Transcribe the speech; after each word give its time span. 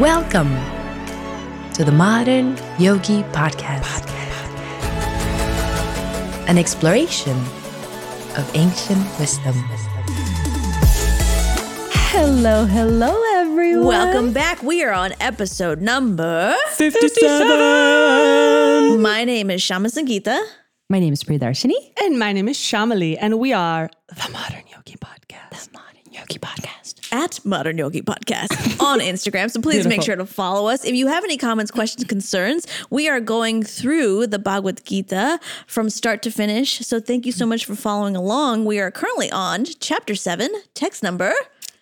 Welcome 0.00 0.52
to 1.72 1.82
the 1.82 1.90
Modern 1.90 2.58
Yogi 2.78 3.22
Podcast, 3.32 4.06
an 6.46 6.58
exploration 6.58 7.34
of 8.36 8.50
ancient 8.54 9.00
wisdom. 9.18 9.54
Hello, 12.12 12.66
hello, 12.66 13.18
everyone. 13.36 13.86
Welcome 13.86 14.32
back. 14.34 14.62
We 14.62 14.84
are 14.84 14.92
on 14.92 15.14
episode 15.18 15.80
number 15.80 16.54
57. 16.74 19.00
My 19.00 19.24
name 19.24 19.50
is 19.50 19.62
Shama 19.62 19.88
Sangeeta. 19.88 20.38
My 20.90 21.00
name 21.00 21.14
is 21.14 21.24
Priyadarshini. 21.24 21.92
And 22.02 22.18
my 22.18 22.34
name 22.34 22.48
is 22.48 22.58
Shamali, 22.58 23.16
and 23.18 23.38
we 23.38 23.54
are 23.54 23.88
the 24.08 24.28
Modern 24.30 24.64
Yogi 24.74 24.96
Podcast. 24.98 25.50
The 25.50 25.68
Modern 25.72 26.12
Yogi 26.12 26.38
Podcast. 26.38 26.85
At 27.12 27.44
Modern 27.44 27.78
Yogi 27.78 28.02
Podcast 28.02 28.80
on 28.80 29.00
Instagram. 29.00 29.50
So 29.50 29.60
please 29.60 29.86
make 29.86 30.02
sure 30.02 30.16
to 30.16 30.26
follow 30.26 30.68
us. 30.68 30.84
If 30.84 30.94
you 30.94 31.06
have 31.06 31.24
any 31.24 31.36
comments, 31.36 31.70
questions, 31.70 32.04
concerns, 32.04 32.66
we 32.90 33.08
are 33.08 33.20
going 33.20 33.62
through 33.62 34.26
the 34.28 34.38
Bhagavad 34.38 34.84
Gita 34.84 35.38
from 35.66 35.90
start 35.90 36.22
to 36.22 36.30
finish. 36.30 36.78
So 36.80 37.00
thank 37.00 37.26
you 37.26 37.32
so 37.32 37.46
much 37.46 37.64
for 37.64 37.74
following 37.74 38.16
along. 38.16 38.64
We 38.64 38.78
are 38.78 38.90
currently 38.90 39.30
on 39.30 39.64
chapter 39.80 40.14
seven, 40.14 40.50
text 40.74 41.02
number 41.02 41.32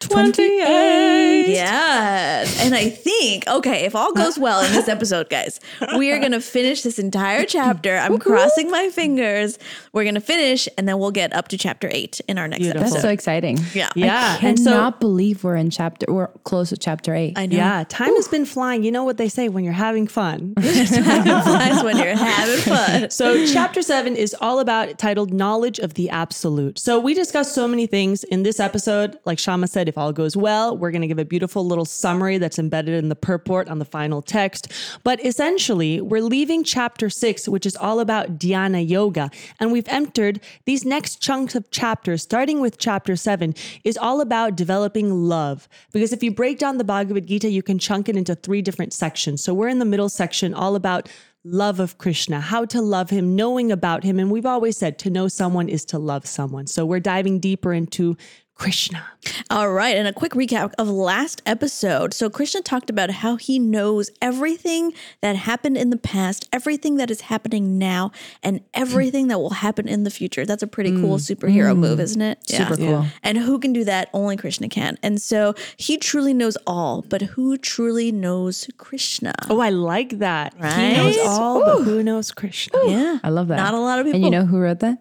28. 0.09 1.49
Yes. 1.49 2.61
And 2.61 2.75
I 2.75 2.89
think, 2.91 3.47
okay, 3.47 3.85
if 3.85 3.95
all 3.95 4.13
goes 4.13 4.39
well 4.39 4.65
in 4.65 4.73
this 4.73 4.89
episode, 4.89 5.29
guys, 5.29 5.61
we 5.97 6.11
are 6.13 6.19
going 6.19 6.33
to 6.33 6.41
finish 6.41 6.83
this 6.83 6.99
entire 6.99 7.45
chapter. 7.45 7.97
I'm 7.97 8.19
crossing 8.19 8.71
my 8.71 8.91
fingers. 8.91 9.59
We're 9.93 10.05
going 10.05 10.15
to 10.15 10.21
finish 10.21 10.69
and 10.77 10.89
then 10.89 10.99
we'll 10.99 11.11
get 11.11 11.33
up 11.35 11.49
to 11.49 11.59
chapter 11.59 11.89
eight 11.93 12.21
in 12.29 12.39
our 12.39 12.49
next 12.49 12.63
Beautiful. 12.63 12.91
That's 12.91 13.03
so 13.03 13.09
exciting. 13.09 13.59
yeah. 13.75 13.91
Yeah. 13.95 14.39
I 14.41 14.47
and 14.47 14.59
cannot 14.59 14.95
so, 14.95 14.99
believe 15.01 15.45
we're 15.45 15.57
in 15.57 15.71
chapter, 15.71 16.07
we're 16.13 16.29
close 16.45 16.71
to 16.71 16.77
chapter 16.77 17.15
eight. 17.15 17.35
I 17.37 17.47
know. 17.47 17.57
yeah, 17.57 17.85
time 17.89 18.15
has 18.17 18.29
been 18.29 18.45
flying. 18.45 18.85
You 18.85 18.93
know 18.93 19.05
what 19.05 19.17
they 19.17 19.29
say 19.29 19.49
when 19.49 19.65
you're 19.65 19.73
having 19.73 20.07
fun. 20.07 20.55
That's 20.57 21.83
when 21.83 21.97
you're 21.97 22.17
having 22.17 22.59
fun. 22.61 23.11
So, 23.11 23.47
chapter 23.47 23.83
seven 23.83 24.17
is 24.17 24.35
all 24.41 24.61
about 24.61 24.99
titled 24.99 25.33
Knowledge 25.33 25.79
of 25.79 25.95
the 25.95 26.11
Absolute. 26.11 26.79
So, 26.79 26.99
we 27.01 27.15
discussed 27.15 27.55
so 27.55 27.67
many 27.69 27.87
things 27.87 28.25
in 28.25 28.43
this 28.43 28.61
episode. 28.61 29.19
Like 29.25 29.39
Shama 29.39 29.67
said, 29.69 29.89
if 29.95 29.99
all 29.99 30.13
goes 30.13 30.37
well, 30.37 30.77
we're 30.77 30.91
going 30.91 31.03
to 31.03 31.07
give 31.07 31.21
a 31.21 31.25
beautiful 31.25 31.65
little 31.65 31.85
summary 31.85 32.37
that's 32.37 32.59
embedded 32.59 32.95
in 32.95 33.11
the 33.11 33.15
purport 33.15 33.69
on 33.69 33.79
the 33.79 33.85
final 33.85 34.23
text. 34.23 34.73
But 35.05 35.25
essentially, 35.25 36.01
we're 36.01 36.21
leaving 36.21 36.65
chapter 36.65 37.09
six, 37.09 37.49
which 37.49 37.65
is 37.65 37.77
all 37.77 38.01
about 38.01 38.37
dhyana 38.37 38.87
yoga. 38.87 39.31
And 39.61 39.71
we've 39.71 39.87
entered 39.87 40.41
these 40.65 40.85
next 40.85 41.23
chunks 41.23 41.55
of 41.55 41.71
chapters, 41.71 42.23
starting 42.23 42.61
with 42.61 42.79
chapter 42.79 43.15
seven, 43.15 43.55
is 43.85 43.97
all 43.97 44.21
about 44.21 44.57
developing 44.57 45.29
love. 45.29 45.69
Because 45.93 46.13
if 46.13 46.25
you 46.25 46.33
break 46.33 46.59
down 46.59 46.79
the 46.79 46.85
Bhagavad 46.85 47.29
Gita, 47.29 47.49
you 47.49 47.63
can 47.63 47.79
chunk 47.79 48.09
it 48.09 48.17
into 48.17 48.35
three 48.35 48.63
different 48.63 48.93
sections. 48.93 49.45
So, 49.45 49.55
we're 49.55 49.69
in 49.69 49.79
the 49.79 49.85
middle 49.85 50.09
section, 50.09 50.55
all 50.55 50.75
about 50.75 51.09
love 51.45 51.79
of 51.79 51.99
Krishna, 51.99 52.41
how 52.41 52.65
to 52.65 52.81
love 52.81 53.11
him, 53.11 53.37
knowing 53.37 53.71
about 53.71 54.03
him. 54.03 54.19
And 54.19 54.31
we've 54.31 54.47
always 54.47 54.77
said 54.79 54.99
to 55.01 55.11
know 55.11 55.29
someone 55.29 55.69
is 55.69 55.85
to 55.87 55.99
love 55.99 56.27
someone. 56.27 56.67
So 56.67 56.87
we're 56.87 57.01
diving 57.01 57.39
deeper 57.39 57.73
into 57.75 58.17
Krishna. 58.55 59.05
All 59.51 59.73
right. 59.73 59.97
And 59.97 60.07
a 60.07 60.13
quick 60.13 60.33
recap 60.33 60.73
of 60.79 60.89
last 60.89 61.43
episode. 61.45 62.15
So, 62.15 62.31
Krishna 62.31 62.61
talked 62.61 62.89
about 62.89 63.11
how 63.11 63.37
he 63.37 63.59
knows 63.59 64.11
everything 64.23 64.93
that 65.23 65.35
happened 65.35 65.77
in 65.77 65.91
the 65.91 65.97
past, 65.97 66.49
everything 66.53 66.97
that 66.97 67.11
is 67.11 67.23
happening 67.23 67.79
now, 67.79 68.13
and 68.43 68.61
everything 68.73 69.29
that 69.29 69.39
will 69.39 69.51
happen 69.51 69.89
in 69.89 70.05
the 70.05 70.11
future. 70.11 70.47
That's 70.47 70.63
a 70.63 70.67
pretty 70.67 70.93
mm. 70.93 71.01
cool 71.01 71.19
superhero 71.19 71.75
mm. 71.75 71.79
move, 71.79 72.01
isn't 72.01 72.23
it? 72.23 72.49
Super 72.49 72.77
cool. 72.77 73.07
And 73.23 73.39
who 73.39 73.59
can 73.59 73.73
do 73.73 73.85
that? 73.85 74.09
Only 74.13 74.37
Krishna 74.37 74.69
can. 74.69 74.99
And 75.03 75.21
so 75.21 75.55
he 75.77 75.97
truly 75.97 76.33
knows 76.33 76.57
all, 76.67 77.03
but 77.03 77.23
who 77.23 77.57
truly 77.57 78.13
knows 78.13 78.69
Krishna? 78.79 79.35
Oh, 79.51 79.61
I 79.61 79.71
like 79.71 80.19
that. 80.19 80.55
Right? 80.59 80.93
He 80.93 80.97
knows 80.97 81.19
all, 81.19 81.65
but 81.65 81.83
who 81.83 82.03
knows 82.03 82.31
Krishna? 82.31 82.79
yeah. 82.87 83.19
I 83.25 83.31
love 83.31 83.49
that. 83.49 83.57
Not 83.57 83.75
a 83.75 83.81
lot 83.81 83.99
of 83.99 84.07
people. 84.07 84.17
And 84.17 84.25
you 84.25 84.31
know 84.31 84.47
who 84.47 84.59
wrote 84.59 84.81
that? 84.81 84.99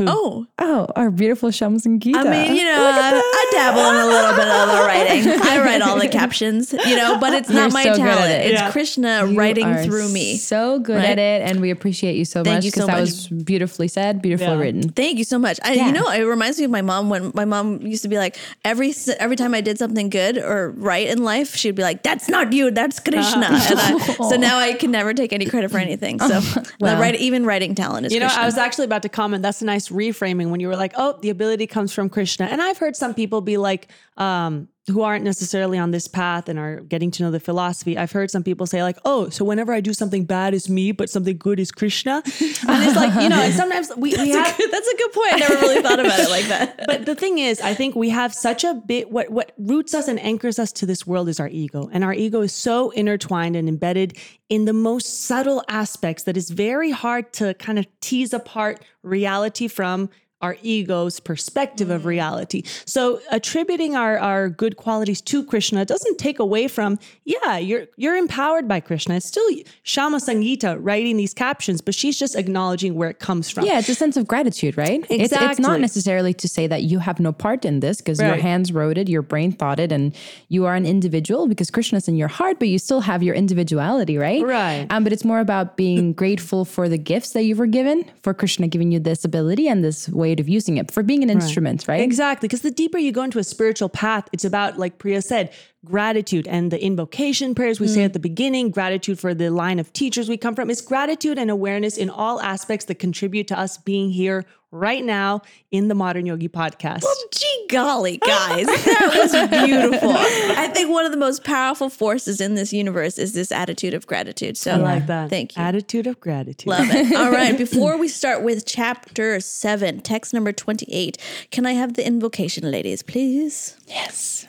Oh, 0.00 0.46
Oh, 0.58 0.86
our 0.96 1.10
beautiful 1.10 1.50
Shama 1.50 1.78
Sangeeta. 1.78 2.16
I 2.16 2.24
mean, 2.24 2.56
you 2.56 2.64
know, 2.64 2.76
I, 2.92 3.20
I 3.22 3.48
dabble 3.52 3.80
in 3.80 3.96
a 3.96 4.06
little 4.06 4.32
bit 4.32 4.48
of 4.48 4.68
the 4.68 4.82
writing. 4.86 5.42
I 5.42 5.58
write 5.64 5.82
all 5.82 5.98
the 5.98 6.08
captions, 6.08 6.72
you 6.72 6.96
know, 6.96 7.18
but 7.20 7.34
it's 7.34 7.48
not 7.48 7.54
You're 7.64 7.70
my 7.72 7.84
so 7.84 7.96
talent. 7.96 8.30
it. 8.30 8.46
It's 8.50 8.60
Yeah. 8.60 8.70
Krishna 8.72 9.26
You 9.28 9.38
writing 9.38 9.66
are 9.66 9.84
through 9.84 10.08
me. 10.08 10.36
So 10.38 10.78
good 10.80 10.96
right? 10.96 11.04
at 11.10 11.18
it, 11.18 11.42
and 11.42 11.60
we 11.60 11.70
appreciate 11.70 12.16
you 12.16 12.24
so 12.24 12.42
Thank 12.42 12.56
much 12.58 12.64
you 12.64 12.70
so 12.70 12.74
because 12.74 12.86
that 12.86 12.92
much. 13.00 13.30
was 13.30 13.44
beautifully 13.44 13.86
said, 13.88 14.22
beautifully 14.22 14.46
Yeah. 14.54 14.58
written. 14.60 14.88
Thank 14.90 15.18
you 15.18 15.24
so 15.24 15.38
much. 15.38 15.58
I, 15.62 15.74
Yeah. 15.74 15.86
You 15.86 15.92
know, 15.92 16.08
it 16.10 16.22
reminds 16.22 16.58
me 16.58 16.64
of 16.64 16.70
my 16.70 16.82
mom 16.82 17.08
when 17.10 17.30
my 17.34 17.44
mom 17.44 17.80
used 17.82 18.02
to 18.02 18.08
be 18.08 18.16
like, 18.18 18.36
every 18.64 18.94
every 19.20 19.36
time 19.36 19.54
I 19.54 19.60
did 19.60 19.78
something 19.78 20.08
good 20.10 20.38
or 20.38 20.70
right 20.76 21.06
in 21.06 21.22
life, 21.22 21.54
she'd 21.54 21.74
be 21.74 21.82
like, 21.82 22.02
"That's 22.02 22.28
not 22.28 22.52
you, 22.52 22.70
that's 22.70 22.98
uh-huh. 22.98 23.10
Krishna." 23.12 23.46
And 23.46 23.78
I, 23.78 24.14
so 24.30 24.36
now 24.36 24.58
I 24.58 24.72
can 24.74 24.90
never 24.90 25.12
take 25.14 25.32
any 25.32 25.46
credit 25.46 25.70
for 25.70 25.78
anything. 25.78 26.18
So, 26.20 26.40
the 26.80 26.96
write, 26.96 27.14
even 27.16 27.44
writing 27.44 27.74
talent 27.74 28.06
is 28.06 28.12
You 28.12 28.20
know, 28.20 28.26
Krishna. 28.26 28.42
I 28.42 28.46
was 28.46 28.56
actually 28.58 28.84
about 28.86 29.02
to 29.02 29.08
comment. 29.08 29.42
That's 29.42 29.60
a 29.62 29.64
nice 29.64 29.81
reframing 29.88 30.50
when 30.50 30.60
you 30.60 30.68
were 30.68 30.76
like, 30.76 30.92
"Oh, 30.96 31.18
the 31.20 31.30
ability 31.30 31.66
comes 31.66 31.92
from 31.92 32.08
Krishna." 32.08 32.46
And 32.46 32.60
I've 32.60 32.78
heard 32.78 32.96
some 32.96 33.14
people 33.14 33.40
be 33.40 33.56
like, 33.56 33.88
um, 34.16 34.68
who 34.88 35.02
aren't 35.02 35.24
necessarily 35.24 35.78
on 35.78 35.92
this 35.92 36.08
path 36.08 36.48
and 36.48 36.58
are 36.58 36.80
getting 36.80 37.10
to 37.12 37.22
know 37.22 37.30
the 37.30 37.38
philosophy. 37.38 37.96
I've 37.96 38.10
heard 38.10 38.32
some 38.32 38.42
people 38.42 38.66
say 38.66 38.82
like, 38.82 38.98
"Oh, 39.04 39.28
so 39.28 39.44
whenever 39.44 39.72
I 39.72 39.80
do 39.80 39.94
something 39.94 40.24
bad 40.24 40.54
is 40.54 40.68
me, 40.68 40.90
but 40.90 41.08
something 41.08 41.36
good 41.38 41.60
is 41.60 41.70
Krishna." 41.70 42.22
And 42.24 42.84
it's 42.84 42.96
like, 42.96 43.14
you 43.22 43.28
know, 43.28 43.40
and 43.40 43.54
sometimes 43.54 43.90
we, 43.96 44.14
we 44.16 44.30
have 44.30 44.56
That's 44.58 44.88
a 44.88 44.96
good 44.96 45.12
point. 45.12 45.34
I 45.34 45.36
never 45.38 45.54
really 45.54 45.82
thought 45.82 46.00
about 46.00 46.18
it 46.18 46.30
like 46.30 46.46
that. 46.46 46.84
but 46.86 47.06
the 47.06 47.14
thing 47.14 47.38
is, 47.38 47.60
I 47.60 47.74
think 47.74 47.94
we 47.94 48.10
have 48.10 48.34
such 48.34 48.64
a 48.64 48.74
bit 48.74 49.10
what 49.10 49.30
what 49.30 49.52
roots 49.56 49.94
us 49.94 50.08
and 50.08 50.18
anchors 50.20 50.58
us 50.58 50.72
to 50.72 50.86
this 50.86 51.06
world 51.06 51.28
is 51.28 51.38
our 51.38 51.48
ego. 51.48 51.88
And 51.92 52.02
our 52.02 52.12
ego 52.12 52.40
is 52.40 52.52
so 52.52 52.90
intertwined 52.90 53.54
and 53.54 53.68
embedded 53.68 54.18
in 54.48 54.64
the 54.64 54.72
most 54.72 55.24
subtle 55.24 55.62
aspects 55.68 56.24
that 56.24 56.36
it's 56.36 56.50
very 56.50 56.90
hard 56.90 57.32
to 57.34 57.54
kind 57.54 57.78
of 57.78 57.86
tease 58.00 58.32
apart 58.32 58.84
reality 59.02 59.68
from 59.68 60.10
our 60.42 60.56
ego's 60.62 61.20
perspective 61.20 61.88
of 61.88 62.04
reality. 62.04 62.62
So 62.84 63.20
attributing 63.30 63.94
our, 63.94 64.18
our 64.18 64.48
good 64.48 64.76
qualities 64.76 65.20
to 65.22 65.44
Krishna 65.44 65.84
doesn't 65.84 66.18
take 66.18 66.40
away 66.40 66.68
from, 66.68 66.98
yeah, 67.24 67.58
you're 67.58 67.86
you're 67.96 68.16
empowered 68.16 68.66
by 68.66 68.80
Krishna. 68.80 69.14
It's 69.16 69.26
still 69.26 69.48
Shama 69.84 70.18
Sangita 70.18 70.76
writing 70.80 71.16
these 71.16 71.32
captions, 71.32 71.80
but 71.80 71.94
she's 71.94 72.18
just 72.18 72.34
acknowledging 72.34 72.96
where 72.96 73.10
it 73.10 73.20
comes 73.20 73.48
from. 73.48 73.64
Yeah, 73.64 73.78
it's 73.78 73.88
a 73.88 73.94
sense 73.94 74.16
of 74.16 74.26
gratitude, 74.26 74.76
right? 74.76 75.06
It's, 75.08 75.32
it's 75.32 75.58
not 75.60 75.80
necessarily 75.80 76.34
to 76.34 76.48
say 76.48 76.66
that 76.66 76.82
you 76.82 76.98
have 76.98 77.20
no 77.20 77.32
part 77.32 77.64
in 77.64 77.80
this 77.80 77.98
because 77.98 78.20
your 78.20 78.36
hands 78.36 78.72
wrote 78.72 78.98
it, 78.98 79.08
your 79.08 79.22
brain 79.22 79.52
thought 79.52 79.78
it, 79.78 79.92
and 79.92 80.14
you 80.48 80.66
are 80.66 80.74
an 80.74 80.86
individual 80.86 81.46
because 81.46 81.70
Krishna's 81.70 82.08
in 82.08 82.16
your 82.16 82.28
heart, 82.28 82.58
but 82.58 82.68
you 82.68 82.78
still 82.78 83.00
have 83.00 83.22
your 83.22 83.34
individuality, 83.34 84.18
right? 84.18 84.42
Right. 84.42 84.86
Um, 84.90 85.04
but 85.04 85.12
it's 85.12 85.24
more 85.24 85.38
about 85.38 85.76
being 85.76 86.12
grateful 86.12 86.64
for 86.64 86.88
the 86.88 86.98
gifts 86.98 87.30
that 87.30 87.44
you 87.44 87.54
were 87.54 87.66
given, 87.66 88.04
for 88.22 88.34
Krishna 88.34 88.66
giving 88.66 88.90
you 88.90 88.98
this 88.98 89.24
ability 89.24 89.68
and 89.68 89.84
this 89.84 90.08
way 90.08 90.31
of 90.40 90.48
using 90.48 90.76
it, 90.76 90.90
for 90.90 91.02
being 91.02 91.22
an 91.22 91.30
instrument, 91.30 91.86
right? 91.88 92.00
Exactly. 92.00 92.48
Because 92.48 92.62
the 92.62 92.70
deeper 92.70 92.98
you 92.98 93.12
go 93.12 93.22
into 93.22 93.38
a 93.38 93.44
spiritual 93.44 93.88
path, 93.88 94.28
it's 94.32 94.44
about, 94.44 94.78
like 94.78 94.98
Priya 94.98 95.22
said, 95.22 95.52
gratitude 95.84 96.46
and 96.46 96.70
the 96.70 96.82
invocation 96.82 97.54
prayers 97.54 97.80
we 97.80 97.88
say 97.88 98.04
at 98.04 98.12
the 98.12 98.20
beginning, 98.20 98.70
gratitude 98.70 99.18
for 99.18 99.34
the 99.34 99.50
line 99.50 99.78
of 99.78 99.92
teachers 99.92 100.28
we 100.28 100.36
come 100.36 100.54
from. 100.54 100.70
It's 100.70 100.80
gratitude 100.80 101.38
and 101.38 101.50
awareness 101.50 101.96
in 101.96 102.08
all 102.08 102.40
aspects 102.40 102.86
that 102.86 102.96
contribute 102.96 103.48
to 103.48 103.58
us 103.58 103.78
being 103.78 104.10
here 104.10 104.44
right 104.70 105.04
now 105.04 105.42
in 105.70 105.88
the 105.88 105.94
Modern 105.94 106.24
Yogi 106.24 106.48
podcast. 106.48 107.02
Well, 107.02 107.14
gee 107.32 107.66
golly, 107.68 108.16
guys, 108.26 108.66
that 108.66 109.10
was 109.14 109.66
beautiful. 109.66 110.12
I 110.12 110.68
think 110.68 110.88
one 110.90 111.04
of 111.04 111.10
the 111.10 111.18
most 111.18 111.44
powerful 111.44 111.90
forces 111.90 112.40
in 112.40 112.54
this 112.54 112.72
universe 112.72 113.18
is 113.18 113.34
this 113.34 113.52
attitude 113.52 113.92
of 113.92 114.06
gratitude. 114.06 114.56
So 114.56 114.72
I 114.72 114.76
like 114.76 115.06
that. 115.08 115.30
Thank 115.30 115.56
you. 115.56 115.62
Attitude 115.62 116.06
of 116.06 116.20
gratitude. 116.20 116.68
Love 116.68 116.88
it. 116.90 117.12
All 117.16 117.30
right. 117.30 117.56
Before 117.58 117.98
we 117.98 118.08
start 118.08 118.42
with 118.42 118.64
chapter 118.64 119.38
seven, 119.40 120.00
text 120.00 120.32
number 120.32 120.52
28, 120.52 121.18
can 121.50 121.66
I 121.66 121.72
have 121.72 121.94
the 121.94 122.06
invocation, 122.06 122.70
ladies, 122.70 123.02
please? 123.02 123.76
Yes. 123.86 124.46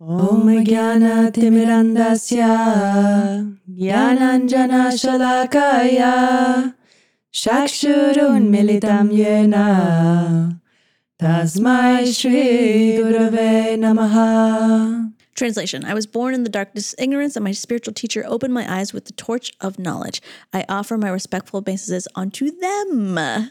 Om 0.00 0.48
Jnana 0.64 1.30
Timirandasya 1.30 2.56
Jnananjana 3.68 4.88
Shalakaya 4.96 6.72
Shakshurun 7.30 8.48
Militam 8.48 9.12
Yena 9.12 10.56
Tasmai 15.34 15.68
Shri 15.68 15.78
Gurave 15.78 15.82
Namaha 15.82 15.84
Translation 15.84 15.84
I 15.84 15.94
was 15.94 16.06
born 16.06 16.34
in 16.34 16.44
the 16.44 16.50
darkness, 16.50 16.92
of 16.92 17.00
ignorance, 17.00 17.36
and 17.36 17.44
my 17.44 17.52
spiritual 17.52 17.94
teacher 17.94 18.24
opened 18.26 18.52
my 18.54 18.70
eyes 18.72 18.92
with 18.92 19.04
the 19.06 19.12
torch 19.12 19.52
of 19.60 19.78
knowledge. 19.78 20.20
I 20.52 20.64
offer 20.68 20.98
my 20.98 21.08
respectful 21.08 21.58
obeisances 21.58 22.06
unto 22.14 22.50
them. 22.50 23.14
Love 23.14 23.50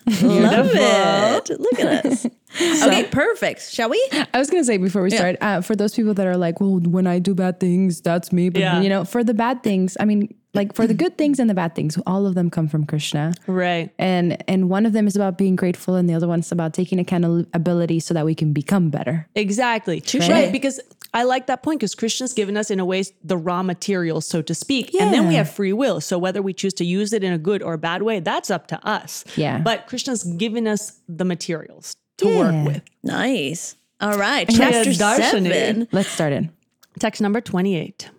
it. 0.74 1.60
Look 1.60 1.80
at 1.80 2.06
us. 2.06 2.26
okay, 2.62 3.06
perfect. 3.12 3.72
Shall 3.72 3.90
we? 3.90 4.10
I 4.34 4.38
was 4.40 4.50
going 4.50 4.62
to 4.62 4.66
say 4.66 4.78
before 4.78 5.02
we 5.04 5.10
start, 5.12 5.38
uh, 5.42 5.62
for 5.62 5.76
those 5.76 5.96
people 5.96 6.14
that 6.16 6.26
are 6.28 6.38
like, 6.38 6.60
well, 6.60 6.80
when 6.80 7.08
I 7.08 7.20
do 7.20 7.34
bad 7.36 7.60
things, 7.60 8.02
that's 8.02 8.31
me. 8.31 8.50
But, 8.50 8.62
Yeah. 8.62 8.81
you 8.81 8.90
know, 8.90 9.06
for 9.06 9.24
the 9.24 9.34
bad 9.34 9.64
things, 9.64 9.96
I 10.00 10.06
mean, 10.06 10.34
like 10.56 10.74
for 10.74 10.88
the 10.88 10.96
good 10.96 11.16
things 11.18 11.40
and 11.40 11.48
the 11.50 11.54
bad 11.54 11.76
things, 11.76 11.98
all 12.08 12.26
of 12.26 12.34
them 12.34 12.50
come 12.50 12.68
from 12.68 12.86
Krishna. 12.86 13.34
Right. 13.46 13.92
And 14.00 14.44
and 14.50 14.68
one 14.68 14.88
of 14.88 14.94
them 14.94 15.06
is 15.06 15.16
about 15.16 15.38
being 15.38 15.56
grateful, 15.56 15.94
and 15.94 16.10
the 16.10 16.16
other 16.16 16.28
one's 16.28 16.52
about 16.52 16.74
taking 16.74 17.00
accountability 17.00 18.00
so 18.00 18.16
that 18.16 18.26
we 18.26 18.34
can 18.34 18.52
become 18.52 18.90
better. 18.90 19.28
Exactly. 19.36 20.02
Touche. 20.02 20.28
Right. 20.28 20.52
Because 20.52 20.80
I 21.14 21.24
like 21.24 21.48
that 21.48 21.64
point 21.64 21.80
because 21.80 21.96
Krishna's 21.96 22.34
given 22.34 22.56
us, 22.56 22.70
in 22.70 22.80
a 22.80 22.86
way, 22.86 23.04
the 23.24 23.38
raw 23.38 23.64
materials, 23.64 24.28
so 24.28 24.42
to 24.44 24.54
speak. 24.54 24.94
And 24.94 25.14
then 25.14 25.28
we 25.28 25.36
have 25.36 25.50
free 25.50 25.74
will. 25.74 26.02
So 26.02 26.18
whether 26.20 26.42
we 26.42 26.54
choose 26.54 26.74
to 26.76 26.86
use 26.86 27.14
it 27.14 27.24
in 27.24 27.34
a 27.34 27.38
good 27.38 27.64
or 27.64 27.74
a 27.74 27.78
bad 27.80 28.04
way, 28.04 28.20
that's 28.20 28.52
up 28.52 28.68
to 28.68 28.86
us. 28.88 29.26
Yeah. 29.36 29.58
But 29.60 29.88
Krishna's 29.88 30.24
given 30.24 30.68
us 30.68 31.00
the 31.08 31.26
materials 31.26 31.96
to 32.18 32.28
Yeah. 32.30 32.38
work 32.40 32.68
with. 32.74 32.84
Nice. 33.04 33.76
All 34.02 34.18
right. 34.18 34.50
Yeah, 34.52 34.72
Chapter 34.72 34.94
seven. 34.94 35.88
Let's 35.92 36.10
start 36.10 36.32
in. 36.34 36.52
Text 37.00 37.22
number 37.22 37.42
28. 37.42 38.10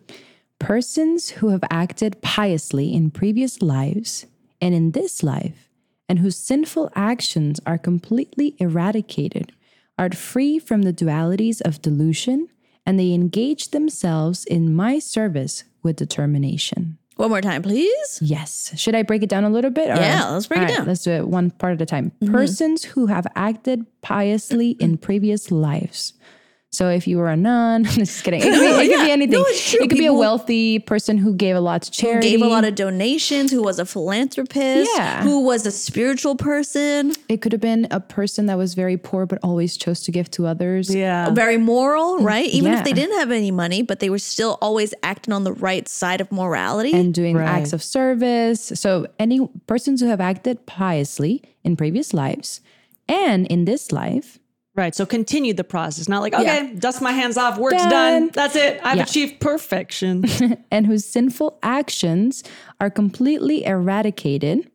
Persons 0.59 1.31
who 1.31 1.49
have 1.51 1.65
acted 1.71 2.21
piously 2.23 2.93
in 2.93 3.11
previous 3.11 3.63
lives 3.63 4.27
and 4.61 4.75
in 4.75 4.91
this 4.91 5.23
life, 5.23 5.69
and 6.09 6.19
whose 6.19 6.37
sinful 6.37 6.91
actions 6.95 7.61
are 7.65 7.79
completely 7.79 8.57
eradicated, 8.59 9.53
are 9.99 10.11
free 10.11 10.59
from 10.59 10.83
the 10.83 10.93
dualities 10.93 11.61
of 11.63 11.81
delusion, 11.81 12.49
and 12.87 12.99
they 12.99 13.13
engage 13.13 13.71
themselves 13.71 14.45
in 14.45 14.75
my 14.75 14.99
service 14.99 15.65
with 15.83 15.97
determination. 15.97 16.99
One 17.17 17.29
more 17.29 17.43
time, 17.43 17.61
please. 17.63 18.19
Yes. 18.23 18.73
Should 18.77 18.95
I 18.95 19.03
break 19.03 19.23
it 19.23 19.29
down 19.29 19.45
a 19.45 19.51
little 19.51 19.71
bit? 19.71 19.91
or- 19.91 19.97
Yeah, 19.97 20.31
let's 20.31 20.47
break 20.47 20.59
it 20.59 20.63
All 20.63 20.67
right, 20.67 20.71
down. 20.71 20.81
Mm-hmm. 20.83 20.89
Let's 20.89 21.03
do 21.05 21.11
it 21.11 21.29
one 21.29 21.51
part 21.51 21.75
at 21.75 21.83
a 21.83 21.87
time. 21.87 22.13
Persons 22.27 22.85
who 22.85 23.07
have 23.07 23.27
acted 23.37 23.85
piously 24.01 24.71
in 24.81 24.97
previous 24.97 25.51
lives. 25.51 26.15
So 26.73 26.89
if 26.89 27.09
you 27.09 27.19
were 27.19 27.29
a 27.29 27.37
nun, 27.37 27.83
just 28.01 28.23
kidding. 28.23 28.41
It 28.41 28.45
could, 28.45 28.53
be, 28.53 28.67
it 28.67 28.89
could 28.89 28.91
Yeah. 28.99 29.05
be 29.07 29.11
anything. 29.11 29.33
No, 29.41 29.45
it's 29.47 29.71
true. 29.73 29.81
It 29.83 29.89
could 29.89 29.99
be 29.99 30.07
a 30.07 30.13
wealthy 30.15 30.79
person 30.79 31.19
who 31.19 31.35
gave 31.35 31.57
a 31.57 31.61
lot 31.61 31.83
to 31.83 31.91
charity. 31.91 32.31
Gave 32.31 32.43
a 32.43 32.47
lot 32.49 32.65
of 32.65 32.75
donations, 32.77 33.51
who 33.51 33.63
was 33.63 33.79
a 33.79 33.85
philanthropist, 33.85 34.91
Yeah. 34.97 35.23
who 35.23 35.41
was 35.45 35.67
a 35.67 35.71
spiritual 35.73 36.37
person, 36.37 37.13
it 37.29 37.43
could 37.43 37.53
have 37.53 37.61
been 37.61 37.87
a 37.91 38.01
person 38.01 38.47
that 38.47 38.57
was 38.57 38.75
very 38.75 38.97
poor 38.97 39.27
but 39.27 39.39
always 39.43 39.77
chose 39.77 40.01
to 40.03 40.13
give 40.13 40.31
to 40.33 40.47
others. 40.47 40.95
Yeah. 40.95 41.31
very 41.31 41.57
moral, 41.57 42.19
mm, 42.19 42.25
right? 42.25 42.49
Even 42.51 42.73
if 42.73 42.85
they 42.85 42.93
didn't 42.93 43.19
have 43.19 43.31
any 43.31 43.51
money, 43.51 43.83
but 43.83 44.01
they 44.01 44.11
were 44.11 44.19
still 44.19 44.59
always 44.61 44.93
acting 45.03 45.33
on 45.33 45.45
the 45.45 45.53
right 45.53 45.89
side 45.89 46.21
of 46.21 46.31
morality. 46.33 46.93
And 46.93 47.13
doing 47.15 47.37
Right. 47.37 47.49
acts 47.49 47.73
of 47.73 47.83
service. 47.83 48.73
So, 48.75 49.07
any 49.19 49.49
persons 49.67 50.01
who 50.01 50.09
have 50.09 50.21
acted 50.21 50.67
piously 50.67 51.43
in 51.65 51.77
previous 51.77 52.13
lives 52.13 52.61
and 53.09 53.47
in 53.47 53.65
this 53.65 53.93
life, 53.93 54.39
Right. 54.77 54.95
So 54.95 55.05
continue 55.05 55.53
the 55.53 55.65
process. 55.65 56.09
Not 56.09 56.23
like, 56.23 56.33
okay, 56.33 56.75
dust 56.79 57.03
my 57.03 57.13
hands 57.13 57.37
off, 57.37 57.59
work's 57.59 57.77
done. 57.77 57.91
Done. 57.91 58.31
That's 58.33 58.55
it. 58.57 58.81
I've 58.85 58.99
Yeah. 58.99 59.03
achieved 59.03 59.41
perfection. 59.41 60.25
and 60.71 60.87
whose 60.87 61.05
sinful 61.05 61.59
actions 61.63 62.45
are 62.81 62.89
completely 62.91 63.65
eradicated. 63.65 64.71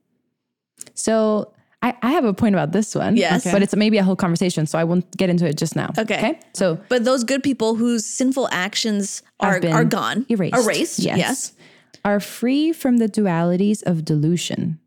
So 0.93 1.53
I, 1.81 1.95
I 2.01 2.11
have 2.11 2.25
a 2.25 2.33
point 2.33 2.55
about 2.55 2.71
this 2.71 2.93
one. 2.93 3.15
Yes. 3.15 3.45
Okay. 3.45 3.53
But 3.53 3.63
it's 3.63 3.75
maybe 3.75 3.97
a 3.97 4.03
whole 4.03 4.15
conversation, 4.15 4.65
so 4.65 4.77
I 4.77 4.83
won't 4.83 5.09
get 5.15 5.29
into 5.29 5.47
it 5.47 5.57
just 5.57 5.75
now. 5.75 5.91
Okay. 5.97 6.17
okay? 6.17 6.39
So 6.53 6.79
but 6.89 7.05
those 7.05 7.23
good 7.23 7.41
people 7.43 7.75
whose 7.75 8.05
sinful 8.05 8.49
actions 8.51 9.23
are 9.39 9.61
are 9.71 9.85
gone, 9.85 10.25
erased. 10.29 10.55
erased. 10.55 10.99
Yes. 10.99 11.53
Are 12.03 12.19
free 12.19 12.71
from 12.73 12.97
the 12.97 13.07
dualities 13.07 13.81
of 13.83 14.03
delusion. 14.05 14.79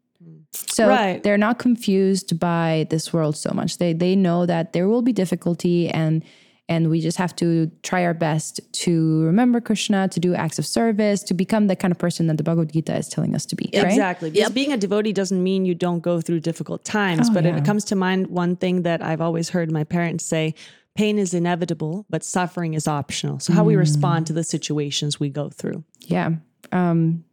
So 0.52 0.88
Right. 0.88 1.22
they're 1.22 1.38
not 1.38 1.58
confused 1.58 2.38
by 2.38 2.86
this 2.90 3.12
world 3.12 3.36
so 3.36 3.50
much. 3.54 3.78
They 3.78 3.92
they 3.92 4.16
know 4.16 4.46
that 4.46 4.72
there 4.72 4.88
will 4.88 5.02
be 5.02 5.12
difficulty 5.12 5.88
and 5.88 6.22
and 6.70 6.90
we 6.90 7.00
just 7.00 7.16
have 7.16 7.34
to 7.36 7.70
try 7.82 8.04
our 8.04 8.12
best 8.12 8.60
to 8.84 9.22
remember 9.22 9.58
Krishna, 9.58 10.06
to 10.08 10.20
do 10.20 10.34
acts 10.34 10.58
of 10.58 10.66
service, 10.66 11.22
to 11.22 11.32
become 11.32 11.66
the 11.66 11.74
kind 11.74 11.92
of 11.92 11.96
person 11.98 12.26
that 12.26 12.36
the 12.36 12.42
Bhagavad 12.42 12.70
Gita 12.74 12.94
is 12.94 13.08
telling 13.08 13.34
us 13.34 13.46
to 13.46 13.56
be. 13.56 13.70
Right? 13.74 13.84
Exactly. 13.86 14.28
Because 14.30 14.48
Yep. 14.48 14.54
being 14.54 14.72
a 14.72 14.76
devotee 14.76 15.14
doesn't 15.14 15.42
mean 15.42 15.64
you 15.64 15.74
don't 15.74 16.00
go 16.00 16.20
through 16.20 16.40
difficult 16.40 16.84
times. 16.84 17.30
Oh, 17.30 17.34
but 17.34 17.44
yeah. 17.44 17.56
it 17.56 17.64
comes 17.64 17.84
to 17.86 17.96
mind 17.96 18.26
one 18.26 18.54
thing 18.56 18.82
that 18.82 19.02
I've 19.02 19.22
always 19.22 19.48
heard 19.48 19.72
my 19.72 19.82
parents 19.84 20.26
say 20.26 20.54
pain 20.94 21.18
is 21.18 21.32
inevitable, 21.32 22.04
but 22.10 22.22
suffering 22.22 22.74
is 22.74 22.86
optional. 22.86 23.40
So, 23.40 23.54
how 23.54 23.64
we 23.64 23.74
Mm. 23.74 23.78
respond 23.78 24.26
to 24.26 24.34
the 24.34 24.44
situations 24.44 25.18
we 25.18 25.30
go 25.30 25.48
through. 25.48 25.84
Yeah. 26.00 26.32
Um, 26.70 27.24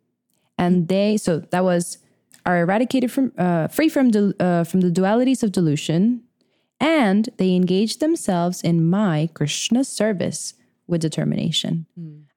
and 0.58 0.88
they 0.88 1.18
so 1.18 1.40
that 1.52 1.64
was 1.66 1.98
are 2.46 2.60
eradicated 2.60 3.12
from 3.12 3.32
uh, 3.38 3.68
free 3.68 3.90
from 3.90 4.12
del 4.12 4.34
uh, 4.40 4.64
from 4.64 4.82
the 4.82 4.90
dualities 4.92 5.44
of 5.44 5.52
delusion, 5.52 6.22
and 6.80 7.30
they 7.38 7.56
engage 7.56 7.98
themselves 8.00 8.62
in 8.62 8.88
my 8.90 9.30
Krishna 9.34 9.84
service 9.84 10.54
with 10.88 11.02
determination. 11.02 11.86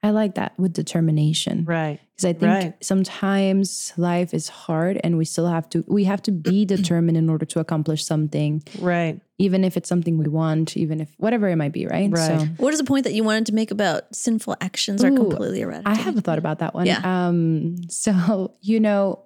I 0.03 0.11
like 0.11 0.37
that 0.37 0.53
with 0.59 0.73
determination, 0.73 1.65
Right. 1.67 1.99
Because 2.15 2.25
I 2.25 2.33
think 2.33 2.43
Right. 2.53 2.75
sometimes 2.85 3.93
life 3.97 4.33
is 4.33 4.49
hard, 4.49 5.01
and 5.05 5.19
we 5.19 5.25
still 5.25 5.49
have 5.49 5.69
to 5.71 5.85
we 5.89 6.05
have 6.05 6.23
to 6.23 6.33
be 6.33 6.65
determined 6.77 7.17
in 7.19 7.29
order 7.29 7.45
to 7.47 7.61
accomplish 7.61 8.05
something, 8.05 8.63
Right. 8.81 9.21
even 9.39 9.65
if 9.65 9.77
it's 9.77 9.89
something 9.89 10.17
we 10.17 10.29
want, 10.29 10.77
even 10.77 11.01
if 11.01 11.09
whatever 11.19 11.49
it 11.49 11.57
might 11.57 11.73
be, 11.73 11.87
right? 11.87 12.11
Right. 12.11 12.41
So. 12.41 12.47
What 12.59 12.73
is 12.73 12.79
the 12.79 12.85
point 12.87 13.05
that 13.05 13.13
you 13.15 13.25
wanted 13.25 13.47
to 13.47 13.55
make 13.55 13.71
about 13.71 14.15
sinful 14.15 14.57
actions 14.61 15.03
are 15.05 15.11
completely 15.11 15.61
eradicated? 15.61 15.99
I 15.99 16.01
have 16.03 16.17
a 16.17 16.21
thought 16.21 16.39
about 16.39 16.61
that 16.61 16.75
one. 16.75 16.87
Yeah. 16.87 17.01
Um, 17.05 17.77
so 17.91 18.55
you 18.63 18.79
know, 18.81 19.25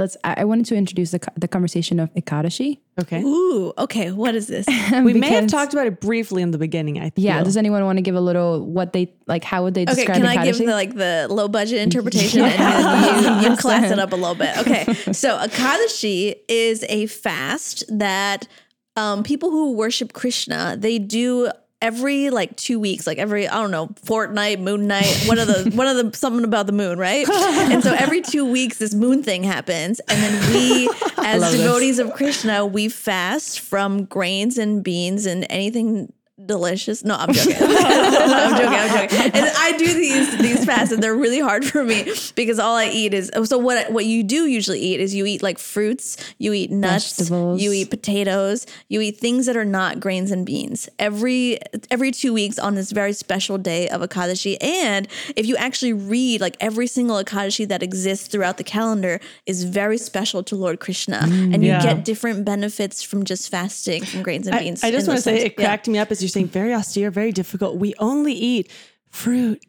let's. 0.00 0.16
I, 0.24 0.34
I 0.38 0.44
wanted 0.44 0.66
to 0.66 0.74
introduce 0.74 1.12
the 1.12 1.20
the 1.36 1.46
conversation 1.46 2.00
of 2.00 2.12
Ekadashi. 2.14 2.78
Okay. 3.00 3.22
Ooh, 3.22 3.72
okay. 3.78 4.10
What 4.10 4.34
is 4.34 4.48
this? 4.48 4.66
We 5.04 5.14
may 5.14 5.30
have 5.30 5.46
talked 5.46 5.72
about 5.72 5.86
it 5.86 6.00
briefly 6.00 6.42
in 6.42 6.50
the 6.50 6.58
beginning, 6.58 6.98
I 6.98 7.10
think. 7.10 7.24
Yeah. 7.24 7.42
Does 7.44 7.56
anyone 7.56 7.84
want 7.84 7.98
to 7.98 8.02
give 8.02 8.16
a 8.16 8.20
little 8.20 8.66
what 8.66 8.92
they 8.92 9.14
like? 9.28 9.44
How 9.44 9.62
would 9.62 9.74
they 9.74 9.82
Okay, 9.82 9.94
describe 9.94 10.16
can 10.16 10.26
I 10.26 10.44
give 10.44 10.56
Ekadashi? 10.56 10.66
the 10.66 10.72
like 10.72 10.94
the 10.96 11.26
low 11.30 11.46
budget 11.46 11.78
interpretation 11.80 12.42
and 12.44 12.52
then 12.58 13.42
you, 13.44 13.50
you 13.50 13.56
class 13.56 13.90
it 13.90 13.98
up 13.98 14.12
a 14.12 14.16
little 14.16 14.34
bit? 14.34 14.58
Okay, 14.58 14.84
so 15.12 15.38
Ekadashi 15.38 16.34
is 16.48 16.84
a 16.88 17.06
fast 17.06 17.84
that 17.96 18.48
um, 18.96 19.22
people 19.22 19.50
who 19.50 19.72
worship 19.72 20.12
Krishna 20.12 20.76
they 20.78 20.98
do 20.98 21.50
every 21.82 22.30
like 22.30 22.56
two 22.56 22.78
weeks, 22.78 23.06
like 23.06 23.18
every 23.18 23.48
I 23.48 23.60
don't 23.60 23.70
know 23.70 23.90
fortnight, 24.04 24.60
moon 24.60 24.86
night, 24.86 25.24
one 25.26 25.38
of 25.38 25.46
the 25.46 25.70
one 25.74 25.86
of 25.86 25.96
the 25.96 26.16
something 26.16 26.44
about 26.44 26.66
the 26.66 26.72
moon, 26.72 26.98
right? 26.98 27.28
and 27.28 27.82
so 27.82 27.94
every 27.94 28.20
two 28.20 28.50
weeks 28.50 28.78
this 28.78 28.94
moon 28.94 29.22
thing 29.22 29.42
happens, 29.42 30.00
and 30.00 30.22
then 30.22 30.52
we 30.52 30.88
as 31.18 31.40
love 31.40 31.52
this. 31.52 31.60
devotees 31.60 31.98
of 31.98 32.12
Krishna 32.14 32.66
we 32.66 32.88
fast 32.88 33.60
from 33.60 34.04
grains 34.04 34.58
and 34.58 34.82
beans 34.82 35.26
and 35.26 35.46
anything 35.50 36.12
delicious. 36.46 37.04
No, 37.04 37.14
I'm 37.18 37.32
joking. 37.32 37.54
I'm 37.60 38.56
joking. 38.56 38.68
I'm 38.68 39.08
joking. 39.10 39.30
And 39.34 39.50
I 39.56 39.74
do 39.78 39.86
these 39.92 40.38
these 40.38 40.64
fasts, 40.64 40.92
and 40.92 41.02
they're 41.02 41.14
really 41.14 41.40
hard 41.40 41.64
for 41.64 41.84
me 41.84 42.12
because 42.34 42.58
all 42.58 42.76
I 42.76 42.86
eat 42.88 43.14
is 43.14 43.30
so 43.44 43.58
what 43.58 43.92
what 43.92 44.04
you 44.06 44.22
do 44.22 44.46
usually 44.46 44.80
eat 44.80 45.00
is 45.00 45.14
you 45.14 45.26
eat 45.26 45.42
like 45.42 45.58
fruits, 45.58 46.16
you 46.38 46.52
eat 46.52 46.70
nuts, 46.70 47.18
Vegetables. 47.18 47.60
you 47.62 47.72
eat 47.72 47.90
potatoes, 47.90 48.66
you 48.88 49.00
eat 49.00 49.18
things 49.18 49.46
that 49.46 49.56
are 49.56 49.64
not 49.64 50.00
grains 50.00 50.30
and 50.30 50.44
beans. 50.46 50.88
Every 50.98 51.58
every 51.90 52.10
two 52.12 52.32
weeks 52.32 52.58
on 52.58 52.74
this 52.74 52.90
very 52.92 53.12
special 53.12 53.58
day 53.58 53.88
of 53.88 54.00
Ekadashi, 54.00 54.56
and 54.62 55.06
if 55.36 55.46
you 55.46 55.56
actually 55.56 55.92
read 55.92 56.40
like 56.40 56.56
every 56.60 56.86
single 56.86 57.22
Ekadashi 57.22 57.66
that 57.68 57.82
exists 57.82 58.28
throughout 58.28 58.56
the 58.56 58.64
calendar 58.64 59.20
is 59.46 59.64
very 59.64 59.98
special 59.98 60.42
to 60.44 60.56
Lord 60.56 60.80
Krishna, 60.80 61.20
mm, 61.24 61.54
and 61.54 61.62
you 61.64 61.70
Yeah. 61.70 61.82
get 61.82 62.04
different 62.04 62.44
benefits 62.44 63.02
from 63.02 63.24
just 63.24 63.48
fasting 63.50 64.04
from 64.04 64.22
grains 64.22 64.46
and 64.46 64.58
beans. 64.58 64.82
I 64.82 64.90
just 64.90 65.06
want 65.06 65.18
to 65.18 65.22
say 65.22 65.32
times. 65.32 65.44
it 65.44 65.56
cracked 65.56 65.86
me 65.88 65.98
up 65.98 66.10
as 66.10 66.22
you're 66.22 66.28
saying 66.30 66.48
very 66.48 66.74
austere, 66.74 67.10
very 67.10 67.32
difficult. 67.32 67.76
We 67.76 67.94
only 67.98 68.32
eat 68.32 68.70
fruit, 69.08 69.62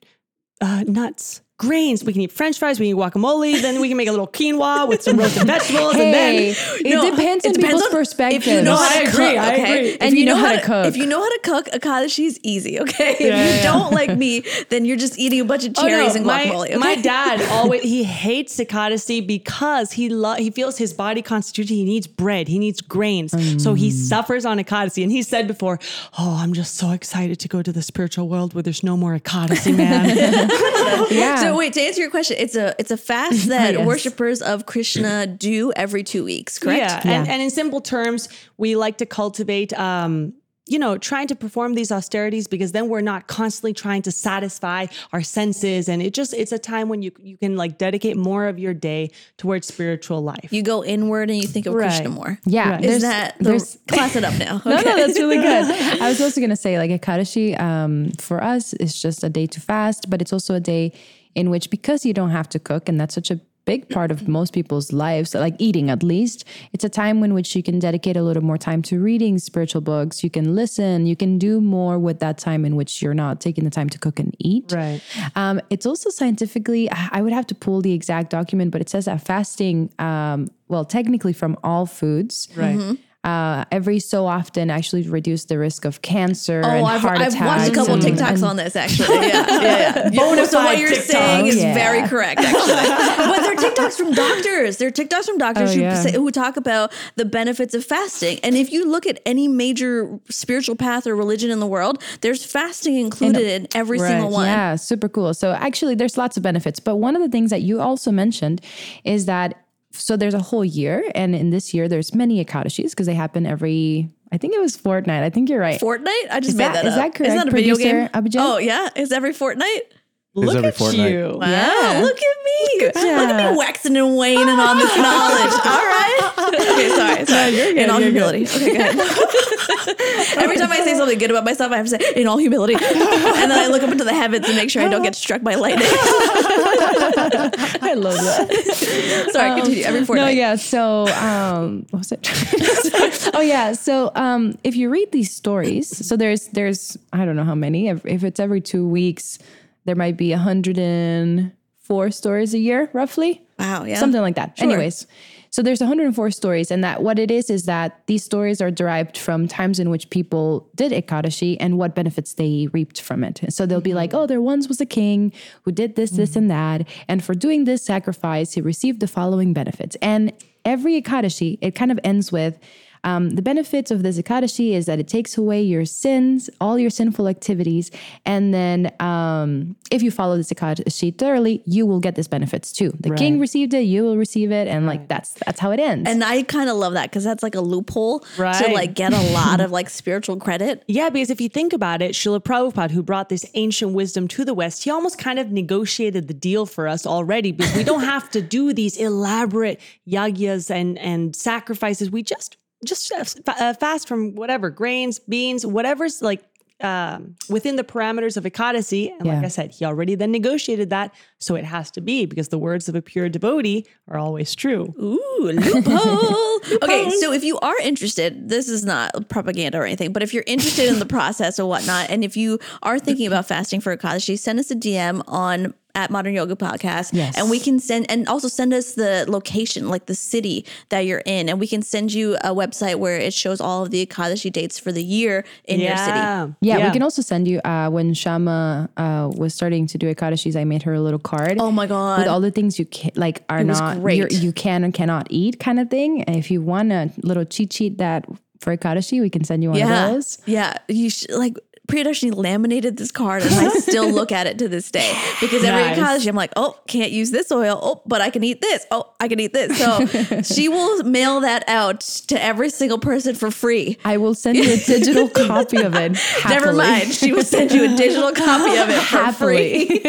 uh, 0.61 0.83
nuts, 0.87 1.41
grains. 1.67 2.03
We 2.03 2.11
can 2.13 2.21
eat 2.23 2.31
French 2.31 2.57
fries. 2.57 2.79
We 2.79 2.89
can 2.89 2.97
eat 2.97 3.01
guacamole. 3.01 3.61
then 3.61 3.79
we 3.79 3.87
can 3.87 3.97
make 3.97 4.07
a 4.07 4.11
little 4.11 4.27
quinoa 4.27 4.87
with 4.89 5.01
some 5.03 5.17
roasted 5.17 5.45
vegetables, 5.45 5.93
and 5.93 6.01
Hey, 6.01 6.53
then 6.53 6.85
it 6.85 6.93
No, 6.95 7.09
depends 7.11 7.45
it 7.45 7.49
on 7.49 7.53
depends 7.53 7.73
people's 7.75 7.83
on- 7.83 7.91
perspective. 7.91 8.41
If 8.41 8.47
you 8.47 8.61
know 8.63 8.75
how 8.75 8.89
I 8.89 9.03
to 9.03 9.09
agree, 9.09 9.25
cook, 9.33 9.37
I 9.37 9.53
okay? 9.53 9.63
agree. 9.77 9.89
If 9.89 10.01
And 10.01 10.17
you 10.17 10.25
know 10.25 10.35
how 10.35 10.51
to 10.53 10.61
cook. 10.61 10.85
If 10.87 10.97
you 10.97 11.05
know 11.05 11.21
how 11.21 11.29
to 11.29 11.39
cook, 11.43 11.65
Ekadashi 11.77 12.25
is 12.25 12.39
easy, 12.43 12.79
okay? 12.79 13.11
If 13.11 13.19
you 13.21 13.27
yeah. 13.27 13.63
don't 13.63 13.91
like 13.93 14.17
me, 14.17 14.43
then 14.69 14.85
you're 14.85 14.97
just 15.05 15.19
eating 15.19 15.39
a 15.41 15.45
bunch 15.45 15.65
of 15.65 15.73
Oh, 15.77 15.83
no, 15.83 15.87
cherries 15.87 16.15
and 16.15 16.25
my, 16.25 16.45
guacamole. 16.45 16.65
Okay? 16.69 16.77
my 16.77 16.95
dad 16.95 17.41
always 17.57 17.83
he 17.83 18.03
hates 18.03 18.57
Ekadashi 18.57 19.25
because 19.25 19.91
he 19.91 20.09
lo- 20.09 20.35
he 20.45 20.49
feels 20.49 20.77
his 20.77 20.93
body 20.93 21.21
constitution. 21.21 21.75
He 21.75 21.85
needs 21.85 22.07
bread. 22.07 22.47
He 22.47 22.57
needs 22.59 22.81
grains. 22.81 23.31
So 23.63 23.73
he 23.75 23.89
mm. 23.89 23.93
suffers 23.93 24.45
on 24.45 24.57
a 24.59 24.63
Ekadashi. 24.63 25.03
And 25.03 25.11
he 25.11 25.21
said 25.21 25.47
before, 25.47 25.79
"Oh, 26.17 26.37
I'm 26.41 26.53
just 26.53 26.75
so 26.75 26.91
excited 26.91 27.39
to 27.39 27.47
go 27.47 27.61
to 27.61 27.71
the 27.71 27.81
spiritual 27.81 28.27
world 28.27 28.53
where 28.53 28.63
there's 28.63 28.83
no 28.83 28.95
more 28.97 29.13
Ekadashi, 29.19 29.75
man." 29.75 30.09
yeah. 31.11 31.35
So 31.37 31.50
wait, 31.57 31.73
to 31.73 31.81
answer 31.81 32.01
your 32.01 32.09
question, 32.11 32.37
it's 32.39 32.55
a 32.55 32.75
it's 32.79 32.91
a 32.91 32.97
fast 32.97 33.47
that 33.55 33.73
Yes. 33.75 33.85
worshippers 33.87 34.41
of 34.41 34.65
Krishna 34.65 35.27
do 35.27 35.71
every 35.75 36.03
two 36.03 36.23
weeks, 36.23 36.57
correct? 36.59 37.05
Yeah, 37.05 37.11
And, 37.13 37.27
and 37.29 37.41
in 37.41 37.49
simple 37.49 37.81
terms, 37.81 38.29
we 38.57 38.75
like 38.75 38.97
to 38.97 39.05
cultivate, 39.05 39.73
um, 39.79 40.33
you 40.67 40.77
know, 40.79 40.97
trying 40.97 41.27
to 41.27 41.35
perform 41.35 41.73
these 41.73 41.91
austerities 41.91 42.47
because 42.47 42.71
then 42.71 42.87
we're 42.87 43.01
not 43.01 43.27
constantly 43.27 43.73
trying 43.73 44.01
to 44.03 44.11
satisfy 44.11 44.85
our 45.11 45.21
senses, 45.21 45.89
and 45.89 46.01
it 46.01 46.13
just 46.13 46.33
it's 46.33 46.51
a 46.53 46.59
time 46.59 46.87
when 46.87 47.01
you 47.01 47.11
you 47.19 47.35
can 47.37 47.57
like 47.57 47.77
dedicate 47.77 48.15
more 48.15 48.47
of 48.47 48.57
your 48.59 48.73
day 48.73 49.09
towards 49.37 49.67
spiritual 49.67 50.21
life. 50.21 50.47
You 50.51 50.61
go 50.61 50.83
inward 50.85 51.29
and 51.29 51.37
you 51.41 51.47
think 51.47 51.65
of 51.65 51.73
Right. 51.73 51.87
Krishna 51.89 52.09
more. 52.09 52.39
yeah. 52.45 52.69
Right. 52.71 52.85
Is 52.85 53.01
there's- 53.01 53.01
that 53.01 53.37
the, 53.39 53.43
there's 53.49 53.77
class 53.87 54.15
it 54.15 54.23
up 54.23 54.37
now? 54.37 54.61
No, 54.65 54.77
Okay. 54.77 54.89
no, 54.89 54.95
that's 54.95 55.19
really 55.19 55.37
good. 55.37 55.65
I 56.01 56.07
was 56.07 56.21
also 56.21 56.39
gonna 56.39 56.55
say, 56.55 56.77
like 56.77 56.91
Ekadashi, 56.91 57.59
um, 57.59 58.11
for 58.19 58.41
us, 58.41 58.73
is 58.75 58.93
just 59.01 59.23
a 59.25 59.29
day 59.29 59.47
to 59.47 59.59
fast, 59.59 60.09
but 60.09 60.21
it's 60.21 60.31
also 60.31 60.53
a 60.55 60.59
day 60.61 60.93
in 61.35 61.49
which 61.49 61.69
because 61.69 62.05
you 62.05 62.13
don't 62.13 62.31
have 62.31 62.49
to 62.49 62.59
cook, 62.59 62.89
and 62.89 62.99
that's 62.99 63.15
such 63.15 63.31
a 63.31 63.39
big 63.65 63.87
part 63.89 64.09
of 64.09 64.27
most 64.27 64.53
people's 64.53 64.91
lives, 64.91 65.35
like 65.35 65.55
eating 65.59 65.89
at 65.89 66.01
least. 66.01 66.43
It's 66.73 66.83
a 66.83 66.89
time 66.89 67.23
in 67.23 67.33
which 67.33 67.55
you 67.55 67.61
can 67.61 67.77
dedicate 67.79 68.17
a 68.17 68.23
little 68.23 68.43
more 68.43 68.57
time 68.57 68.81
to 68.83 68.99
reading 68.99 69.37
spiritual 69.37 69.81
books. 69.81 70.23
You 70.23 70.29
can 70.29 70.55
listen. 70.55 71.05
You 71.05 71.15
can 71.15 71.37
do 71.37 71.61
more 71.61 71.99
with 71.99 72.19
that 72.19 72.39
time 72.39 72.65
in 72.65 72.75
which 72.75 73.01
you're 73.01 73.13
not 73.13 73.39
taking 73.39 73.63
the 73.63 73.69
time 73.69 73.89
to 73.89 73.99
cook 73.99 74.19
and 74.19 74.35
eat. 74.39 74.71
Right. 74.71 75.01
Um, 75.35 75.61
it's 75.69 75.85
also 75.85 76.09
scientifically, 76.09 76.89
I 76.91 77.21
would 77.21 77.33
have 77.33 77.47
to 77.47 77.55
pull 77.55 77.81
the 77.81 77.93
exact 77.93 78.31
document, 78.31 78.71
but 78.71 78.81
it 78.81 78.89
says 78.89 79.05
that 79.05 79.25
fasting, 79.25 79.91
um, 79.99 80.47
well, 80.67 80.83
technically 80.83 81.33
from 81.33 81.55
all 81.63 81.85
foods, 81.85 82.47
Right. 82.55 82.97
Uh, 83.23 83.65
every 83.71 83.99
so 83.99 84.25
often 84.25 84.71
actually 84.71 85.03
reduce 85.07 85.45
the 85.45 85.59
risk 85.59 85.85
of 85.85 86.01
cancer 86.01 86.61
Oh, 86.65 86.69
and 86.69 86.87
I've, 86.87 87.01
heart 87.01 87.19
I've 87.19 87.33
attacks. 87.35 87.45
watched 87.45 87.71
a 87.71 87.75
couple 87.75 87.93
and- 87.93 88.03
TikToks 88.03 88.33
and- 88.35 88.43
on 88.45 88.55
this 88.55 88.75
actually. 88.75 89.27
Yeah, 89.27 89.45
yeah, 89.61 90.09
yeah. 90.11 90.43
so 90.45 90.63
what 90.63 90.79
you're 90.79 90.89
TikTok. 90.89 91.05
saying 91.05 91.45
is 91.45 91.57
Yeah. 91.57 91.73
very 91.75 92.07
correct, 92.07 92.39
actually. 92.39 92.73
but 93.27 93.41
they're 93.41 93.55
TikToks 93.55 93.95
from 93.95 94.11
doctors. 94.13 94.77
They're 94.77 94.89
TikToks 94.89 95.25
from 95.25 95.37
doctors 95.37 95.69
Oh, 95.69 95.73
who 95.75 95.81
yeah. 95.81 96.01
say, 96.01 96.13
who 96.13 96.31
talk 96.31 96.57
about 96.57 96.91
the 97.15 97.25
benefits 97.25 97.75
of 97.75 97.85
fasting. 97.85 98.39
And 98.41 98.55
if 98.57 98.71
you 98.71 98.89
look 98.89 99.05
at 99.05 99.19
any 99.25 99.47
major 99.47 100.19
spiritual 100.29 100.75
path 100.75 101.05
or 101.05 101.15
religion 101.15 101.51
in 101.51 101.59
the 101.59 101.67
world, 101.67 102.01
there's 102.21 102.43
fasting 102.43 102.95
included 102.95 103.43
in, 103.43 103.67
every 103.75 103.99
Right. 103.99 104.07
single 104.09 104.31
one. 104.31 104.47
Yeah, 104.47 104.75
super 104.77 105.07
cool. 105.07 105.35
So 105.35 105.51
actually, 105.51 105.93
there's 105.93 106.17
lots 106.17 106.37
of 106.37 106.43
benefits. 106.43 106.79
But 106.79 106.95
one 106.95 107.15
of 107.15 107.21
the 107.21 107.29
things 107.29 107.51
that 107.51 107.61
you 107.61 107.79
also 107.81 108.11
mentioned 108.11 108.61
is 109.03 109.25
that 109.27 109.53
so 109.91 110.17
there's 110.17 110.33
a 110.33 110.39
whole 110.39 110.65
year, 110.65 111.03
and 111.15 111.35
in 111.35 111.49
this 111.49 111.73
year 111.73 111.87
there's 111.87 112.13
many 112.15 112.43
ekadashis 112.43 112.91
because 112.91 113.05
they 113.07 113.13
happen 113.13 113.45
every. 113.45 114.09
I 114.31 114.37
think 114.37 114.53
it 114.55 114.61
was 114.61 114.77
fortnight. 114.77 115.23
I 115.23 115.29
think 115.29 115.49
you're 115.49 115.59
right. 115.59 115.79
Fortnite? 115.79 116.27
I 116.31 116.39
just 116.39 116.49
Is 116.51 116.55
made 116.55 116.65
that- 116.65 116.73
that, 116.75 116.85
is 116.85 116.93
up. 116.93 116.99
that 116.99 117.15
correct, 117.15 117.21
Isn't 117.33 117.37
that 117.37 117.47
a 117.49 117.51
video 117.51 117.75
game? 117.75 118.07
Abhijan? 118.09 118.35
Oh 118.39 118.57
yeah, 118.57 118.89
is 118.95 119.11
every 119.11 119.33
fortnight? 119.33 119.93
Look 120.33 120.55
every 120.55 120.69
at 120.69 120.75
fortnight. 120.75 121.11
you. 121.11 121.37
Wow, 121.39 121.45
Yeah. 121.47 121.99
look 122.03 122.17
at 122.17 122.37
me. 122.45 122.85
Look 122.85 122.95
at 122.95 123.27
job. 123.37 123.51
me 123.51 123.57
waxing 123.57 123.97
and 123.97 124.15
waning 124.17 124.47
on 124.47 124.77
this 124.77 124.95
knowledge. 125.05 125.53
All 125.65 125.85
right. 125.85 126.07
Okay, 126.37 126.89
sorry. 126.95 127.25
sorry. 127.25 127.77
in 127.77 127.89
all 127.89 127.99
humility. 127.99 128.45
Okay, 128.45 128.73
go. 128.73 128.79
Every 130.37 130.55
time 130.57 130.71
I 130.71 130.81
say 130.85 130.95
something 130.95 131.17
good 131.19 131.31
about 131.31 131.43
myself, 131.43 131.71
I 131.73 131.77
have 131.77 131.87
to 131.87 131.99
say, 131.99 132.13
in 132.15 132.27
all 132.27 132.37
humility. 132.37 132.75
and 132.75 133.51
then 133.51 133.59
I 133.59 133.67
look 133.67 133.83
up 133.83 133.91
into 133.91 134.05
the 134.05 134.13
heavens 134.13 134.47
and 134.47 134.55
make 134.55 134.69
sure 134.69 134.81
I 134.81 134.87
don't 134.87 135.03
get 135.03 135.15
struck 135.15 135.41
by 135.41 135.55
lightning. 135.55 135.87
I 135.91 137.93
love 137.97 138.15
that. 138.15 139.29
sorry, 139.33 139.59
continue. 139.61 139.83
Every 139.83 140.05
fortnight. 140.05 140.35
No, 140.35 140.37
fortnight. 140.37 140.37
yeah. 140.37 140.55
So, 140.55 141.07
um, 141.07 141.85
what 141.89 141.99
was 141.99 142.11
it? 142.11 143.31
oh, 143.33 143.41
yeah. 143.41 143.73
So, 143.73 144.11
um, 144.15 144.57
if 144.63 144.75
you 144.75 144.89
read 144.89 145.11
these 145.11 145.33
stories, 145.33 146.05
so 146.07 146.15
there's 146.15 146.47
there's 146.49 146.97
I 147.11 147.25
don't 147.25 147.35
know 147.35 147.43
how 147.43 147.55
many. 147.55 147.89
If, 147.89 148.05
if 148.05 148.23
it's 148.23 148.39
every 148.39 148.61
two 148.61 148.87
weeks, 148.87 149.39
there 149.85 149.95
might 149.95 150.17
be 150.17 150.31
104 150.31 152.11
stories 152.11 152.53
a 152.53 152.59
year, 152.59 152.89
roughly. 152.93 153.41
Wow, 153.57 153.85
yeah. 153.85 153.99
something 153.99 154.21
like 154.21 154.35
that. 154.35 154.61
Anyways. 154.61 155.07
So 155.53 155.61
there's 155.61 155.81
104 155.81 156.31
stories, 156.31 156.71
and 156.71 156.81
that 156.85 157.03
what 157.03 157.19
it 157.19 157.29
is 157.29 157.49
is 157.49 157.65
that 157.65 158.07
these 158.07 158.23
stories 158.23 158.61
are 158.61 158.71
derived 158.71 159.17
from 159.17 159.49
times 159.49 159.79
in 159.79 159.89
which 159.89 160.09
people 160.09 160.69
did 160.75 160.93
ekadashi 160.93 161.57
and 161.59 161.77
what 161.77 161.93
benefits 161.93 162.35
they 162.35 162.69
reaped 162.71 163.01
from 163.01 163.21
it. 163.25 163.41
So 163.49 163.65
they'll 163.65 163.81
be 163.81 163.89
mm-hmm. 163.89 163.97
like, 163.97 164.13
"Oh, 164.13 164.25
there 164.25 164.41
once 164.41 164.69
was 164.69 164.79
a 164.79 164.85
king 164.85 165.33
who 165.63 165.73
did 165.73 165.97
this, 165.97 166.11
this, 166.11 166.37
and 166.37 166.49
that, 166.49 166.87
and 167.09 167.21
for 167.21 167.33
doing 167.33 167.65
this 167.65 167.83
sacrifice, 167.83 168.53
he 168.53 168.61
received 168.61 169.01
the 169.01 169.07
following 169.07 169.51
benefits." 169.51 169.97
And 170.01 170.31
every 170.63 171.01
ekadashi, 171.01 171.57
it 171.59 171.75
kind 171.75 171.91
of 171.91 171.99
ends 172.03 172.31
with. 172.31 172.57
Um, 173.03 173.31
the 173.31 173.41
benefits 173.41 173.91
of 173.91 174.03
this 174.03 174.17
Ekadashi 174.17 174.73
is 174.73 174.85
that 174.85 174.99
it 174.99 175.07
takes 175.07 175.37
away 175.37 175.61
your 175.61 175.85
sins, 175.85 176.49
all 176.59 176.77
your 176.77 176.89
sinful 176.89 177.27
activities, 177.27 177.91
and 178.25 178.53
then 178.53 178.91
um, 178.99 179.75
if 179.89 180.01
you 180.01 180.11
follow 180.11 180.37
this 180.37 180.51
Ekadashi 180.51 181.17
thoroughly, 181.17 181.63
you 181.65 181.85
will 181.85 181.99
get 181.99 182.15
these 182.15 182.27
benefits 182.27 182.71
too. 182.71 182.91
The 182.99 183.11
king 183.15 183.39
received 183.39 183.73
it, 183.73 183.81
you 183.81 184.03
will 184.03 184.17
receive 184.17 184.51
it, 184.51 184.67
and 184.67 184.85
like 184.85 185.07
that's 185.07 185.31
that's 185.45 185.59
how 185.59 185.71
it 185.71 185.79
ends. 185.79 186.09
And 186.09 186.23
I 186.23 186.43
kind 186.43 186.69
of 186.69 186.77
love 186.77 186.93
that 186.93 187.09
because 187.09 187.23
that's 187.23 187.43
like 187.43 187.55
a 187.55 187.61
loophole 187.61 188.19
to 188.19 188.69
like 188.73 188.93
get 188.93 189.13
a 189.13 189.33
lot 189.33 189.61
of 189.61 189.71
like 189.77 189.89
spiritual 189.89 190.37
credit. 190.37 190.83
Yeah, 190.87 191.09
because 191.09 191.29
if 191.29 191.41
you 191.41 191.49
think 191.49 191.73
about 191.73 192.01
it, 192.01 192.11
Srila 192.11 192.43
Prabhupada, 192.43 192.91
who 192.91 193.03
brought 193.03 193.29
this 193.29 193.45
ancient 193.53 193.93
wisdom 193.93 194.27
to 194.29 194.45
the 194.45 194.53
West, 194.53 194.83
he 194.83 194.91
almost 194.91 195.17
kind 195.17 195.39
of 195.39 195.51
negotiated 195.51 196.27
the 196.27 196.33
deal 196.33 196.65
for 196.65 196.87
us 196.87 197.05
already 197.05 197.51
because 197.51 197.75
we 197.75 197.83
don't 197.83 198.03
have 198.15 198.29
to 198.31 198.41
do 198.41 198.73
these 198.73 198.97
elaborate 198.97 199.79
yagyas 200.07 200.69
and, 200.69 200.97
and 200.99 201.35
sacrifices. 201.35 202.11
We 202.11 202.23
just 202.23 202.57
just 202.85 203.11
uh, 203.47 203.73
fast 203.73 204.07
from 204.07 204.35
whatever 204.35 204.69
grains, 204.69 205.19
beans, 205.19 205.65
whatever's 205.65 206.21
like 206.21 206.43
um, 206.81 207.35
within 207.49 207.75
the 207.75 207.83
parameters 207.83 208.37
of 208.37 208.45
a 208.45 208.51
Ekadashi. 208.51 209.11
And 209.19 209.27
like 209.27 209.45
I 209.45 209.47
said, 209.49 209.71
he 209.71 209.85
already 209.85 210.15
then 210.15 210.31
negotiated 210.31 210.89
that. 210.89 211.13
So 211.39 211.55
it 211.55 211.63
has 211.63 211.91
to 211.91 212.01
be 212.01 212.25
because 212.25 212.49
the 212.49 212.57
words 212.57 212.89
of 212.89 212.95
a 212.95 213.01
pure 213.01 213.29
devotee 213.29 213.85
are 214.07 214.17
always 214.17 214.55
true. 214.55 214.93
Ooh, 214.99 215.39
loophole. 215.41 216.59
okay, 216.83 217.09
so 217.19 217.31
if 217.31 217.43
you 217.43 217.59
are 217.59 217.77
interested, 217.79 218.49
this 218.49 218.69
is 218.69 218.83
not 218.83 219.29
propaganda 219.29 219.79
or 219.79 219.85
anything, 219.85 220.11
but 220.11 220.23
if 220.23 220.33
you're 220.33 220.43
interested 220.47 220.89
in 220.89 220.99
the 220.99 221.05
process 221.05 221.59
or 221.59 221.67
whatnot, 221.67 222.09
and 222.09 222.23
if 222.23 222.35
you 222.35 222.59
are 222.83 222.99
thinking 222.99 223.27
about 223.27 223.47
fasting 223.47 223.79
for 223.79 223.91
a 223.91 223.97
Ekadashi, 223.97 224.37
send 224.37 224.59
us 224.59 224.71
a 224.71 224.75
DM 224.75 225.23
on 225.27 225.73
at 225.95 226.09
Modern 226.11 226.33
Yogi 226.33 226.55
Podcast. 226.55 227.13
Yes. 227.13 227.37
And 227.37 227.49
we 227.49 227.59
can 227.59 227.79
send 227.79 228.09
and 228.09 228.27
also 228.27 228.47
send 228.47 228.73
us 228.73 228.93
the 228.93 229.25
location, 229.27 229.89
like 229.89 230.05
the 230.05 230.15
city 230.15 230.65
that 230.89 230.99
you're 231.01 231.23
in. 231.25 231.49
And 231.49 231.59
we 231.59 231.67
can 231.67 231.81
send 231.81 232.13
you 232.13 232.35
a 232.35 232.49
website 232.55 232.95
where 232.95 233.17
it 233.17 233.33
shows 233.33 233.59
all 233.61 233.83
of 233.83 233.91
the 233.91 234.05
Ekadashi 234.05 234.51
dates 234.51 234.79
for 234.79 234.91
the 234.91 235.03
year 235.03 235.43
in 235.65 235.79
your 235.79 235.97
city. 235.97 236.53
yeah, 236.61 236.85
we 236.87 236.91
can 236.93 237.01
also 237.03 237.21
send 237.21 237.47
you 237.47 237.59
uh, 237.65 237.89
when 237.89 238.13
Shama 238.13 238.89
uh, 238.97 239.29
was 239.35 239.53
starting 239.53 239.87
to 239.87 239.97
do 239.97 240.13
Ekadashis, 240.13 240.55
I 240.55 240.63
made 240.63 240.83
her 240.83 240.93
a 240.93 241.01
little 241.01 241.19
card. 241.19 241.57
Oh 241.59 241.71
my 241.71 241.87
God. 241.87 242.19
With 242.19 242.27
all 242.27 242.41
the 242.41 242.51
things 242.51 242.77
you 242.79 242.85
can, 242.85 243.11
like 243.15 243.43
are 243.49 243.63
not 243.63 243.99
great. 243.99 244.17
you're- 244.17 244.51
can 244.51 244.83
and 244.83 244.93
cannot 244.93 245.27
eat 245.29 245.59
kind 245.59 245.79
of 245.79 245.89
thing. 245.89 246.23
And 246.23 246.35
if 246.35 246.51
you 246.51 246.61
want 246.61 246.91
a 246.91 247.09
little 247.23 247.45
cheat 247.45 247.71
sheet 247.73 247.97
that 247.99 248.25
for 248.59 248.75
Ekadashi, 248.75 249.21
we 249.21 249.29
can 249.29 249.43
send 249.43 249.63
you 249.63 249.69
one 249.69 249.79
Yeah. 249.79 250.07
of 250.07 250.13
those. 250.13 250.37
Yeah. 250.45 250.73
You 250.87 251.09
should 251.09 251.31
like 251.31 251.57
Priyadarshini 251.91 252.35
laminated 252.35 252.95
this 252.97 253.11
card 253.11 253.43
and 253.43 253.53
I 253.53 253.69
still 253.79 254.09
look 254.13 254.31
at 254.31 254.47
it 254.47 254.57
to 254.59 254.69
this 254.69 254.89
day 254.89 255.13
because 255.41 255.63
every 255.63 255.81
Nice. 255.81 255.97
Ekadashi 255.97 256.27
I'm 256.29 256.35
like, 256.35 256.51
oh, 256.55 256.77
can't 256.87 257.11
use 257.11 257.31
this 257.31 257.51
oil. 257.51 257.79
Oh, 257.81 258.01
but 258.05 258.21
I 258.21 258.29
can 258.29 258.43
eat 258.43 258.61
this. 258.61 258.85
Oh, 258.91 259.11
I 259.19 259.27
can 259.27 259.39
eat 259.39 259.51
this. 259.53 259.77
So 259.77 260.41
she 260.41 260.69
will 260.69 261.03
mail 261.03 261.41
that 261.41 261.67
out 261.67 262.01
to 262.27 262.41
every 262.41 262.69
single 262.69 262.97
person 262.99 263.35
for 263.35 263.51
free. 263.51 263.97
I 264.05 264.17
will 264.17 264.33
send 264.35 264.57
you 264.57 264.71
a 264.71 264.77
digital 264.77 265.27
copy 265.47 265.81
of 265.81 265.95
it. 265.95 266.17
Never 266.47 266.71
mind. 266.73 267.11
She 267.13 267.33
will 267.33 267.43
send 267.43 267.71
you 267.71 267.83
a 267.93 267.95
digital 267.97 268.31
copy 268.31 268.77
of 268.77 268.89
it 268.89 269.01
for 269.01 269.17
Happily. 269.17 269.87
free. 269.87 269.99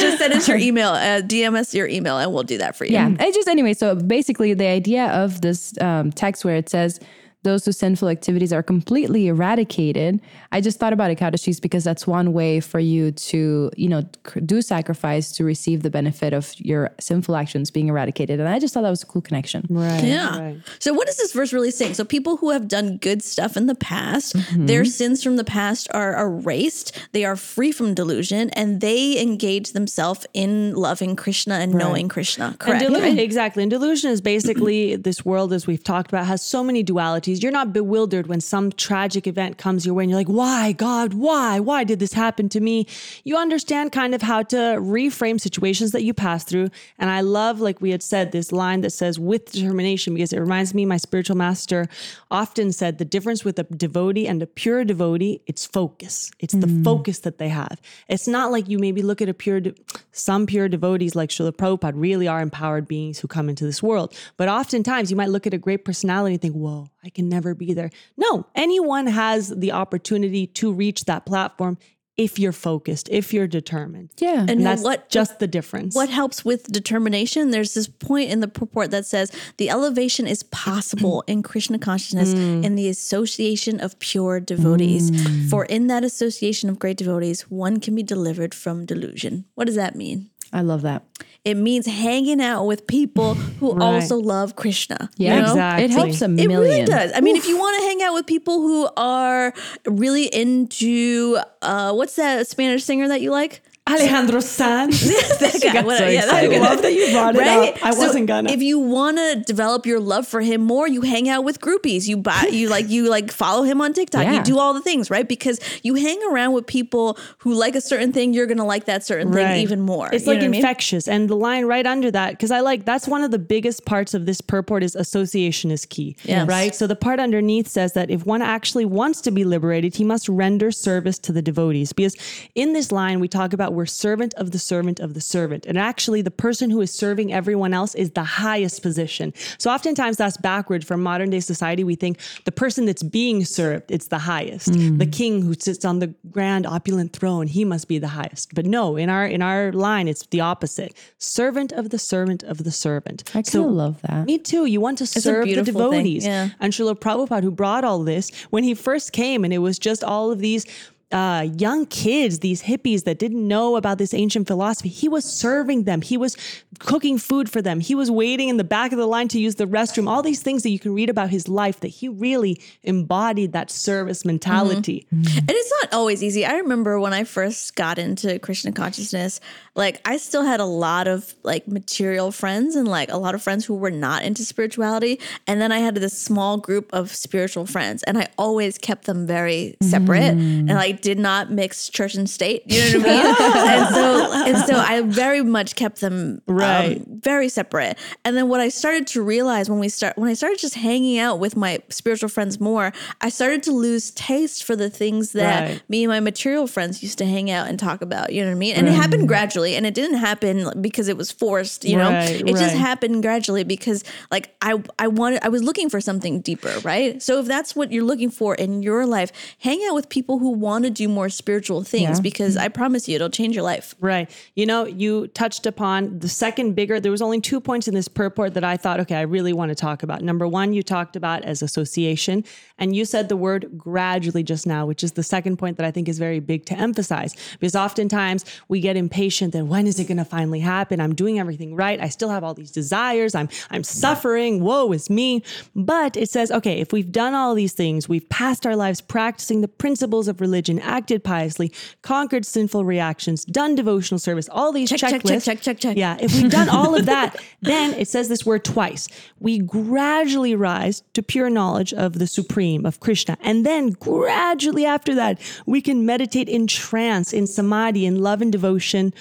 Just 0.00 0.18
send 0.18 0.32
us 0.32 0.48
your 0.48 0.56
email, 0.56 0.90
uh, 0.90 1.20
DM 1.20 1.54
us 1.54 1.74
your 1.74 1.86
email, 1.86 2.18
and 2.18 2.32
we'll 2.32 2.42
do 2.44 2.58
that 2.58 2.76
for 2.76 2.84
you. 2.86 2.92
Yeah. 2.92 3.10
It 3.10 3.34
just 3.34 3.48
anyway. 3.48 3.74
So 3.74 3.94
basically, 3.94 4.54
the 4.54 4.66
idea 4.66 5.06
of 5.08 5.40
this 5.42 5.78
um, 5.80 6.12
text 6.12 6.44
where 6.44 6.56
it 6.56 6.68
says 6.68 6.98
those 7.44 7.64
whose 7.64 7.78
sinful 7.78 8.08
activities 8.08 8.52
are 8.52 8.62
completely 8.62 9.28
eradicated. 9.28 10.20
I 10.50 10.60
just 10.60 10.78
thought 10.78 10.92
about 10.92 11.16
Ekadashis 11.16 11.60
because 11.60 11.84
that's 11.84 12.06
one 12.06 12.32
way 12.32 12.58
for 12.60 12.80
you 12.80 13.12
to, 13.12 13.70
you 13.76 13.88
know, 13.88 14.02
do 14.44 14.60
sacrifice 14.60 15.30
to 15.32 15.44
receive 15.44 15.82
the 15.82 15.90
benefit 15.90 16.32
of 16.32 16.52
your 16.58 16.90
sinful 16.98 17.36
actions 17.36 17.70
being 17.70 17.88
eradicated. 17.88 18.40
And 18.40 18.48
I 18.48 18.58
just 18.58 18.74
thought 18.74 18.82
that 18.82 18.90
was 18.90 19.02
a 19.02 19.06
cool 19.06 19.22
connection. 19.22 19.66
Right. 19.70 20.02
Yeah. 20.02 20.38
Right. 20.38 20.56
So 20.78 20.92
what 20.92 21.08
is 21.08 21.16
this 21.18 21.32
verse 21.32 21.52
really 21.52 21.70
saying? 21.70 21.94
So 21.94 22.04
people 22.04 22.36
who 22.38 22.50
have 22.50 22.66
done 22.66 22.96
good 22.96 23.22
stuff 23.22 23.56
in 23.56 23.66
the 23.66 23.74
past, 23.74 24.34
mm-hmm. 24.34 24.66
their 24.66 24.84
sins 24.84 25.22
from 25.22 25.36
the 25.36 25.44
past 25.44 25.86
are 25.92 26.20
erased. 26.20 26.98
They 27.12 27.24
are 27.24 27.36
free 27.36 27.72
from 27.72 27.94
delusion 27.94 28.50
and 28.50 28.80
they 28.80 29.20
engage 29.20 29.72
themselves 29.72 30.26
in 30.32 30.74
loving 30.74 31.14
Krishna 31.14 31.54
and 31.54 31.74
knowing 31.74 32.08
Krishna. 32.08 32.56
Correct. 32.58 32.82
And 32.82 32.94
delu- 32.94 33.18
Exactly. 33.18 33.62
And 33.62 33.70
delusion 33.70 34.10
is 34.10 34.20
basically 34.20 34.96
this 34.96 35.24
world, 35.24 35.52
as 35.52 35.66
we've 35.66 35.82
talked 35.82 36.10
about, 36.10 36.26
has 36.26 36.42
so 36.42 36.64
many 36.64 36.82
dualities. 36.82 37.33
You're 37.42 37.52
not 37.52 37.72
bewildered 37.72 38.26
when 38.26 38.40
some 38.40 38.70
tragic 38.72 39.26
event 39.26 39.58
comes 39.58 39.84
your 39.84 39.94
way 39.94 40.04
and 40.04 40.10
you're 40.10 40.20
like, 40.20 40.28
why, 40.28 40.72
God, 40.72 41.14
why? 41.14 41.60
Why 41.60 41.84
did 41.84 41.98
this 41.98 42.12
happen 42.12 42.48
to 42.50 42.60
me? 42.60 42.86
You 43.24 43.36
understand 43.36 43.92
kind 43.92 44.14
of 44.14 44.22
how 44.22 44.42
to 44.44 44.56
reframe 44.56 45.40
situations 45.40 45.92
that 45.92 46.02
you 46.02 46.14
pass 46.14 46.44
through. 46.44 46.70
And 46.98 47.10
I 47.10 47.20
love, 47.20 47.60
like 47.60 47.80
we 47.80 47.90
had 47.90 48.02
said, 48.02 48.32
this 48.32 48.52
line 48.52 48.82
that 48.82 48.90
says, 48.90 49.18
with 49.18 49.52
determination, 49.52 50.14
because 50.14 50.32
it 50.32 50.40
reminds 50.40 50.74
me, 50.74 50.84
my 50.84 50.96
spiritual 50.96 51.36
master 51.36 51.88
often 52.30 52.72
said 52.72 52.98
the 52.98 53.04
difference 53.04 53.44
with 53.44 53.58
a 53.58 53.64
devotee 53.64 54.26
and 54.26 54.42
a 54.42 54.46
pure 54.46 54.84
devotee, 54.84 55.40
it's 55.46 55.66
focus. 55.66 56.30
It's 56.38 56.54
the 56.54 56.66
mm. 56.66 56.84
focus 56.84 57.20
that 57.20 57.38
they 57.38 57.48
have. 57.48 57.80
It's 58.08 58.28
not 58.28 58.52
like 58.52 58.68
you 58.68 58.78
maybe 58.78 59.02
look 59.02 59.22
at 59.22 59.28
a 59.28 59.34
pure, 59.34 59.60
de- 59.60 59.74
some 60.12 60.46
pure 60.46 60.68
devotees 60.68 61.14
like 61.14 61.30
Srila 61.30 61.52
Prabhupada 61.52 61.94
really 61.94 62.28
are 62.28 62.40
empowered 62.40 62.86
beings 62.86 63.18
who 63.18 63.28
come 63.28 63.48
into 63.48 63.64
this 63.64 63.82
world. 63.82 64.14
But 64.36 64.48
oftentimes 64.48 65.10
you 65.10 65.16
might 65.16 65.30
look 65.30 65.46
at 65.46 65.54
a 65.54 65.58
great 65.58 65.84
personality 65.84 66.34
and 66.34 66.42
think, 66.42 66.54
whoa, 66.54 66.88
I 67.04 67.10
can 67.10 67.23
never 67.28 67.54
be 67.54 67.72
there. 67.74 67.90
No, 68.16 68.46
anyone 68.54 69.06
has 69.06 69.48
the 69.48 69.72
opportunity 69.72 70.46
to 70.48 70.72
reach 70.72 71.04
that 71.06 71.26
platform 71.26 71.78
if 72.16 72.38
you're 72.38 72.52
focused, 72.52 73.08
if 73.10 73.34
you're 73.34 73.48
determined. 73.48 74.10
Yeah. 74.18 74.42
And 74.42 74.50
And 74.50 74.66
that's 74.66 74.82
what- 74.82 75.08
just 75.08 75.40
the 75.40 75.48
difference. 75.48 75.96
what 75.96 76.08
helps 76.08 76.44
with 76.44 76.70
determination? 76.70 77.50
There's 77.50 77.74
this 77.74 77.88
point 77.88 78.30
in 78.30 78.38
the 78.38 78.46
purport 78.46 78.92
that 78.92 79.04
says 79.04 79.32
the 79.56 79.68
elevation 79.68 80.26
is 80.28 80.44
possible 80.44 81.24
in 81.26 81.42
Krishna 81.42 81.78
consciousness 81.78 82.32
mm. 82.32 82.64
in 82.64 82.76
the 82.76 82.88
association 82.88 83.80
of 83.80 83.98
pure 83.98 84.38
devotees. 84.38 85.10
Mm. 85.10 85.50
For 85.50 85.64
in 85.64 85.88
that 85.88 86.04
association 86.04 86.70
of 86.70 86.78
great 86.78 86.96
devotees, 86.96 87.42
one 87.50 87.80
can 87.80 87.96
be 87.96 88.04
delivered 88.04 88.54
from 88.54 88.86
delusion. 88.86 89.46
What 89.56 89.64
does 89.64 89.76
that 89.76 89.96
mean? 89.96 90.30
I 90.54 90.60
love 90.62 90.82
that. 90.82 91.02
It 91.44 91.56
means 91.58 91.84
hanging 91.84 92.40
out 92.40 92.64
with 92.66 92.86
people 92.86 93.34
who 93.34 93.72
Right. 93.74 93.84
also 93.96 94.16
love 94.16 94.56
Krishna. 94.56 95.10
you 95.18 95.26
Yeah, 95.26 95.40
know? 95.40 95.48
Exactly. 95.50 95.84
It 95.84 95.90
helps 95.90 96.22
a 96.22 96.28
million. 96.28 96.50
It 96.50 96.56
really 96.58 96.84
does. 96.86 97.10
I 97.14 97.20
mean, 97.20 97.36
if 97.36 97.46
you 97.46 97.58
want 97.58 97.76
to 97.80 97.86
hang 97.86 98.02
out 98.02 98.14
with 98.14 98.24
people 98.26 98.62
who 98.62 98.88
are 98.96 99.52
really 99.84 100.24
into 100.34 101.36
uh, 101.60 101.92
what's 101.92 102.16
that 102.16 102.46
Spanish 102.46 102.84
singer 102.84 103.08
that 103.08 103.20
you 103.20 103.30
like? 103.30 103.60
Alejandro 103.86 104.40
Sanz. 104.40 105.02
that 105.40 105.60
guy. 105.62 105.82
so 105.98 106.08
yeah, 106.08 106.24
that 106.24 106.34
I 106.34 106.46
love 106.46 106.80
that 106.80 106.94
you 106.94 107.12
brought 107.12 107.36
it 107.36 107.46
up. 107.46 107.84
I 107.84 107.90
wasn't 107.90 108.26
gonna. 108.26 108.50
If 108.50 108.62
you 108.62 108.78
want 108.78 109.18
to 109.18 109.42
develop 109.46 109.84
your 109.84 110.00
love 110.00 110.26
for 110.26 110.40
him 110.40 110.62
more, 110.62 110.88
you 110.88 111.02
hang 111.02 111.28
out 111.28 111.44
with 111.44 111.60
groupies. 111.60 112.08
You 112.08 112.16
buy, 112.16 112.48
you 112.50 112.70
like, 112.70 112.88
you 112.88 113.10
like 113.10 113.30
follow 113.30 113.62
him 113.62 113.82
on 113.82 113.92
TikTok. 113.92 114.24
Yeah. 114.24 114.34
You 114.38 114.42
do 114.42 114.58
all 114.58 114.72
the 114.72 114.80
things, 114.80 115.10
right? 115.10 115.28
Because 115.28 115.60
you 115.82 115.96
hang 115.96 116.18
around 116.30 116.54
with 116.54 116.66
people 116.66 117.18
who 117.38 117.52
like 117.52 117.74
a 117.76 117.80
certain 117.82 118.10
thing, 118.10 118.32
you're 118.32 118.46
gonna 118.46 118.64
like 118.64 118.86
that 118.86 119.04
certain 119.04 119.30
thing 119.30 119.58
even 119.60 119.82
more. 119.82 120.08
It's 120.10 120.24
You 120.24 120.32
like 120.32 120.38
what 120.40 120.44
I 120.46 120.48
mean? 120.48 120.60
infectious. 120.60 121.06
And 121.06 121.28
the 121.28 121.36
line 121.36 121.66
right 121.66 121.86
under 121.86 122.10
that, 122.10 122.30
because 122.30 122.50
I 122.50 122.60
like 122.60 122.86
that's 122.86 123.06
one 123.06 123.22
of 123.22 123.32
the 123.32 123.38
biggest 123.38 123.84
parts 123.84 124.14
of 124.14 124.24
this 124.24 124.40
purport 124.40 124.82
is 124.82 124.94
association 124.96 125.70
is 125.70 125.84
key. 125.84 126.16
Yes. 126.22 126.48
Right. 126.48 126.74
So 126.74 126.86
the 126.86 126.96
part 126.96 127.20
underneath 127.20 127.68
says 127.68 127.92
that 127.92 128.08
if 128.10 128.24
one 128.24 128.40
actually 128.40 128.86
wants 128.86 129.20
to 129.20 129.30
be 129.30 129.44
liberated, 129.44 129.96
he 129.96 130.04
must 130.04 130.26
render 130.26 130.70
service 130.70 131.18
to 131.18 131.32
the 131.32 131.42
devotees. 131.42 131.92
Because 131.92 132.16
in 132.54 132.72
this 132.72 132.90
line, 132.90 133.20
we 133.20 133.28
talk 133.28 133.52
about 133.52 133.73
we're 133.74 133.86
servant 133.86 134.34
of 134.34 134.50
the 134.52 134.58
servant 134.58 135.00
of 135.00 135.14
the 135.14 135.20
servant. 135.20 135.66
And 135.66 135.78
actually, 135.78 136.22
the 136.22 136.30
person 136.30 136.70
who 136.70 136.80
is 136.80 136.92
serving 136.92 137.32
everyone 137.32 137.74
else 137.74 137.94
is 137.94 138.12
the 138.12 138.24
highest 138.24 138.82
position. 138.82 139.32
So 139.58 139.70
oftentimes 139.70 140.16
that's 140.16 140.36
backward 140.36 140.86
from 140.86 141.02
modern 141.02 141.30
day 141.30 141.40
society. 141.40 141.84
We 141.84 141.94
think 141.96 142.18
the 142.44 142.52
person 142.52 142.86
that's 142.86 143.02
being 143.02 143.44
served, 143.44 143.90
it's 143.90 144.08
the 144.08 144.18
highest. 144.20 144.74
Hmm. 144.74 144.98
The 144.98 145.06
king 145.06 145.42
who 145.42 145.54
sits 145.54 145.84
on 145.84 145.98
the 145.98 146.14
grand 146.30 146.66
opulent 146.66 147.12
throne, 147.12 147.46
he 147.46 147.64
must 147.64 147.88
be 147.88 147.98
the 147.98 148.08
highest. 148.08 148.54
But 148.54 148.66
no, 148.66 148.96
in 148.96 149.10
our 149.10 149.26
in 149.26 149.42
our 149.42 149.72
line, 149.72 150.08
it's 150.08 150.26
the 150.26 150.40
opposite. 150.40 150.94
Servant 151.18 151.72
of 151.72 151.90
the 151.90 151.98
servant 151.98 152.42
of 152.42 152.64
the 152.64 152.70
servant. 152.70 153.24
I 153.34 153.42
kind 153.42 153.64
of 153.64 153.70
love 153.72 154.02
that. 154.02 154.26
Me 154.26 154.38
too. 154.38 154.66
You 154.66 154.80
want 154.80 154.98
to 154.98 155.04
a 155.04 155.06
serve 155.06 155.46
the 155.46 155.54
thing, 155.56 155.64
devotees. 155.64 156.24
yeah. 156.24 156.50
And 156.60 156.72
Srila 156.72 156.98
Prabhupada, 156.98 157.42
who 157.42 157.50
brought 157.50 157.84
all 157.84 158.02
this, 158.04 158.30
when 158.50 158.64
he 158.64 158.74
first 158.74 159.12
came, 159.12 159.44
and 159.44 159.52
it 159.52 159.58
was 159.58 159.78
just 159.78 160.04
all 160.04 160.30
of 160.30 160.38
these 160.38 160.66
uh, 161.12 161.46
young 161.58 161.86
kids, 161.86 162.40
these 162.40 162.62
hippies 162.62 163.04
that 163.04 163.18
didn't 163.18 163.46
know 163.46 163.76
about 163.76 163.98
this 163.98 164.12
ancient 164.12 164.46
philosophy, 164.46 164.88
he 164.88 165.08
was 165.08 165.24
serving 165.24 165.84
them. 165.84 166.02
He 166.02 166.16
was 166.16 166.36
cooking 166.80 167.18
food 167.18 167.48
for 167.48 167.62
them. 167.62 167.80
He 167.80 167.94
was 167.94 168.10
waiting 168.10 168.48
in 168.48 168.56
the 168.56 168.64
back 168.64 168.92
of 168.92 168.98
the 168.98 169.06
line 169.06 169.28
to 169.28 169.40
use 169.40 169.54
the 169.54 169.66
restroom. 169.66 170.08
All 170.08 170.22
these 170.22 170.42
things 170.42 170.62
that 170.64 170.70
you 170.70 170.78
can 170.78 170.92
read 170.92 171.08
about 171.08 171.30
his 171.30 171.48
life 171.48 171.80
that 171.80 171.88
he 171.88 172.08
really 172.08 172.60
embodied 172.82 173.52
that 173.52 173.70
service 173.70 174.24
mentality. 174.24 175.06
Mm-hmm. 175.12 175.22
Mm-hmm. 175.22 175.38
And 175.38 175.50
it's 175.50 175.72
not 175.82 175.94
always 175.94 176.22
easy. 176.22 176.44
I 176.44 176.54
remember 176.54 176.98
when 176.98 177.12
I 177.12 177.24
first 177.24 177.76
got 177.76 177.98
into 177.98 178.38
Krishna 178.38 178.72
consciousness, 178.72 179.40
like 179.74 180.00
I 180.04 180.16
still 180.16 180.42
had 180.42 180.60
a 180.60 180.64
lot 180.64 181.06
of 181.08 181.34
like 181.42 181.68
material 181.68 182.32
friends 182.32 182.76
and 182.76 182.88
like 182.88 183.10
a 183.10 183.16
lot 183.16 183.34
of 183.34 183.42
friends 183.42 183.64
who 183.64 183.74
were 183.74 183.90
not 183.90 184.22
into 184.22 184.44
spirituality. 184.44 185.20
And 185.46 185.60
then 185.60 185.72
I 185.72 185.78
had 185.78 185.94
this 185.94 186.18
small 186.18 186.56
group 186.56 186.92
of 186.92 187.14
spiritual 187.14 187.66
friends 187.66 188.02
and 188.04 188.18
I 188.18 188.28
always 188.38 188.78
kept 188.78 189.06
them 189.06 189.26
very 189.26 189.76
separate 189.82 190.34
mm. 190.36 190.60
and 190.60 190.70
like 190.70 191.03
did 191.04 191.18
not 191.18 191.50
mix 191.50 191.90
church 191.90 192.14
and 192.14 192.28
state. 192.28 192.62
You 192.66 192.80
know 192.80 192.98
what 192.98 193.10
I 193.10 193.12
mean? 193.12 193.26
and 193.68 193.94
so 193.94 194.32
and 194.32 194.58
so 194.66 194.78
I 194.78 195.02
very 195.02 195.42
much 195.42 195.76
kept 195.76 196.00
them 196.00 196.40
um, 196.48 196.54
Right. 196.56 197.02
very 197.06 197.50
separate. 197.50 197.98
And 198.24 198.34
then 198.36 198.48
what 198.48 198.60
I 198.62 198.70
started 198.70 199.06
to 199.08 199.22
realize 199.22 199.68
when 199.68 199.78
we 199.80 199.90
start 199.90 200.16
when 200.16 200.30
I 200.30 200.34
started 200.34 200.58
just 200.58 200.76
hanging 200.76 201.18
out 201.18 201.38
with 201.38 201.56
my 201.56 201.80
spiritual 201.90 202.30
friends 202.30 202.58
more, 202.58 202.90
I 203.20 203.28
started 203.28 203.62
to 203.64 203.72
lose 203.72 204.10
taste 204.12 204.64
for 204.64 204.74
the 204.76 204.88
things 204.88 205.32
that 205.32 205.68
Right. 205.68 205.82
me 205.90 206.04
and 206.04 206.10
my 206.10 206.20
material 206.20 206.66
friends 206.66 207.02
used 207.02 207.18
to 207.18 207.26
hang 207.26 207.50
out 207.50 207.68
and 207.68 207.78
talk 207.78 208.00
about. 208.00 208.32
You 208.32 208.40
know 208.42 208.48
what 208.48 208.56
I 208.56 208.58
mean? 208.58 208.74
And 208.76 208.88
it 208.88 208.94
happened 208.94 209.28
gradually, 209.28 209.76
and 209.76 209.84
it 209.84 209.92
didn't 209.92 210.16
happen 210.16 210.80
because 210.80 211.08
it 211.08 211.18
was 211.18 211.30
forced. 211.30 211.84
You 211.84 211.96
know, 211.98 212.10
Right, 212.12 212.40
it 212.40 212.56
just 212.56 212.76
happened 212.76 213.22
gradually 213.22 213.64
because 213.64 214.04
like 214.30 214.54
I 214.62 214.82
I 214.98 215.08
wanted 215.08 215.44
I 215.44 215.50
was 215.50 215.62
looking 215.62 215.90
for 215.90 216.00
something 216.00 216.40
deeper, 216.40 216.74
right? 216.82 217.22
So 217.22 217.38
if 217.40 217.46
that's 217.46 217.76
what 217.76 217.92
you're 217.92 218.04
looking 218.04 218.30
for 218.30 218.54
in 218.54 218.82
your 218.82 219.04
life, 219.04 219.30
hang 219.58 219.84
out 219.86 219.94
with 219.94 220.08
people 220.08 220.38
who 220.38 220.50
want 220.50 220.83
to 220.84 220.90
do 220.90 221.08
more 221.08 221.28
spiritual 221.28 221.82
things 221.82 222.18
Yeah. 222.18 222.22
because 222.22 222.54
mm-hmm. 222.54 222.64
I 222.64 222.68
promise 222.68 223.08
you, 223.08 223.16
it'll 223.16 223.30
change 223.30 223.54
your 223.54 223.64
life. 223.64 223.94
Right. 224.00 224.30
You 224.54 224.66
know, 224.66 224.86
you 224.86 225.26
touched 225.28 225.66
upon 225.66 226.18
the 226.20 226.28
second 226.28 226.74
bigger, 226.74 227.00
there 227.00 227.12
was 227.12 227.22
only 227.22 227.40
two 227.40 227.60
points 227.60 227.88
in 227.88 227.94
this 227.94 228.08
purport 228.08 228.54
that 228.54 228.64
I 228.64 228.76
thought, 228.76 229.00
okay, 229.00 229.16
I 229.16 229.22
really 229.22 229.52
want 229.52 229.70
to 229.70 229.74
talk 229.74 230.02
about. 230.02 230.22
Number 230.22 230.46
one, 230.46 230.72
you 230.72 230.82
talked 230.82 231.16
about 231.16 231.42
as 231.44 231.62
association, 231.62 232.44
and 232.78 232.94
you 232.94 233.04
said 233.04 233.28
the 233.28 233.36
word 233.36 233.70
gradually 233.76 234.42
just 234.42 234.66
now, 234.66 234.86
which 234.86 235.02
is 235.02 235.12
the 235.12 235.22
second 235.22 235.56
point 235.56 235.76
that 235.76 235.86
I 235.86 235.90
think 235.90 236.08
is 236.08 236.18
very 236.18 236.40
big 236.40 236.64
to 236.66 236.74
emphasize. 236.78 237.34
Because 237.58 237.76
oftentimes 237.76 238.44
we 238.68 238.80
get 238.80 238.96
impatient 238.96 239.52
that 239.52 239.66
when 239.66 239.86
is 239.86 239.98
it 239.98 240.04
going 240.04 240.18
to 240.18 240.24
finally 240.24 240.60
happen? 240.60 241.00
I'm 241.00 241.14
doing 241.14 241.38
everything 241.38 241.74
right. 241.74 242.00
I 242.00 242.08
still 242.08 242.30
have 242.30 242.44
all 242.44 242.54
these 242.54 242.70
desires. 242.70 243.34
I'm 243.34 243.48
I'm 243.70 243.84
suffering. 243.84 244.62
Woe 244.62 244.92
is 244.92 245.08
me. 245.10 245.42
But 245.74 246.16
it 246.16 246.30
says, 246.30 246.50
okay, 246.50 246.80
if 246.80 246.92
we've 246.92 247.10
done 247.12 247.34
all 247.34 247.54
these 247.54 247.72
things, 247.72 248.08
we've 248.08 248.28
passed 248.28 248.66
our 248.66 248.76
lives 248.76 249.00
practicing 249.00 249.60
the 249.60 249.68
principles 249.68 250.28
of 250.28 250.40
religion, 250.40 250.73
acted 250.80 251.24
piously, 251.24 251.72
conquered 252.02 252.44
sinful 252.46 252.84
reactions, 252.84 253.44
done 253.44 253.74
devotional 253.74 254.18
service, 254.18 254.48
all 254.50 254.72
these 254.72 254.90
Check, 254.90 255.00
check, 255.00 255.10
check, 255.10 255.22
checklists. 255.22 255.44
check, 255.44 255.60
check, 255.60 255.78
check. 255.78 255.96
Yeah, 255.96 256.16
if 256.20 256.34
we've 256.34 256.50
done 256.50 256.68
all 256.68 256.94
of 256.94 257.06
that, 257.06 257.36
then 257.62 257.94
it 257.94 258.08
says 258.08 258.28
this 258.28 258.44
word 258.44 258.64
twice. 258.64 259.08
We 259.40 259.58
gradually 259.58 260.54
rise 260.54 261.02
to 261.14 261.22
pure 261.22 261.50
knowledge 261.50 261.92
of 261.92 262.18
the 262.18 262.26
Supreme, 262.26 262.86
of 262.86 263.00
Krishna. 263.00 263.36
And 263.40 263.64
then 263.64 263.90
gradually 263.90 264.84
after 264.84 265.14
that, 265.14 265.40
we 265.66 265.80
can 265.80 266.06
meditate 266.06 266.48
in 266.48 266.66
trance, 266.66 267.32
in 267.32 267.46
samadhi, 267.46 268.06
in 268.06 268.20
love 268.20 268.42
and 268.42 268.52
devotion 268.52 269.12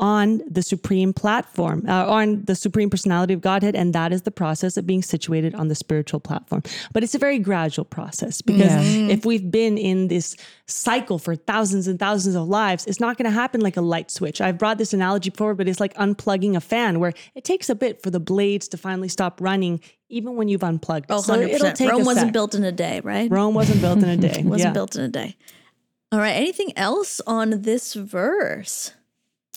on 0.00 0.40
the 0.50 0.62
supreme 0.62 1.12
platform, 1.12 1.84
uh, 1.86 2.06
on 2.06 2.42
the 2.46 2.54
supreme 2.56 2.88
personality 2.90 3.34
of 3.34 3.40
Godhead. 3.42 3.76
And 3.76 3.92
that 3.94 4.12
is 4.12 4.22
the 4.22 4.30
process 4.30 4.76
of 4.76 4.86
being 4.86 5.02
situated 5.02 5.54
on 5.54 5.68
the 5.68 5.74
spiritual 5.74 6.18
platform. 6.20 6.62
But 6.92 7.04
it's 7.04 7.14
a 7.14 7.18
very 7.18 7.38
gradual 7.38 7.84
process 7.84 8.40
because 8.42 8.72
if 9.08 9.24
we've 9.26 9.50
been 9.50 9.76
in 9.76 10.08
this 10.08 10.36
cycle 10.66 11.18
for 11.18 11.36
thousands 11.36 11.86
and 11.86 11.98
thousands 11.98 12.34
of 12.34 12.48
lives, 12.48 12.86
it's 12.86 12.98
not 12.98 13.18
going 13.18 13.26
to 13.30 13.30
happen 13.30 13.60
like 13.60 13.76
a 13.76 13.82
light 13.82 14.10
switch. 14.10 14.40
I've 14.40 14.56
brought 14.58 14.78
this 14.78 14.92
analogy 14.94 15.30
before, 15.30 15.54
but 15.54 15.68
it's 15.68 15.80
like 15.80 15.94
unplugging 15.94 16.56
a 16.56 16.60
fan 16.60 16.98
where 16.98 17.12
it 17.34 17.44
takes 17.44 17.68
a 17.68 17.74
bit 17.74 18.02
for 18.02 18.10
the 18.10 18.20
blades 18.20 18.68
to 18.68 18.78
finally 18.78 19.08
stop 19.08 19.38
running, 19.40 19.80
even 20.08 20.34
when 20.34 20.48
you've 20.48 20.64
unplugged. 20.64 21.10
it. 21.10 21.14
Oh, 21.14 21.20
So 21.20 21.36
100%. 21.36 21.48
it'll 21.50 21.72
take 21.72 21.90
Rome 21.90 22.00
a 22.00 22.04
wasn't 22.04 22.26
sec. 22.28 22.32
built 22.32 22.54
in 22.54 22.64
a 22.64 22.72
day, 22.72 23.00
right? 23.04 23.30
Rome 23.30 23.54
wasn't 23.54 23.82
built 23.82 23.98
in 24.02 24.08
a 24.08 24.16
day. 24.16 24.42
wasn't 24.44 24.68
yeah. 24.68 24.72
built 24.72 24.96
in 24.96 25.02
a 25.02 25.08
day. 25.08 25.36
All 26.10 26.18
right. 26.18 26.32
Anything 26.36 26.72
else 26.76 27.20
on 27.26 27.62
this 27.62 27.94
verse? 27.94 28.94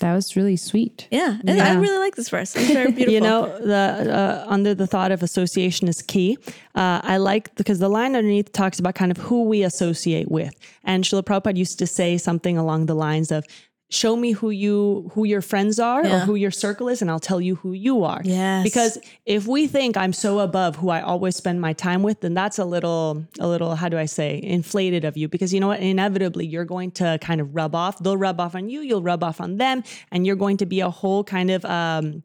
That 0.03 0.13
was 0.13 0.35
really 0.35 0.57
sweet. 0.57 1.07
Yeah, 1.11 1.37
and 1.47 1.61
I 1.61 1.75
really 1.75 1.97
like 1.97 2.17
this 2.17 2.27
verse. 2.27 2.57
It's 2.57 2.73
very 2.73 2.91
beautiful. 2.91 3.13
You 3.13 3.21
know, 3.21 3.57
the 3.57 4.13
uh, 4.13 4.45
under 4.49 4.75
the 4.75 4.85
thought 4.85 5.13
of 5.13 5.23
association 5.23 5.87
is 5.87 6.01
key. 6.01 6.37
Uh, 6.75 6.99
I 7.03 7.15
like 7.15 7.55
because 7.55 7.79
the 7.79 7.87
line 7.87 8.13
underneath 8.13 8.51
talks 8.51 8.79
about 8.79 8.95
kind 8.95 9.11
of 9.11 9.17
who 9.17 9.45
we 9.45 9.63
associate 9.63 10.29
with. 10.29 10.53
And 10.83 11.05
Srila 11.05 11.23
Prabhupada 11.23 11.55
used 11.55 11.79
to 11.79 11.87
say 11.87 12.17
something 12.17 12.57
along 12.57 12.87
the 12.87 12.95
lines 12.95 13.31
of, 13.31 13.45
"Show 13.93 14.15
me 14.15 14.31
who 14.31 14.49
you 14.49 15.09
who 15.13 15.23
your 15.23 15.41
friends 15.41 15.79
are 15.79 16.01
or 16.05 16.19
who 16.19 16.35
your 16.35 16.51
circle 16.51 16.89
is, 16.89 17.01
and 17.01 17.09
I'll 17.11 17.19
tell 17.19 17.39
you 17.39 17.55
who 17.55 17.73
you 17.73 18.03
are." 18.03 18.21
Yes. 18.23 18.63
Because 18.63 18.97
if 19.25 19.47
we 19.47 19.67
think 19.67 19.95
I'm 19.95 20.13
so 20.13 20.39
above 20.39 20.75
who 20.77 20.89
I 20.89 21.01
always 21.01 21.35
spend 21.35 21.61
my 21.61 21.73
time 21.73 22.03
with, 22.03 22.21
then 22.21 22.33
that's 22.33 22.57
a 22.59 22.65
little, 22.65 23.25
a 23.39 23.47
little, 23.47 23.75
how 23.75 23.89
do 23.89 23.97
I 23.97 24.05
say, 24.05 24.41
inflated 24.41 25.05
of 25.05 25.15
you. 25.15 25.27
Because 25.27 25.53
you 25.53 25.59
know 25.59 25.67
what? 25.67 25.79
Inevitably, 25.79 26.45
you're 26.47 26.65
going 26.65 26.91
to 26.91 27.17
kind 27.21 27.39
of 27.39 27.55
rub 27.55 27.75
off. 27.75 27.99
They'll 27.99 28.17
rub 28.17 28.39
off 28.39 28.55
on 28.55 28.69
you. 28.69 28.81
You'll 28.81 29.03
rub 29.03 29.23
off 29.23 29.39
on 29.39 29.57
them, 29.57 29.83
and 30.11 30.25
you're 30.25 30.35
going 30.35 30.57
to 30.57 30.65
be 30.65 30.79
a 30.81 30.89
whole 30.89 31.23
kind 31.23 31.51
of. 31.51 31.63
Um, 31.65 32.23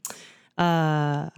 uh, 0.57 1.31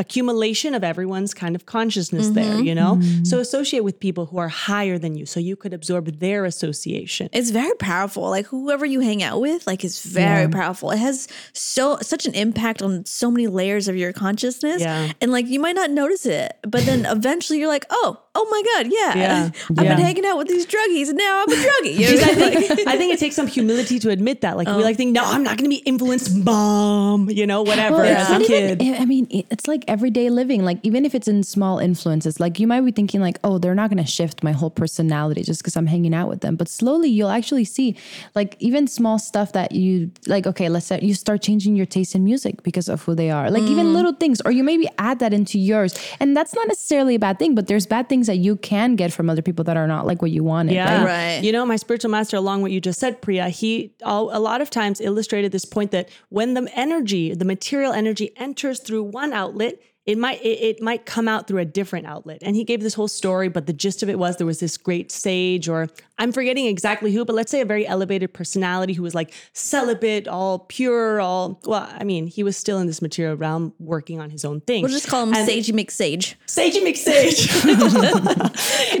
accumulation 0.00 0.74
of 0.74 0.82
everyone's 0.82 1.34
kind 1.34 1.54
of 1.54 1.66
consciousness 1.66 2.26
mm-hmm. 2.26 2.34
there, 2.34 2.60
you 2.60 2.74
know? 2.74 2.96
Mm-hmm. 2.96 3.24
So 3.24 3.38
associate 3.38 3.84
with 3.84 4.00
people 4.00 4.26
who 4.26 4.38
are 4.38 4.48
higher 4.48 4.98
than 4.98 5.14
you 5.14 5.26
so 5.26 5.38
you 5.38 5.56
could 5.56 5.74
absorb 5.74 6.06
their 6.18 6.46
association. 6.46 7.28
it's 7.32 7.50
very 7.50 7.74
powerful. 7.74 8.22
Like 8.30 8.46
whoever 8.46 8.86
you 8.86 9.00
hang 9.00 9.22
out 9.22 9.40
with, 9.40 9.66
like 9.66 9.84
is 9.84 10.02
very 10.02 10.48
powerful. 10.48 10.90
It 10.90 10.98
has 10.98 11.28
so 11.52 11.98
such 12.00 12.24
an 12.26 12.34
impact 12.34 12.80
on 12.82 13.04
so 13.04 13.30
many 13.30 13.46
layers 13.46 13.88
of 13.88 13.96
your 13.96 14.12
consciousness. 14.12 14.80
Yeah. 14.80 15.12
And 15.20 15.30
like 15.30 15.46
you 15.46 15.60
might 15.60 15.76
not 15.76 15.90
notice 15.90 16.24
it, 16.24 16.56
but 16.62 16.82
then 16.86 17.04
eventually 17.08 17.58
you're 17.58 17.68
like, 17.68 17.84
oh, 17.90 18.18
oh 18.34 18.46
my 18.50 18.62
God, 18.62 18.92
yeah. 18.92 19.16
Yeah. 19.16 19.50
I've 19.78 19.84
Yeah. 19.84 19.96
been 19.96 20.04
hanging 20.04 20.24
out 20.24 20.38
with 20.38 20.48
these 20.48 20.66
druggies 20.66 21.08
and 21.08 21.18
now 21.18 21.42
I'm 21.42 21.50
a 21.50 21.56
druggie. 21.56 21.96
You 21.96 22.16
know 22.16 22.22
I 22.22 22.34
think 22.34 22.88
I 22.88 22.96
think 22.96 23.12
it 23.14 23.18
takes 23.18 23.34
some 23.34 23.46
humility 23.46 23.98
to 23.98 24.10
admit 24.10 24.42
that. 24.42 24.56
Like 24.56 24.68
we 24.68 24.74
oh. 24.74 24.78
like 24.78 24.96
think, 24.96 25.12
no, 25.12 25.24
I'm 25.24 25.42
not 25.42 25.56
going 25.58 25.68
to 25.70 25.76
be 25.76 25.82
influenced, 25.82 26.34
mom. 26.34 27.28
You 27.30 27.46
know, 27.46 27.62
whatever. 27.62 27.96
Well, 27.96 28.04
as 28.04 28.30
it's 28.40 28.46
kid. 28.46 28.82
even, 28.82 29.02
I 29.02 29.04
mean, 29.04 29.26
it's 29.30 29.66
like 29.66 29.84
everyday 29.88 30.30
living. 30.30 30.64
Like, 30.64 30.78
even 30.82 31.04
if 31.04 31.14
it's 31.14 31.28
in 31.28 31.42
small 31.42 31.78
influences, 31.78 32.38
like 32.38 32.60
you 32.60 32.66
might 32.66 32.82
be 32.82 32.92
thinking, 32.92 33.20
like, 33.20 33.38
oh, 33.44 33.58
they're 33.58 33.74
not 33.74 33.90
going 33.90 34.02
to 34.02 34.10
shift 34.10 34.42
my 34.42 34.52
whole 34.52 34.70
personality 34.70 35.42
just 35.42 35.60
because 35.62 35.76
I'm 35.76 35.86
hanging 35.86 36.14
out 36.14 36.28
with 36.28 36.40
them. 36.40 36.56
But 36.56 36.68
slowly 36.68 37.08
you'll 37.08 37.30
actually 37.30 37.64
see, 37.64 37.96
like, 38.34 38.56
even 38.60 38.86
small 38.86 39.18
stuff 39.18 39.52
that 39.52 39.72
you, 39.72 40.10
like, 40.26 40.46
okay, 40.46 40.68
let's 40.68 40.86
say 40.86 41.00
you 41.02 41.14
start 41.14 41.42
changing 41.42 41.76
your 41.76 41.86
taste 41.86 42.14
in 42.14 42.24
music 42.24 42.62
because 42.62 42.88
of 42.88 43.02
who 43.02 43.14
they 43.14 43.30
are. 43.30 43.50
Like, 43.50 43.64
even 43.64 43.86
mm. 43.86 43.94
little 43.94 44.12
things, 44.12 44.40
or 44.44 44.50
you 44.52 44.62
maybe 44.62 44.88
add 44.98 45.18
that 45.18 45.32
into 45.32 45.58
yours. 45.58 45.94
And 46.20 46.36
that's 46.36 46.54
not 46.54 46.68
necessarily 46.68 47.16
a 47.16 47.18
bad 47.18 47.38
thing, 47.38 47.54
but 47.54 47.66
there's 47.66 47.86
bad 47.86 48.08
things 48.08 48.19
things 48.20 48.26
that 48.26 48.42
you 48.42 48.56
can 48.56 48.96
get 48.96 49.12
from 49.12 49.30
other 49.30 49.40
people 49.40 49.64
that 49.64 49.78
are 49.78 49.86
not 49.86 50.06
like 50.06 50.20
what 50.20 50.30
you 50.30 50.44
wanted. 50.44 50.74
Yeah. 50.74 50.98
Right? 50.98 51.06
Right. 51.06 51.44
You 51.44 51.52
know, 51.52 51.64
my 51.64 51.76
spiritual 51.76 52.10
master, 52.10 52.36
along 52.36 52.60
what 52.60 52.70
you 52.70 52.80
just 52.80 53.00
said, 53.00 53.22
Priya, 53.22 53.48
he 53.48 53.92
all, 54.04 54.36
a 54.36 54.38
lot 54.38 54.60
of 54.60 54.68
times 54.68 55.00
illustrated 55.00 55.52
this 55.52 55.64
point 55.64 55.90
that 55.92 56.10
when 56.28 56.52
the 56.52 56.70
energy, 56.74 57.34
the 57.34 57.46
material 57.46 57.92
energy 57.92 58.32
enters 58.36 58.80
through 58.80 59.04
one 59.04 59.32
outlet, 59.32 59.80
it 60.10 60.18
might 60.18 60.42
it, 60.42 60.60
it 60.60 60.82
might 60.82 61.06
come 61.06 61.28
out 61.28 61.46
through 61.46 61.60
a 61.60 61.64
different 61.64 62.04
outlet. 62.06 62.38
And 62.42 62.56
he 62.56 62.64
gave 62.64 62.80
this 62.82 62.94
whole 62.94 63.06
story, 63.06 63.48
but 63.48 63.66
the 63.66 63.72
gist 63.72 64.02
of 64.02 64.08
it 64.08 64.18
was 64.18 64.38
there 64.38 64.46
was 64.46 64.58
this 64.58 64.76
great 64.76 65.12
sage, 65.12 65.68
or 65.68 65.86
I'm 66.18 66.32
forgetting 66.32 66.66
exactly 66.66 67.12
who, 67.12 67.24
but 67.24 67.36
let's 67.36 67.50
say 67.50 67.60
a 67.60 67.64
very 67.64 67.86
elevated 67.86 68.34
personality 68.34 68.92
who 68.92 69.04
was 69.04 69.14
like 69.14 69.32
celibate, 69.52 70.26
all 70.26 70.58
pure, 70.58 71.20
all 71.20 71.60
well, 71.64 71.88
I 71.92 72.02
mean, 72.02 72.26
he 72.26 72.42
was 72.42 72.56
still 72.56 72.78
in 72.78 72.88
this 72.88 73.00
material 73.00 73.36
realm 73.36 73.72
working 73.78 74.20
on 74.20 74.30
his 74.30 74.44
own 74.44 74.60
thing. 74.62 74.82
We'll 74.82 74.90
just 74.90 75.06
call 75.06 75.22
him 75.22 75.34
And- 75.34 75.48
Sagey 75.48 75.72
McSage. 75.72 76.34
Sagey 76.48 76.82
McSage. 76.82 77.40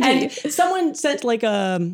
and 0.02 0.30
someone 0.32 0.94
sent 0.94 1.24
like 1.24 1.42
a, 1.42 1.92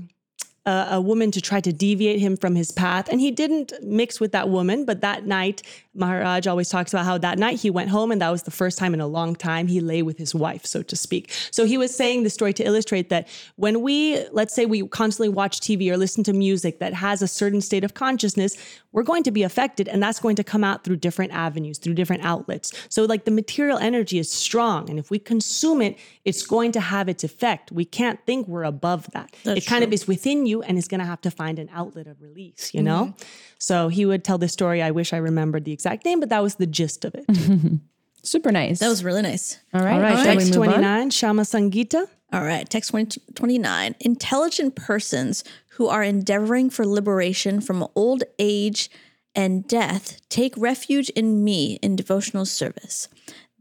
a 0.66 1.00
woman 1.00 1.30
to 1.30 1.40
try 1.40 1.60
to 1.60 1.72
deviate 1.72 2.18
him 2.18 2.36
from 2.36 2.56
his 2.56 2.72
path, 2.72 3.08
and 3.08 3.20
he 3.20 3.30
didn't 3.30 3.72
mix 3.82 4.18
with 4.18 4.32
that 4.32 4.48
woman. 4.48 4.84
But 4.84 5.00
that 5.00 5.24
night, 5.24 5.62
Maharaj 5.94 6.46
always 6.46 6.68
talks 6.68 6.92
about 6.92 7.04
how 7.04 7.18
that 7.18 7.38
night 7.38 7.60
he 7.60 7.70
went 7.70 7.88
home, 7.88 8.10
and 8.10 8.20
that 8.20 8.30
was 8.30 8.42
the 8.42 8.50
first 8.50 8.76
time 8.76 8.92
in 8.92 9.00
a 9.00 9.06
long 9.06 9.36
time 9.36 9.68
he 9.68 9.80
lay 9.80 10.02
with 10.02 10.18
his 10.18 10.34
wife, 10.34 10.66
so 10.66 10.82
to 10.82 10.96
speak. 10.96 11.30
So 11.50 11.64
he 11.64 11.78
was 11.78 11.94
saying 11.94 12.24
the 12.24 12.30
story 12.30 12.52
to 12.54 12.64
illustrate 12.64 13.10
that 13.10 13.28
when 13.54 13.80
we, 13.80 14.26
let's 14.32 14.54
say, 14.54 14.66
we 14.66 14.86
constantly 14.88 15.28
watch 15.28 15.60
TV 15.60 15.90
or 15.90 15.96
listen 15.96 16.24
to 16.24 16.32
music 16.32 16.80
that 16.80 16.94
has 16.94 17.22
a 17.22 17.28
certain 17.28 17.60
state 17.60 17.84
of 17.84 17.94
consciousness, 17.94 18.56
we're 18.96 19.02
going 19.02 19.22
to 19.24 19.30
be 19.30 19.42
affected, 19.42 19.88
and 19.88 20.02
that's 20.02 20.18
going 20.18 20.36
to 20.36 20.42
come 20.42 20.64
out 20.64 20.82
through 20.82 20.96
different 20.96 21.30
avenues, 21.30 21.76
through 21.76 21.92
different 21.92 22.24
outlets. 22.24 22.72
So, 22.88 23.04
like 23.04 23.26
the 23.26 23.30
material 23.30 23.76
energy 23.76 24.18
is 24.18 24.32
strong, 24.32 24.88
and 24.88 24.98
if 24.98 25.10
we 25.10 25.18
consume 25.18 25.82
it, 25.82 25.98
it's 26.24 26.46
going 26.46 26.72
to 26.72 26.80
have 26.80 27.06
its 27.06 27.22
effect. 27.22 27.70
We 27.70 27.84
can't 27.84 28.18
think 28.24 28.48
we're 28.48 28.64
above 28.64 29.10
that. 29.12 29.36
That's 29.44 29.66
it 29.66 29.68
kind 29.68 29.84
of 29.84 29.92
is 29.92 30.08
within 30.08 30.46
you, 30.46 30.62
and 30.62 30.78
it's 30.78 30.88
going 30.88 31.00
to 31.00 31.06
have 31.06 31.20
to 31.20 31.30
find 31.30 31.58
an 31.58 31.68
outlet 31.74 32.06
of 32.06 32.22
release, 32.22 32.72
you 32.72 32.82
know? 32.82 33.12
Mm-hmm. 33.12 33.22
So, 33.58 33.88
he 33.88 34.06
would 34.06 34.24
tell 34.24 34.38
this 34.38 34.54
story. 34.54 34.80
I 34.80 34.92
wish 34.92 35.12
I 35.12 35.18
remembered 35.18 35.66
the 35.66 35.72
exact 35.72 36.06
name, 36.06 36.18
but 36.18 36.30
that 36.30 36.42
was 36.42 36.54
the 36.54 36.66
gist 36.66 37.04
of 37.04 37.14
it. 37.14 37.26
Super 38.22 38.50
nice. 38.50 38.78
That 38.78 38.88
was 38.88 39.04
really 39.04 39.22
nice. 39.22 39.60
all 39.74 39.82
right. 39.82 39.92
All 39.92 40.00
right, 40.00 40.16
shall 40.16 40.36
we 40.36 40.42
text 40.42 40.54
move 40.54 40.68
on? 40.68 40.74
29, 40.74 41.10
Shama 41.10 41.42
Sangita. 41.42 42.08
All 42.32 42.42
right, 42.42 42.68
text 42.68 42.90
20, 42.90 43.20
29. 43.34 43.94
Intelligent 44.00 44.74
persons 44.74 45.44
who 45.76 45.88
are 45.88 46.02
endeavoring 46.02 46.70
for 46.70 46.86
liberation 46.86 47.60
from 47.60 47.86
old 47.94 48.24
age 48.38 48.90
and 49.34 49.68
death 49.68 50.20
take 50.28 50.54
refuge 50.56 51.10
in 51.10 51.44
me 51.44 51.78
in 51.82 51.94
devotional 51.96 52.46
service. 52.46 53.08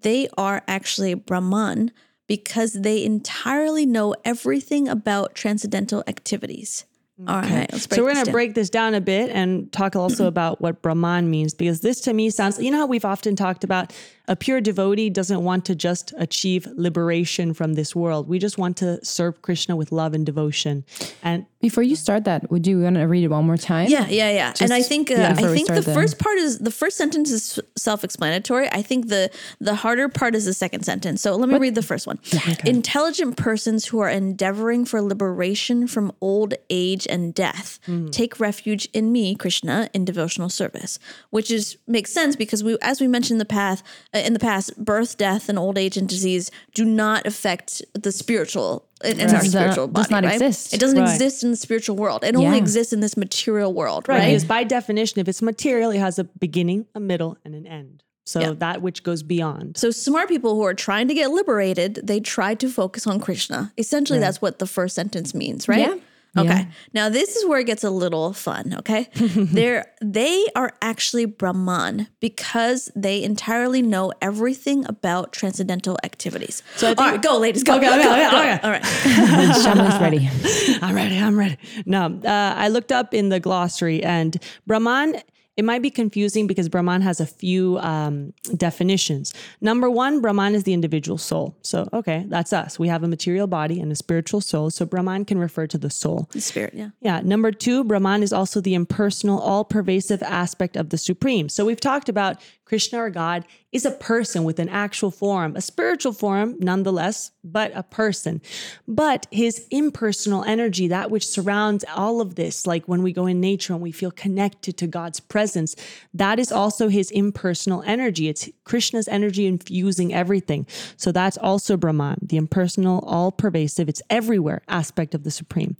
They 0.01 0.29
are 0.37 0.63
actually 0.67 1.13
Brahman 1.13 1.91
because 2.27 2.73
they 2.73 3.03
entirely 3.03 3.85
know 3.85 4.15
everything 4.23 4.87
about 4.87 5.35
transcendental 5.35 6.03
activities. 6.07 6.85
All 7.27 7.41
right, 7.41 7.71
let's 7.71 7.87
break 7.87 7.97
So 7.97 8.03
we're 8.03 8.13
going 8.13 8.25
to 8.25 8.31
break 8.31 8.55
this 8.55 8.69
down 8.69 8.93
a 8.93 8.99
bit 8.99 9.29
and 9.29 9.71
talk 9.71 9.95
also 9.95 10.27
about 10.27 10.61
what 10.61 10.81
Brahman 10.81 11.29
means 11.29 11.53
because 11.53 11.79
this 11.79 12.01
to 12.01 12.13
me 12.13 12.29
sounds 12.29 12.59
you 12.59 12.71
know 12.71 12.79
how 12.79 12.87
we've 12.87 13.05
often 13.05 13.37
talked 13.37 13.63
about 13.63 13.93
a 14.27 14.35
pure 14.35 14.61
devotee 14.61 15.09
doesn't 15.09 15.43
want 15.43 15.65
to 15.65 15.75
just 15.75 16.13
achieve 16.17 16.67
liberation 16.75 17.53
from 17.53 17.73
this 17.73 17.95
world. 17.95 18.27
We 18.27 18.39
just 18.39 18.57
want 18.57 18.77
to 18.77 19.03
serve 19.05 19.41
Krishna 19.41 19.75
with 19.75 19.91
love 19.91 20.13
and 20.13 20.25
devotion. 20.25 20.83
And 21.23 21.45
Before 21.61 21.83
you 21.83 21.95
start 21.95 22.23
that, 22.25 22.49
would 22.51 22.65
you 22.67 22.81
want 22.81 22.95
to 22.95 23.03
read 23.03 23.23
it 23.23 23.29
one 23.29 23.45
more 23.45 23.57
time? 23.57 23.87
Yeah, 23.89 24.07
yeah, 24.07 24.29
yeah. 24.31 24.53
and 24.61 24.71
I 24.73 24.81
think 24.81 25.09
uh, 25.11 25.15
yeah, 25.15 25.35
I 25.37 25.43
think 25.55 25.67
the 25.67 25.81
start 25.81 25.85
the- 25.85 25.93
first 25.93 26.19
part 26.19 26.37
is 26.37 26.59
the 26.59 26.71
first 26.71 26.97
sentence 26.97 27.31
is 27.31 27.59
self-explanatory. 27.75 28.67
I 28.71 28.81
think 28.81 29.07
the 29.09 29.29
the 29.59 29.75
harder 29.75 30.09
part 30.09 30.35
is 30.35 30.45
the 30.45 30.53
second 30.53 30.83
sentence. 30.83 31.21
So 31.21 31.35
let 31.35 31.49
me 31.49 31.57
read 31.57 31.75
the 31.75 31.81
first 31.81 32.05
one. 32.07 32.19
Intelligent 32.65 33.37
persons 33.37 33.85
who 33.85 33.99
are 33.99 34.09
endeavoring 34.09 34.85
for 34.85 35.01
liberation 35.01 35.87
from 35.87 36.11
old 36.21 36.53
age 36.69 37.07
and 37.09 37.33
death 37.33 37.79
take 38.11 38.39
refuge 38.39 38.87
in 38.93 39.11
me, 39.11 39.35
Krishna, 39.35 39.89
in 39.93 40.05
devotional 40.05 40.49
service, 40.49 40.99
which 41.29 41.49
is 41.51 41.77
makes 41.87 42.11
sense 42.11 42.35
because 42.35 42.63
we 42.63 42.77
as 42.81 42.99
we 43.01 43.07
mentioned 43.07 43.35
in 43.35 43.39
the 43.39 43.45
path 43.45 43.81
Uh, 44.15 44.19
in 44.19 44.33
the 44.33 44.39
past, 44.39 44.77
birth, 44.77 45.17
death 45.17 45.49
and 45.49 45.59
old 45.59 45.77
age 45.77 45.97
and 45.97 46.07
disease 46.07 46.49
do 46.73 46.85
not 46.85 47.27
affect 47.27 47.81
the 47.93 48.11
spiritual 48.11 48.87
in, 49.03 49.19
in 49.19 49.27
our 49.27 49.41
Does 49.41 49.53
not- 49.53 49.61
spiritual 49.61 49.87
body, 49.87 50.03
does 50.03 50.11
not 50.11 50.23
right? 50.23 50.33
exist. 50.41 50.73
It 50.73 50.79
doesn't 50.79 50.97
Right. 50.97 51.11
exist 51.11 51.43
in 51.43 51.51
the 51.51 51.57
spiritual 51.57 51.95
world. 51.97 52.23
It 52.23 52.35
only 52.35 52.57
exists 52.57 52.93
in 52.93 53.01
this 53.01 53.17
material 53.17 53.73
world, 53.73 54.07
right, 54.07 54.19
right? 54.19 54.27
because 54.27 54.45
by 54.45 54.63
definition 54.63 55.19
if 55.19 55.27
it's 55.27 55.41
material 55.41 55.91
it 55.91 55.99
has 55.99 56.17
a 56.17 56.23
beginning, 56.23 56.85
a 56.95 56.99
middle 56.99 57.37
and 57.43 57.53
an 57.55 57.67
end. 57.67 58.03
So 58.25 58.39
Yeah. 58.39 58.53
that 58.57 58.81
which 58.81 59.03
goes 59.03 59.21
beyond. 59.21 59.77
So 59.77 59.91
smart 59.91 60.29
people 60.29 60.55
who 60.55 60.63
are 60.63 60.73
trying 60.73 61.07
to 61.09 61.13
get 61.13 61.29
liberated, 61.29 61.99
they 62.03 62.19
try 62.19 62.55
to 62.55 62.69
focus 62.69 63.05
on 63.05 63.19
Krishna. 63.19 63.71
Essentially, 63.77 64.17
that's 64.19 64.41
what 64.41 64.57
the 64.59 64.65
first 64.65 64.95
sentence 64.95 65.35
means, 65.35 65.67
right? 65.67 65.79
Yeah. 65.79 65.95
Okay. 66.37 66.47
Yeah. 66.47 66.65
Now 66.93 67.09
this 67.09 67.35
is 67.35 67.45
where 67.45 67.59
it 67.59 67.65
gets 67.65 67.83
a 67.83 67.89
little 67.89 68.33
fun. 68.33 68.75
Okay, 68.79 69.09
they're 69.15 69.85
they 70.01 70.45
are 70.55 70.73
actually 70.81 71.25
Brahman 71.25 72.07
because 72.19 72.91
they 72.95 73.23
entirely 73.23 73.81
know 73.81 74.11
everything 74.21 74.85
about 74.87 75.31
transcendental 75.31 75.97
activities. 76.03 76.61
So 76.75 76.89
all 76.89 77.11
right, 77.11 77.21
go, 77.21 77.37
ladies, 77.37 77.63
go. 77.63 77.77
Okay, 77.77 77.85
go, 77.85 77.93
okay, 77.93 78.03
go, 78.03 78.11
okay, 78.11 78.31
go. 78.31 78.37
okay. 78.37 78.59
All 78.63 78.71
right. 78.71 78.85
Shama's 79.63 79.99
ready. 80.01 80.29
I'm 80.81 80.95
ready. 80.95 81.17
I'm 81.17 81.37
ready. 81.37 81.57
No, 81.85 82.19
uh, 82.23 82.53
I 82.57 82.67
looked 82.67 82.91
up 82.91 83.13
in 83.13 83.29
the 83.29 83.39
glossary 83.39 84.03
and 84.03 84.37
Brahman. 84.67 85.21
It 85.57 85.63
might 85.63 85.81
be 85.81 85.89
confusing 85.89 86.47
because 86.47 86.67
Brahman 86.67 87.01
has 87.01 87.19
a 87.19 87.25
few 87.25 87.77
um, 87.79 88.33
definitions. 88.57 89.33
Number 89.61 89.89
one, 89.89 90.21
Brahman 90.21 90.53
is 90.53 90.63
the 90.63 90.73
individual 90.73 91.17
soul. 91.17 91.55
So, 91.61 91.87
okay, 91.93 92.25
that's 92.27 92.51
us. 92.51 92.77
We 92.77 92.89
have 92.89 93.03
a 93.03 93.07
material 93.07 93.47
body 93.47 93.79
and 93.79 93.91
a 93.91 93.95
spiritual 93.95 94.41
soul. 94.41 94.69
So, 94.69 94.85
Brahman 94.85 95.25
can 95.25 95.37
refer 95.37 95.65
to 95.67 95.77
the 95.77 95.89
soul. 95.89 96.27
The 96.31 96.41
spirit, 96.41 96.73
yeah. 96.73 96.89
Yeah. 97.01 97.21
Number 97.21 97.51
two, 97.51 97.83
Brahman 97.83 98.21
is 98.21 98.33
also 98.33 98.59
the 98.59 98.73
impersonal, 98.73 99.39
all 99.39 99.63
pervasive 99.63 100.21
aspect 100.23 100.75
of 100.75 100.89
the 100.89 100.97
Supreme. 100.97 101.49
So 101.49 101.65
we've 101.65 101.79
talked 101.79 102.09
about 102.09 102.41
Krishna 102.65 102.99
or 102.99 103.11
God 103.11 103.45
is 103.71 103.85
a 103.85 103.91
person 103.91 104.43
with 104.43 104.57
an 104.57 104.69
actual 104.69 105.11
form, 105.11 105.55
a 105.55 105.61
spiritual 105.61 106.13
form 106.13 106.55
nonetheless, 106.59 107.31
but 107.43 107.71
a 107.75 107.83
person. 107.83 108.41
But 108.87 109.27
his 109.31 109.67
impersonal 109.69 110.43
energy, 110.43 110.87
that 110.87 111.11
which 111.11 111.27
surrounds 111.27 111.85
all 111.95 112.21
of 112.21 112.35
this, 112.35 112.65
like 112.65 112.87
when 112.87 113.03
we 113.03 113.13
go 113.13 113.27
in 113.27 113.39
nature 113.39 113.73
and 113.73 113.81
we 113.81 113.91
feel 113.91 114.09
connected 114.09 114.77
to 114.77 114.87
God's 114.87 115.19
presence, 115.19 115.75
that 116.13 116.39
is 116.39 116.51
also 116.51 116.87
his 116.87 117.11
impersonal 117.11 117.83
energy. 117.85 118.29
It's 118.29 118.49
Krishna's 118.63 119.07
energy 119.07 119.45
infusing 119.45 120.11
everything. 120.11 120.65
So 120.97 121.11
that's 121.11 121.37
also 121.37 121.77
Brahman, 121.77 122.17
the 122.23 122.37
impersonal, 122.37 123.03
all 123.05 123.31
pervasive, 123.31 123.87
it's 123.87 124.01
everywhere 124.09 124.63
aspect 124.67 125.13
of 125.13 125.23
the 125.23 125.31
Supreme. 125.31 125.77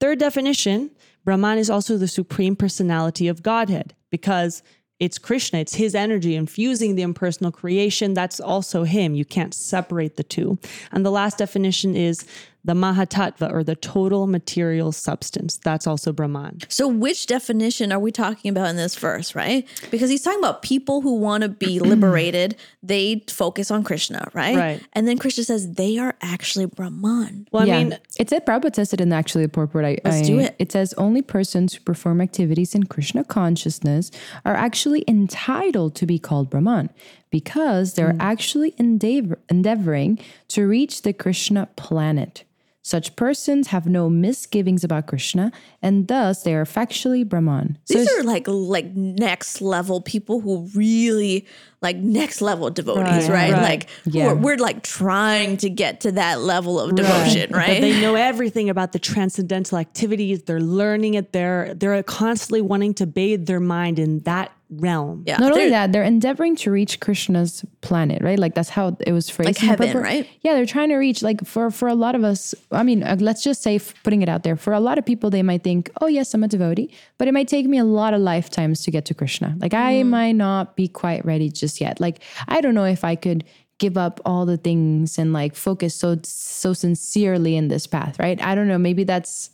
Third 0.00 0.18
definition 0.18 0.90
Brahman 1.24 1.58
is 1.58 1.70
also 1.70 1.96
the 1.96 2.08
supreme 2.08 2.54
personality 2.54 3.28
of 3.28 3.42
Godhead 3.42 3.94
because 4.10 4.62
it's 5.00 5.18
Krishna, 5.18 5.58
it's 5.58 5.74
his 5.74 5.94
energy 5.94 6.36
infusing 6.36 6.94
the 6.94 7.02
impersonal 7.02 7.50
creation. 7.50 8.14
That's 8.14 8.40
also 8.40 8.84
him. 8.84 9.14
You 9.14 9.24
can't 9.24 9.52
separate 9.52 10.16
the 10.16 10.22
two. 10.22 10.58
And 10.92 11.04
the 11.04 11.10
last 11.10 11.38
definition 11.38 11.96
is 11.96 12.24
the 12.64 12.72
Mahatattva 12.72 13.52
or 13.52 13.62
the 13.62 13.76
total 13.76 14.26
material 14.26 14.90
substance. 14.90 15.58
That's 15.62 15.86
also 15.86 16.12
Brahman. 16.12 16.60
So, 16.68 16.88
which 16.88 17.26
definition 17.26 17.92
are 17.92 17.98
we 17.98 18.10
talking 18.10 18.48
about 18.50 18.68
in 18.70 18.76
this 18.76 18.96
verse, 18.96 19.34
right? 19.34 19.66
Because 19.90 20.08
he's 20.08 20.22
talking 20.22 20.38
about 20.38 20.62
people 20.62 21.02
who 21.02 21.16
want 21.16 21.42
to 21.42 21.48
be 21.50 21.78
liberated, 21.80 22.56
they 22.82 23.22
focus 23.28 23.70
on 23.70 23.84
Krishna, 23.84 24.28
right? 24.32 24.56
Right. 24.56 24.82
And 24.94 25.06
then 25.06 25.18
Krishna 25.18 25.44
says 25.44 25.72
they 25.72 25.98
are 25.98 26.14
actually 26.22 26.66
Brahman. 26.66 27.46
Well, 27.52 27.64
I 27.64 27.66
yeah. 27.66 27.78
mean, 27.84 27.98
it 28.18 28.30
said 28.30 28.46
Prabhupada 28.46 28.76
says 28.76 28.92
it 28.94 29.00
in 29.00 29.12
actually 29.12 29.44
the 29.44 29.50
purport. 29.52 29.84
I, 29.84 29.98
Let's 30.04 30.16
I- 30.18 30.22
do 30.22 30.38
it. 30.38 30.56
It 30.58 30.72
says 30.72 30.94
only 30.94 31.20
persons 31.22 31.74
who 31.74 31.80
perform 31.80 32.20
activities 32.20 32.74
in 32.74 32.84
Krishna 32.84 33.24
consciousness 33.24 34.10
are 34.44 34.54
actually 34.54 35.04
entitled 35.06 35.94
to 35.96 36.06
be 36.06 36.18
called 36.18 36.48
Brahman 36.48 36.88
because 37.30 37.94
they're 37.94 38.12
Hmm. 38.12 38.20
actually 38.20 38.74
endeavor, 38.78 39.38
endeavoring 39.50 40.18
to 40.48 40.66
reach 40.66 41.02
the 41.02 41.12
Krishna 41.12 41.68
planet. 41.76 42.44
Such 42.86 43.16
persons 43.16 43.68
have 43.68 43.86
no 43.86 44.10
misgivings 44.10 44.84
about 44.84 45.06
Krishna, 45.06 45.50
and 45.80 46.06
thus 46.06 46.42
they 46.42 46.54
are 46.54 46.66
factually 46.66 47.26
Brahman. 47.26 47.78
So 47.86 47.94
These 47.94 48.12
are 48.12 48.22
like 48.22 48.46
like 48.46 48.94
next 48.94 49.62
level 49.62 50.02
people 50.02 50.40
who 50.40 50.68
really 50.74 51.46
like 51.80 51.96
next 51.96 52.42
level 52.42 52.68
devotees, 52.68 53.26
right? 53.30 53.30
Right, 53.30 53.52
right. 53.52 53.62
Like 53.62 53.86
Yeah. 54.04 54.26
we're, 54.26 54.34
we're 54.34 54.56
like 54.58 54.82
trying 54.82 55.56
to 55.58 55.70
get 55.70 56.02
to 56.02 56.12
that 56.12 56.40
level 56.42 56.78
of 56.78 56.94
devotion, 56.94 57.52
But 57.52 57.56
right? 57.56 57.80
they 57.80 57.98
know 58.02 58.16
everything 58.16 58.68
about 58.68 58.92
the 58.92 58.98
transcendental 58.98 59.78
activities. 59.78 60.42
They're 60.42 60.60
learning 60.60 61.14
it. 61.14 61.32
They're 61.32 61.72
they're 61.72 62.02
constantly 62.02 62.60
wanting 62.60 62.92
to 62.94 63.06
bathe 63.06 63.46
their 63.46 63.60
mind 63.60 63.98
in 63.98 64.20
that 64.20 64.52
realm. 64.78 65.24
yeah. 65.26 65.38
Not 65.38 65.52
only 65.52 65.70
that, 65.70 65.92
they're 65.92 66.02
endeavoring 66.02 66.56
to 66.56 66.70
reach 66.70 67.00
Krishna's 67.00 67.64
planet, 67.80 68.22
right? 68.22 68.38
Like 68.38 68.54
that's 68.54 68.68
how 68.68 68.96
it 69.06 69.12
was 69.12 69.28
phrased. 69.30 69.46
Like 69.46 69.56
heaven, 69.58 69.88
purport. 69.88 70.04
right? 70.04 70.28
Yeah, 70.42 70.54
they're 70.54 70.66
trying 70.66 70.88
to 70.90 70.96
reach 70.96 71.22
like 71.22 71.44
for 71.46 71.70
for 71.70 71.88
a 71.88 71.94
lot 71.94 72.14
of 72.14 72.24
us. 72.24 72.54
I 72.70 72.82
mean, 72.82 73.02
uh, 73.02 73.16
let's 73.20 73.42
just 73.42 73.62
say 73.62 73.76
f- 73.76 73.94
putting 74.02 74.22
it 74.22 74.28
out 74.28 74.42
there 74.42 74.56
for 74.56 74.72
a 74.72 74.80
lot 74.80 74.98
of 74.98 75.04
people, 75.06 75.30
they 75.30 75.42
might 75.42 75.62
think, 75.64 75.90
"Oh 76.00 76.06
yes, 76.06 76.34
I'm 76.34 76.44
a 76.44 76.48
devotee," 76.48 76.90
but 77.18 77.28
it 77.28 77.32
might 77.34 77.48
take 77.48 77.66
me 77.66 77.78
a 77.78 77.84
lot 77.84 78.14
of 78.14 78.20
lifetimes 78.20 78.82
to 78.84 78.90
get 78.90 79.04
to 79.06 79.14
Krishna. 79.14 79.56
Like 79.60 79.74
I 79.74 80.02
Mm. 80.02 80.06
might 80.08 80.32
not 80.32 80.76
be 80.76 80.88
quite 80.88 81.24
ready 81.24 81.48
just 81.50 81.80
yet. 81.80 82.00
Like 82.00 82.20
I 82.48 82.60
don't 82.60 82.74
know 82.74 82.84
if 82.84 83.04
I 83.04 83.14
could 83.16 83.44
give 83.78 83.96
up 83.96 84.20
all 84.24 84.46
the 84.46 84.56
things 84.56 85.18
and 85.18 85.32
like 85.32 85.54
focus 85.56 85.94
so 85.96 86.16
so 86.22 86.72
sincerely 86.72 87.56
in 87.56 87.68
this 87.68 87.86
path, 87.88 88.18
right? 88.20 88.40
I 88.40 88.54
don't 88.54 88.68
know, 88.68 88.78
maybe 88.78 89.04
that's 89.04 89.50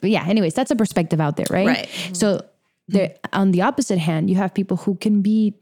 but 0.00 0.10
yeah, 0.10 0.24
anyways, 0.28 0.54
that's 0.54 0.70
a 0.70 0.76
perspective 0.76 1.20
out 1.20 1.36
there, 1.36 1.46
right? 1.50 1.66
Right. 1.66 1.88
So 2.12 2.44
there 2.92 3.14
on 3.32 3.50
the 3.52 3.62
opposite 3.62 3.98
hand, 3.98 4.30
you 4.30 4.36
have 4.36 4.54
people 4.54 4.78
who 4.78 4.94
can 4.96 5.22
be 5.22 5.54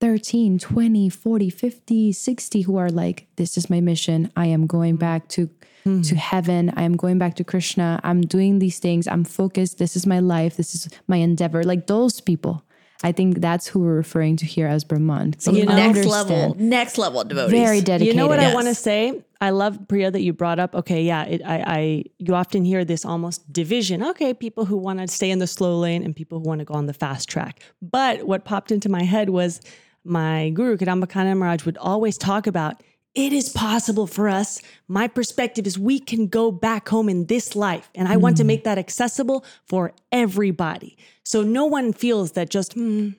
13, 0.00 0.58
20, 0.58 1.08
40, 1.08 1.50
50, 1.50 2.12
60 2.12 2.60
who 2.62 2.76
are 2.76 2.90
like 2.90 3.28
this 3.36 3.56
is 3.56 3.70
my 3.70 3.80
mission. 3.80 4.32
I 4.36 4.46
am 4.46 4.66
going 4.66 4.94
mm-hmm. 4.94 5.00
back 5.00 5.28
to 5.28 5.48
mm-hmm. 5.86 6.02
to 6.02 6.16
heaven. 6.16 6.72
I 6.76 6.82
am 6.82 6.96
going 6.96 7.18
back 7.18 7.34
to 7.36 7.44
Krishna. 7.44 8.00
I'm 8.02 8.22
doing 8.22 8.58
these 8.58 8.78
things. 8.78 9.06
I'm 9.06 9.24
focused. 9.24 9.78
This 9.78 9.94
is 9.94 10.06
my 10.06 10.18
life. 10.18 10.56
This 10.56 10.74
is 10.74 10.88
my 11.06 11.18
endeavor. 11.18 11.62
Like 11.62 11.86
those 11.86 12.20
people. 12.20 12.64
I 13.04 13.12
think 13.12 13.40
that's 13.40 13.66
who 13.66 13.80
we're 13.80 13.96
referring 13.96 14.36
to 14.36 14.46
here 14.46 14.66
as 14.66 14.84
Brahman. 14.84 15.34
They 15.44 15.64
next 15.64 15.98
understand. 15.98 16.08
level, 16.08 16.56
next 16.58 16.98
level 16.98 17.24
devotees. 17.24 17.50
Very 17.50 17.80
dedicated. 17.80 18.14
You 18.14 18.20
know 18.20 18.28
what 18.28 18.38
I 18.38 18.54
want 18.54 18.68
to 18.68 18.74
say? 18.74 19.22
I 19.40 19.50
love 19.50 19.88
Priya 19.88 20.10
that 20.12 20.20
you 20.20 20.32
brought 20.32 20.60
up. 20.60 20.72
Okay, 20.74 21.02
yeah, 21.02 21.24
it, 21.24 21.42
I, 21.44 21.64
I, 21.66 22.04
you 22.18 22.34
often 22.34 22.64
hear 22.64 22.84
this 22.84 23.04
almost 23.04 23.52
division. 23.52 24.02
Okay, 24.04 24.32
people 24.34 24.64
who 24.64 24.76
want 24.76 25.00
to 25.00 25.08
stay 25.08 25.32
in 25.32 25.40
the 25.40 25.48
slow 25.48 25.78
lane 25.78 26.04
and 26.04 26.14
people 26.14 26.38
who 26.38 26.44
want 26.44 26.60
to 26.60 26.64
go 26.64 26.74
on 26.74 26.86
the 26.86 26.94
fast 26.94 27.28
track. 27.28 27.60
But 27.82 28.22
what 28.22 28.44
popped 28.44 28.70
into 28.70 28.88
my 28.88 29.02
head 29.02 29.30
was 29.30 29.60
my 30.04 30.50
guru 30.50 30.76
Kadamba 30.76 31.06
Kanana 31.06 31.36
Maharaj 31.36 31.64
would 31.64 31.76
always 31.78 32.16
talk 32.16 32.46
about. 32.46 32.82
It 33.14 33.32
is 33.34 33.50
possible 33.50 34.06
for 34.06 34.28
us. 34.28 34.62
My 34.88 35.06
perspective 35.06 35.66
is 35.66 35.78
we 35.78 35.98
can 35.98 36.28
go 36.28 36.50
back 36.50 36.88
home 36.88 37.10
in 37.10 37.26
this 37.26 37.54
life. 37.54 37.90
And 37.94 38.08
I 38.08 38.16
want 38.16 38.38
to 38.38 38.44
make 38.44 38.64
that 38.64 38.78
accessible 38.78 39.44
for 39.66 39.92
everybody. 40.10 40.96
So 41.22 41.42
no 41.42 41.66
one 41.66 41.92
feels 41.92 42.32
that 42.32 42.48
just, 42.48 42.72
hmm, 42.72 43.10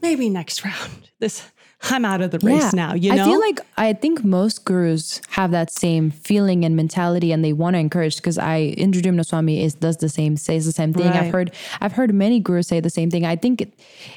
maybe 0.00 0.30
next 0.30 0.64
round. 0.64 1.10
This 1.18 1.42
I'm 1.82 2.04
out 2.04 2.20
of 2.20 2.32
the 2.32 2.40
race 2.40 2.72
now, 2.72 2.94
you 2.94 3.14
know? 3.14 3.22
I 3.22 3.24
feel 3.24 3.38
like 3.40 3.60
I 3.76 3.92
think 3.92 4.24
most 4.24 4.64
gurus 4.64 5.20
have 5.28 5.52
that 5.52 5.70
same 5.70 6.10
feeling 6.10 6.64
and 6.64 6.74
mentality 6.74 7.30
and 7.30 7.44
they 7.44 7.52
want 7.52 7.74
to 7.74 7.78
encourage 7.78 8.16
because 8.16 8.36
I 8.36 8.74
Indradyumna 8.76 9.24
Swami 9.24 9.62
is 9.62 9.74
does 9.74 9.98
the 9.98 10.08
same, 10.08 10.36
says 10.36 10.66
the 10.66 10.72
same 10.72 10.92
thing. 10.92 11.06
Right. 11.06 11.14
I've 11.16 11.32
heard 11.32 11.52
I've 11.80 11.92
heard 11.92 12.12
many 12.12 12.40
gurus 12.40 12.66
say 12.66 12.80
the 12.80 12.90
same 12.90 13.10
thing. 13.10 13.24
I 13.24 13.36
think 13.36 13.60
it 13.60 13.72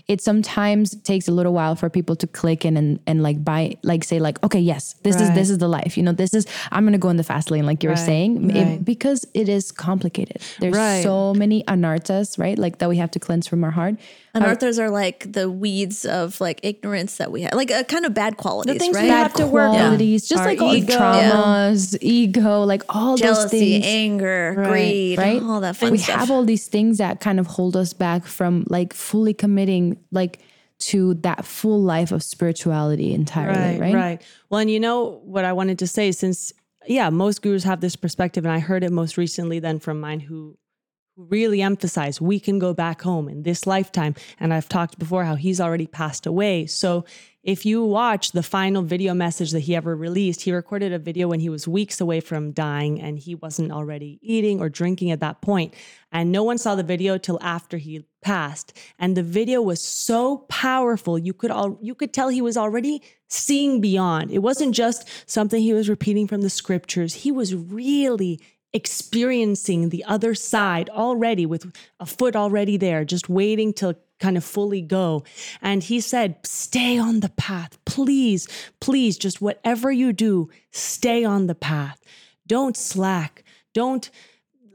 it 0.08 0.21
sometimes 0.21 0.95
takes 1.04 1.28
a 1.28 1.32
little 1.32 1.54
while 1.54 1.76
for 1.76 1.88
people 1.89 2.15
to 2.17 2.28
click 2.28 2.65
in 2.65 2.78
and 2.78 3.00
and 3.06 3.21
like 3.21 3.43
buy 3.45 3.78
like 3.84 4.04
say 4.06 4.19
like, 4.19 4.43
okay, 4.43 4.60
yes, 4.60 4.95
this 5.04 5.21
is 5.21 5.30
this 5.36 5.50
is 5.52 5.60
the 5.60 5.67
life. 5.67 5.97
You 5.97 6.04
know, 6.04 6.13
this 6.13 6.34
is 6.34 6.47
I'm 6.71 6.84
gonna 6.84 6.97
go 6.97 7.10
in 7.10 7.17
the 7.17 7.24
fast 7.24 7.52
lane, 7.52 7.67
like 7.67 7.84
you 7.84 7.89
were 7.89 7.95
Right, 7.95 8.06
saying. 8.06 8.50
It- 8.52 8.84
because 8.84 9.24
it 9.36 9.47
is 9.47 9.71
complicated. 9.71 10.41
There's 10.60 10.76
Right. 10.76 11.04
so 11.04 11.34
many 11.36 11.63
anarthas 11.65 12.39
right? 12.39 12.58
Like 12.58 12.80
that 12.80 12.89
we 12.89 12.97
have 12.97 13.12
to 13.12 13.19
cleanse 13.19 13.47
from 13.47 13.63
our 13.63 13.71
heart. 13.71 13.95
Anarthas 14.35 14.79
are 14.79 14.89
like 14.89 15.31
the 15.33 15.49
weeds 15.51 16.05
of 16.05 16.39
like 16.39 16.59
ignorance 16.63 17.17
that 17.17 17.31
we 17.31 17.41
have, 17.41 17.53
like 17.53 17.69
a 17.69 17.83
kind 17.83 18.05
of 18.05 18.13
bad 18.13 18.37
qualities, 18.37 18.73
the 18.75 18.79
things 18.79 18.95
we 18.95 19.01
right? 19.01 19.09
have 19.09 19.33
to 19.33 19.45
work 19.47 19.71
on. 19.71 19.75
qualities, 19.77 20.27
just 20.27 20.41
Our 20.41 20.47
like 20.47 20.61
all 20.61 20.73
ego. 20.73 20.93
traumas, 20.93 21.97
ego, 22.01 22.63
like 22.63 22.83
all 22.89 23.11
those 23.17 23.19
Jealousy, 23.21 23.81
things. 23.81 23.85
anger, 23.85 24.53
Right, 24.57 24.69
greed, 24.69 25.17
right? 25.17 25.41
all 25.43 25.59
that 25.61 25.75
fun 25.75 25.91
we 25.91 25.97
stuff. 25.97 26.19
have 26.19 26.31
all 26.31 26.43
these 26.45 26.67
things 26.67 26.97
that 26.99 27.19
kind 27.19 27.39
of 27.39 27.47
hold 27.47 27.75
us 27.75 27.91
back 27.93 28.25
from 28.25 28.65
like 28.69 28.93
fully 28.93 29.33
committing 29.33 29.97
like 30.11 30.39
to 30.79 31.13
that 31.15 31.45
full 31.45 31.81
life 31.81 32.11
of 32.11 32.23
spirituality 32.23 33.13
entirely, 33.13 33.79
right? 33.79 33.93
right. 33.93 34.21
Well, 34.49 34.59
and 34.59 34.71
you 34.71 34.79
know 34.79 35.19
what 35.25 35.45
I 35.45 35.53
wanted 35.53 35.77
to 35.79 35.87
say 35.87 36.11
since 36.11 36.53
yeah, 36.87 37.09
most 37.11 37.41
gurus 37.43 37.63
have 37.65 37.81
this 37.81 37.95
perspective 37.95 38.43
and 38.45 38.51
I 38.51 38.59
heard 38.59 38.83
it 38.83 38.91
most 38.91 39.15
recently 39.17 39.59
then 39.59 39.79
from 39.79 39.99
mine 39.99 40.19
who 40.21 40.35
who 40.41 40.57
really 41.17 41.62
emphasize 41.62 42.21
we 42.21 42.39
can 42.39 42.58
go 42.60 42.74
back 42.74 43.02
home 43.02 43.28
in 43.28 43.43
this 43.43 43.67
lifetime 43.67 44.15
and 44.39 44.54
I've 44.54 44.69
talked 44.69 44.97
before 44.97 45.24
how 45.26 45.36
he's 45.36 45.60
already 45.60 45.88
passed 45.88 46.26
away. 46.26 46.65
So 46.65 47.06
if 47.43 47.65
you 47.65 47.84
watch 47.84 48.34
the 48.34 48.43
final 48.43 48.84
video 48.84 49.15
message 49.15 49.52
that 49.52 49.62
he 49.62 49.76
ever 49.76 49.95
released, 49.95 50.41
he 50.41 50.52
recorded 50.52 50.93
a 50.93 51.00
video 51.00 51.28
when 51.28 51.39
he 51.39 51.50
was 51.50 51.67
weeks 51.67 52.00
away 52.00 52.19
from 52.19 52.52
dying 52.52 53.02
and 53.02 53.17
he 53.17 53.34
wasn't 53.34 53.71
already 53.71 54.19
eating 54.21 54.62
or 54.62 54.69
drinking 54.69 55.10
at 55.10 55.21
that 55.21 55.41
point. 55.41 55.74
And 56.12 56.32
no 56.32 56.43
one 56.43 56.60
saw 56.60 56.76
the 56.76 56.84
video 56.84 57.17
till 57.17 57.39
after 57.41 57.78
he 57.78 58.06
passed. 58.21 58.78
And 59.00 59.17
the 59.17 59.24
video 59.24 59.62
was 59.62 59.82
so 59.82 60.39
powerful, 60.50 61.17
you 61.17 61.34
could 61.34 61.50
all 61.50 61.80
you 61.82 61.95
could 61.95 62.13
tell 62.13 62.30
he 62.30 62.41
was 62.41 62.58
already 62.58 63.02
seeing 63.28 63.82
beyond. 63.82 64.30
It 64.30 64.39
wasn't 64.39 64.76
just 64.76 65.10
something 65.26 65.62
he 65.62 65.74
was 65.74 65.89
repeating 65.89 66.28
from 66.28 66.41
the 66.41 66.50
scriptures. 66.50 67.15
He 67.15 67.32
was 67.32 67.56
really 67.56 68.39
experiencing 68.73 69.89
the 69.89 70.03
other 70.05 70.34
side 70.34 70.89
already 70.89 71.45
with 71.45 71.71
a 71.99 72.05
foot 72.05 72.36
already 72.36 72.77
there, 72.77 73.03
just 73.03 73.29
waiting 73.29 73.73
to 73.73 73.95
kind 74.19 74.38
of 74.38 74.43
fully 74.43 74.81
go. 74.81 75.23
And 75.62 75.84
he 75.84 75.99
said, 75.99 76.38
Stay 76.45 76.97
on 76.97 77.19
the 77.19 77.29
path. 77.29 77.77
Please, 77.86 78.47
please, 78.79 79.17
just 79.17 79.41
whatever 79.41 79.91
you 79.91 80.13
do, 80.13 80.49
stay 80.71 81.23
on 81.25 81.47
the 81.47 81.55
path. 81.55 81.99
Don't 82.47 82.77
slack. 82.77 83.43
Don't 83.73 84.10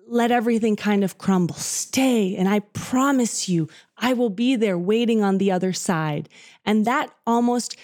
let 0.09 0.31
everything 0.31 0.77
kind 0.77 1.03
of 1.03 1.19
crumble. 1.19 1.57
Stay. 1.57 2.37
And 2.37 2.49
I 2.49 2.61
promise 2.61 3.49
you, 3.49 3.69
I 3.97 4.13
will 4.13 4.31
be 4.31 4.57
there 4.57 4.79
waiting 4.79 5.23
on 5.23 5.39
the 5.39 5.51
other 5.51 5.73
side. 5.73 6.29
And 6.65 6.85
that 6.85 7.11
almost 7.27 7.77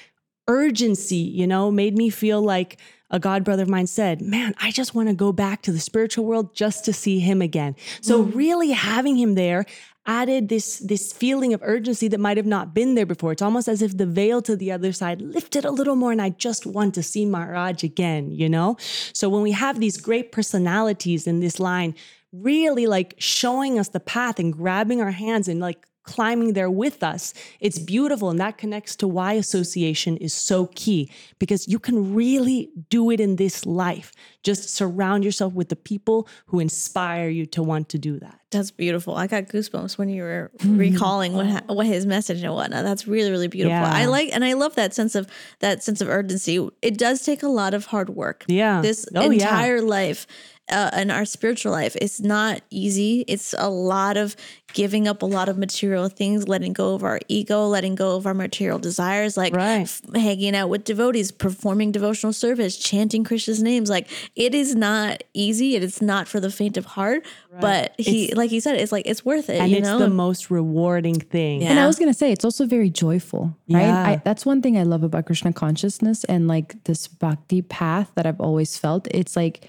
urgency, 0.49 1.17
you 1.17 1.47
know, 1.47 1.71
made 1.71 1.97
me 1.97 2.11
feel 2.11 2.41
like 2.41 2.79
a 3.13 3.21
god 3.21 3.45
brother 3.45 3.63
of 3.63 3.69
mine 3.69 3.87
said, 3.87 4.21
Man, 4.21 4.55
I 4.61 4.71
just 4.71 4.95
want 4.95 5.09
to 5.09 5.15
go 5.15 5.33
back 5.33 5.63
to 5.63 5.73
the 5.73 5.79
spiritual 5.79 6.25
world 6.25 6.55
just 6.55 6.85
to 6.87 6.93
see 6.93 7.21
him 7.21 7.41
again. 7.41 7.77
So, 8.01 8.25
mm. 8.25 8.35
really 8.35 8.71
having 8.71 9.17
him 9.17 9.35
there 9.35 9.67
added 10.05 10.49
this 10.49 10.79
this 10.79 11.13
feeling 11.13 11.55
of 11.55 11.61
urgency 11.63 12.09
that 12.09 12.19
might 12.19 12.37
have 12.37 12.47
not 12.47 12.75
been 12.75 12.95
there 12.95 13.07
before. 13.07 13.33
It's 13.33 13.43
almost 13.43 13.69
as 13.69 13.83
if 13.83 13.97
the 13.97 14.07
veil 14.07 14.43
to 14.43 14.57
the 14.57 14.73
other 14.73 14.93
side 14.93 15.23
lifted 15.23 15.65
a 15.65 15.71
little 15.71 15.95
more 15.95 16.11
and 16.11 16.21
I 16.21 16.31
just 16.31 16.67
want 16.67 16.95
to 16.95 17.03
see 17.03 17.25
Maharaj 17.25 17.85
again, 17.85 18.33
you 18.33 18.49
know? 18.49 18.77
So 19.13 19.29
when 19.29 19.43
we 19.43 19.53
have 19.53 19.79
these 19.79 19.99
great 19.99 20.33
personalities 20.33 21.27
in 21.27 21.39
this 21.41 21.61
line 21.61 21.95
really 22.33 22.87
like 22.87 23.15
showing 23.19 23.79
us 23.79 23.89
the 23.89 24.01
path 24.01 24.39
and 24.39 24.53
grabbing 24.53 25.01
our 25.01 25.11
hands 25.11 25.47
and 25.49 25.61
like 25.61 25.87
climbing 26.05 26.53
there 26.55 26.71
with 26.71 27.03
us, 27.03 27.33
it's 27.61 27.79
beautiful 27.79 28.31
and 28.31 28.39
that 28.39 28.59
connects 28.59 28.97
to 28.97 29.09
why 29.09 29.35
association 29.35 30.17
is 30.17 30.33
so 30.35 30.67
key 30.75 31.11
because 31.39 31.69
you 31.69 31.79
can 31.79 32.15
really 32.15 32.71
do 32.91 33.11
it 33.11 33.21
in 33.21 33.37
this 33.37 33.65
life. 33.67 34.13
Just 34.43 34.69
surround 34.71 35.25
yourself 35.25 35.53
with 35.55 35.69
the 35.69 35.77
people 35.77 36.27
who 36.47 36.59
inspire 36.59 37.29
you 37.29 37.47
to 37.47 37.63
want 37.63 37.89
to 37.91 37.99
do 37.99 38.19
that. 38.19 38.41
That's 38.51 38.71
beautiful. 38.71 39.15
I 39.17 39.29
got 39.29 39.45
goosebumps 39.45 39.97
when 39.97 40.09
you 40.11 40.23
were 40.25 40.51
recalling 40.65 41.33
what 41.33 41.67
what 41.69 41.87
his 41.87 42.05
message 42.05 42.43
and 42.43 42.53
whatnot. 42.53 42.85
That's 42.85 43.07
really 43.07 43.31
really 43.31 43.49
beautiful. 43.49 43.77
Yeah. 43.79 43.91
I 43.91 44.07
like 44.07 44.31
and 44.33 44.45
I 44.45 44.53
love 44.55 44.75
that 44.75 44.93
sense 44.95 45.15
of 45.15 45.27
that 45.61 45.83
sense 45.83 46.01
of 46.01 46.09
urgency. 46.09 46.69
It 46.83 46.99
does 46.99 47.23
take 47.25 47.43
a 47.43 47.49
lot 47.49 47.73
of 47.73 47.87
hard 47.87 48.11
work. 48.11 48.45
Yeah. 48.49 48.83
This 48.83 49.07
Oh, 49.15 49.31
yeah. 49.31 49.45
entire 49.45 49.81
life 49.81 50.27
uh, 50.73 50.91
and 50.93 51.13
our 51.13 51.25
spiritual 51.25 51.73
life 51.73 51.95
It's 52.01 52.21
not 52.21 52.63
easy. 52.71 53.25
It's 53.29 53.55
a 53.59 53.69
lot 53.71 54.17
of 54.17 54.35
giving 54.75 55.07
up 55.07 55.21
a 55.21 55.27
lot 55.27 55.51
of 55.51 55.59
material 55.59 56.09
things, 56.09 56.49
letting 56.49 56.73
go 56.73 56.95
of 56.95 57.05
our 57.05 57.21
ego, 57.29 57.67
letting 57.67 57.95
go 57.95 58.17
of 58.17 58.27
our 58.27 58.33
material 58.33 58.79
desires, 58.79 59.37
like 59.37 59.55
Right. 59.55 59.83
f- 59.83 60.01
hanging 60.15 60.57
out 60.57 60.71
with 60.71 60.85
devotees, 60.85 61.31
performing 61.31 61.93
devotional 61.93 62.33
service, 62.33 62.79
chanting 62.79 63.23
Krishna's 63.23 63.63
names. 63.63 63.91
Like 63.91 64.09
it 64.35 64.55
is 64.55 64.75
not 64.75 65.23
easy. 65.35 65.77
It 65.77 65.83
is 65.85 66.01
not 66.01 66.27
for 66.27 66.41
the 66.41 66.51
faint 66.51 66.77
of 66.79 66.87
heart. 66.87 67.25
But 67.61 67.95
he, 67.99 68.33
like 68.35 68.49
he 68.49 68.61
said, 68.61 68.77
it's 68.77 68.93
like 68.93 69.07
it's 69.07 69.27
worth 69.27 69.51
it. 69.51 69.61
And 69.61 69.71
you 69.71 69.77
it's 69.79 69.87
know, 69.87 69.99
the 69.99 70.09
most 70.09 70.51
rewarding 70.51 71.21
thing. 71.21 71.61
Yeah. 71.61 71.69
And 71.69 71.79
I 71.79 71.87
was 71.87 71.99
gonna 71.99 72.15
say 72.15 72.33
it's 72.33 72.47
also 72.47 72.65
very 72.65 72.89
joyful, 72.89 73.55
right? 73.69 73.83
Yeah. 73.83 74.03
I, 74.09 74.23
that's 74.25 74.47
one 74.47 74.63
thing 74.63 74.79
I 74.79 74.85
love 74.85 75.03
about 75.03 75.27
Krishna 75.27 75.53
consciousness 75.53 76.25
and 76.25 76.49
like 76.49 76.83
this 76.85 77.09
bhakti 77.09 77.61
path 77.61 78.11
that 78.15 78.25
I've 78.25 78.41
always 78.41 78.79
felt. 78.79 79.07
It's 79.11 79.37
like 79.37 79.69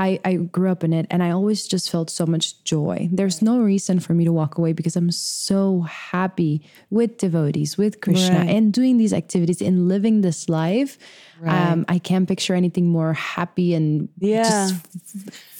I, 0.00 0.18
I 0.24 0.32
grew 0.56 0.70
up 0.70 0.82
in 0.82 0.92
it 0.92 1.06
and 1.10 1.22
I 1.22 1.30
always 1.30 1.66
just 1.68 1.90
felt 1.90 2.08
so 2.10 2.24
much 2.26 2.46
joy. 2.64 3.08
There's 3.12 3.42
no 3.42 3.58
reason 3.60 4.00
for 4.00 4.14
me 4.14 4.24
to 4.24 4.32
walk 4.32 4.56
away 4.58 4.72
because 4.72 4.96
I'm 4.96 5.10
so 5.12 5.82
happy 6.12 6.62
with 6.88 7.18
devotees, 7.18 7.76
with 7.76 8.00
Krishna, 8.00 8.38
Right. 8.38 8.48
and 8.56 8.72
doing 8.72 8.96
these 8.98 9.12
activities 9.12 9.60
and 9.60 9.88
living 9.88 10.22
this 10.22 10.48
life. 10.48 10.96
Um, 11.44 11.84
I 11.88 11.98
can't 11.98 12.26
picture 12.28 12.54
anything 12.54 12.86
more 12.88 13.12
happy 13.12 13.74
and 13.74 14.08
Yeah. 14.18 14.42
just 14.48 14.74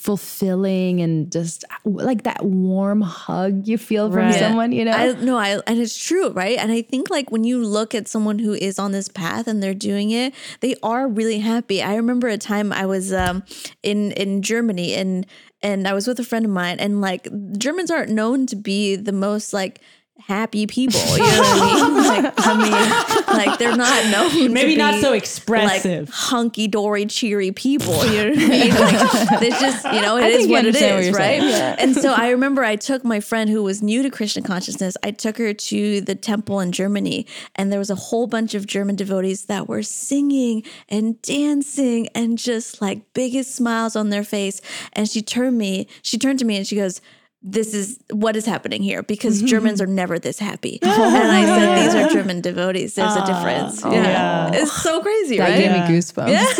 fulfilling 0.01 1.01
and 1.03 1.31
just 1.31 1.65
like 1.85 2.23
that 2.23 2.43
warm 2.43 3.03
hug 3.03 3.67
you 3.69 3.77
feel 3.77 4.09
from 4.11 4.17
Right. 4.21 4.39
someone, 4.39 4.73
you 4.73 4.85
know? 4.85 4.93
I 4.93 5.13
no, 5.13 5.37
I 5.37 5.61
and 5.67 5.79
it's 5.79 5.97
true, 5.97 6.31
right? 6.31 6.59
And 6.59 6.73
I 6.73 6.81
think 6.81 7.11
like 7.11 7.31
when 7.31 7.45
you 7.45 7.63
look 7.63 7.95
at 7.95 8.09
someone 8.09 8.39
who 8.39 8.55
is 8.55 8.79
on 8.79 8.93
this 8.93 9.09
path 9.09 9.47
and 9.47 9.63
they're 9.63 9.75
doing 9.75 10.11
it, 10.11 10.33
they 10.61 10.75
are 10.83 11.07
really 11.07 11.41
happy. 11.41 11.83
I 11.83 11.97
remember 11.97 12.29
a 12.29 12.39
time 12.39 12.73
I 12.73 12.87
was 12.87 13.13
um 13.13 13.43
in 13.83 14.13
in 14.13 14.41
Germany 14.41 14.95
and 14.95 15.27
and 15.63 15.87
I 15.87 15.93
was 15.93 16.07
with 16.07 16.19
a 16.19 16.25
friend 16.25 16.47
of 16.47 16.51
mine 16.51 16.79
and 16.81 17.03
like 17.03 17.29
Germans 17.59 17.91
aren't 17.91 18.11
known 18.11 18.47
to 18.47 18.57
be 18.57 18.97
the 18.97 19.13
most 19.13 19.53
like 19.53 19.81
happy 20.27 20.67
people. 20.67 21.01
You 21.01 21.19
know 21.19 21.41
what 21.41 21.59
I 21.59 21.85
mean? 21.85 21.91
Like, 22.11 22.35
I 22.39 22.57
mean, 22.57 23.37
like 23.49 23.59
they're 23.59 23.77
not 23.77 24.07
known. 24.11 24.53
Maybe 24.53 24.73
to 24.73 24.79
not 24.79 24.95
be, 24.95 25.01
so 25.01 25.11
Like 25.11 25.23
expressive. 25.23 26.09
hunky 26.09 26.67
dory, 26.67 27.07
cheery 27.07 27.53
people. 27.53 28.05
You 28.07 28.25
know 28.25 28.31
what 28.31 28.39
I 28.39 28.49
mean? 28.49 28.71
Like, 28.75 29.43
it's 29.43 29.61
just 29.61 29.85
you 29.93 30.01
know, 30.03 30.17
it 30.19 30.27
is 30.27 30.47
I 30.47 30.51
what 30.51 30.65
it 30.67 30.75
is, 30.75 30.83
what 30.83 31.01
is, 31.01 31.11
right? 31.17 31.41
saying. 31.41 31.77
And 31.79 31.95
so 31.97 32.13
I 32.13 32.31
remember 32.31 32.65
I 32.65 32.77
took 32.77 33.05
my 33.05 33.21
friend 33.21 33.49
who 33.49 33.63
was 33.63 33.81
new 33.83 34.03
to 34.03 34.11
Krishna 34.11 34.43
consciousness. 34.43 34.97
I 35.03 35.13
took 35.13 35.39
her 35.39 35.55
to 35.55 36.01
the 36.01 36.15
temple 36.15 36.61
in 36.61 36.73
Germany, 36.73 37.27
and 37.55 37.71
there 37.73 37.79
was 37.79 37.91
a 37.91 37.95
whole 37.95 38.27
bunch 38.27 38.55
of 38.55 38.67
German 38.67 38.97
devotees 38.97 39.45
that 39.47 39.69
were 39.69 39.83
singing 39.83 40.63
and 40.89 41.21
dancing 41.23 42.09
and 42.15 42.39
just 42.39 42.81
like 42.83 43.13
biggest 43.15 43.55
smiles 43.55 43.95
on 43.97 44.11
their 44.11 44.25
face. 44.25 44.61
And 44.93 45.09
she 45.09 45.23
turned 45.23 45.57
me, 45.59 45.87
she 46.03 46.19
turned 46.19 46.39
to 46.41 46.45
me 46.45 46.57
and 46.57 46.67
she 46.67 46.77
goes. 46.77 47.01
This 47.43 47.73
is 47.73 47.99
what 48.11 48.37
is 48.37 48.45
happening 48.45 48.83
here 48.83 49.03
because 49.03 49.39
mm-hmm. 49.39 49.47
Germans 49.47 49.81
are 49.81 49.87
never 49.87 50.19
this 50.19 50.39
happy. 50.39 50.79
Oh, 50.91 51.17
and 51.17 51.31
I 51.31 51.45
said, 51.45 51.83
These 51.83 51.95
are 51.95 52.15
German 52.15 52.41
devotees. 52.43 52.95
There's 52.95 53.17
a 53.17 53.21
ah, 53.21 53.27
difference. 53.27 53.83
Oh, 53.85 53.91
yeah. 53.91 54.03
Yeah. 54.03 54.61
It's 54.61 54.73
so 54.73 55.01
crazy, 55.01 55.39
That 55.39 55.49
right? 55.49 55.59
gave 55.59 55.71
Yeah. 55.71 55.89
me 55.89 55.95
goosebumps. 55.97 56.29
Yeah, 56.29 56.45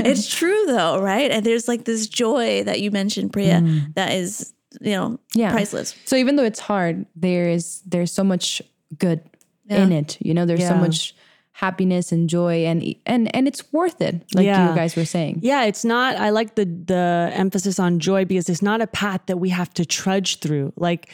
it's 0.04 0.28
true 0.28 0.64
though, 0.66 1.00
right? 1.00 1.30
And 1.30 1.46
there's 1.46 1.68
like 1.68 1.84
this 1.84 2.08
joy 2.08 2.64
that 2.64 2.80
you 2.80 2.90
mentioned, 2.90 3.32
Priya, 3.32 3.60
mm. 3.60 3.94
that 3.94 4.12
is, 4.12 4.52
you 4.80 4.92
know, 4.92 5.20
Yeah. 5.34 5.52
priceless. 5.52 5.94
So 6.04 6.16
even 6.16 6.36
though 6.36 6.44
it's 6.44 6.60
hard, 6.60 7.06
there 7.14 7.48
is 7.48 7.80
there's 7.86 8.10
so 8.10 8.24
much 8.24 8.60
good 8.98 9.20
in 9.68 9.92
it. 9.92 10.18
You 10.20 10.34
know, 10.34 10.46
there's 10.46 10.66
so 10.66 10.74
much 10.74 11.14
happiness 11.52 12.12
and 12.12 12.28
joy 12.28 12.64
and 12.64 12.94
and 13.06 13.34
and 13.36 13.46
it's 13.46 13.72
worth 13.72 14.00
it, 14.00 14.24
like 14.34 14.44
Yeah. 14.46 14.70
you 14.70 14.74
guys 14.74 14.96
were 14.96 15.04
saying. 15.04 15.40
Yeah, 15.42 15.64
it's 15.64 15.84
not. 15.84 16.16
I 16.16 16.30
like 16.30 16.54
the 16.54 16.64
the 16.64 17.30
emphasis 17.34 17.78
on 17.78 17.98
joy 17.98 18.24
because 18.24 18.48
it's 18.48 18.62
not 18.62 18.80
a 18.80 18.86
path 18.86 19.20
that 19.26 19.38
we 19.38 19.50
have 19.50 19.72
to 19.74 19.84
trudge 19.84 20.38
through. 20.38 20.72
Like 20.76 21.10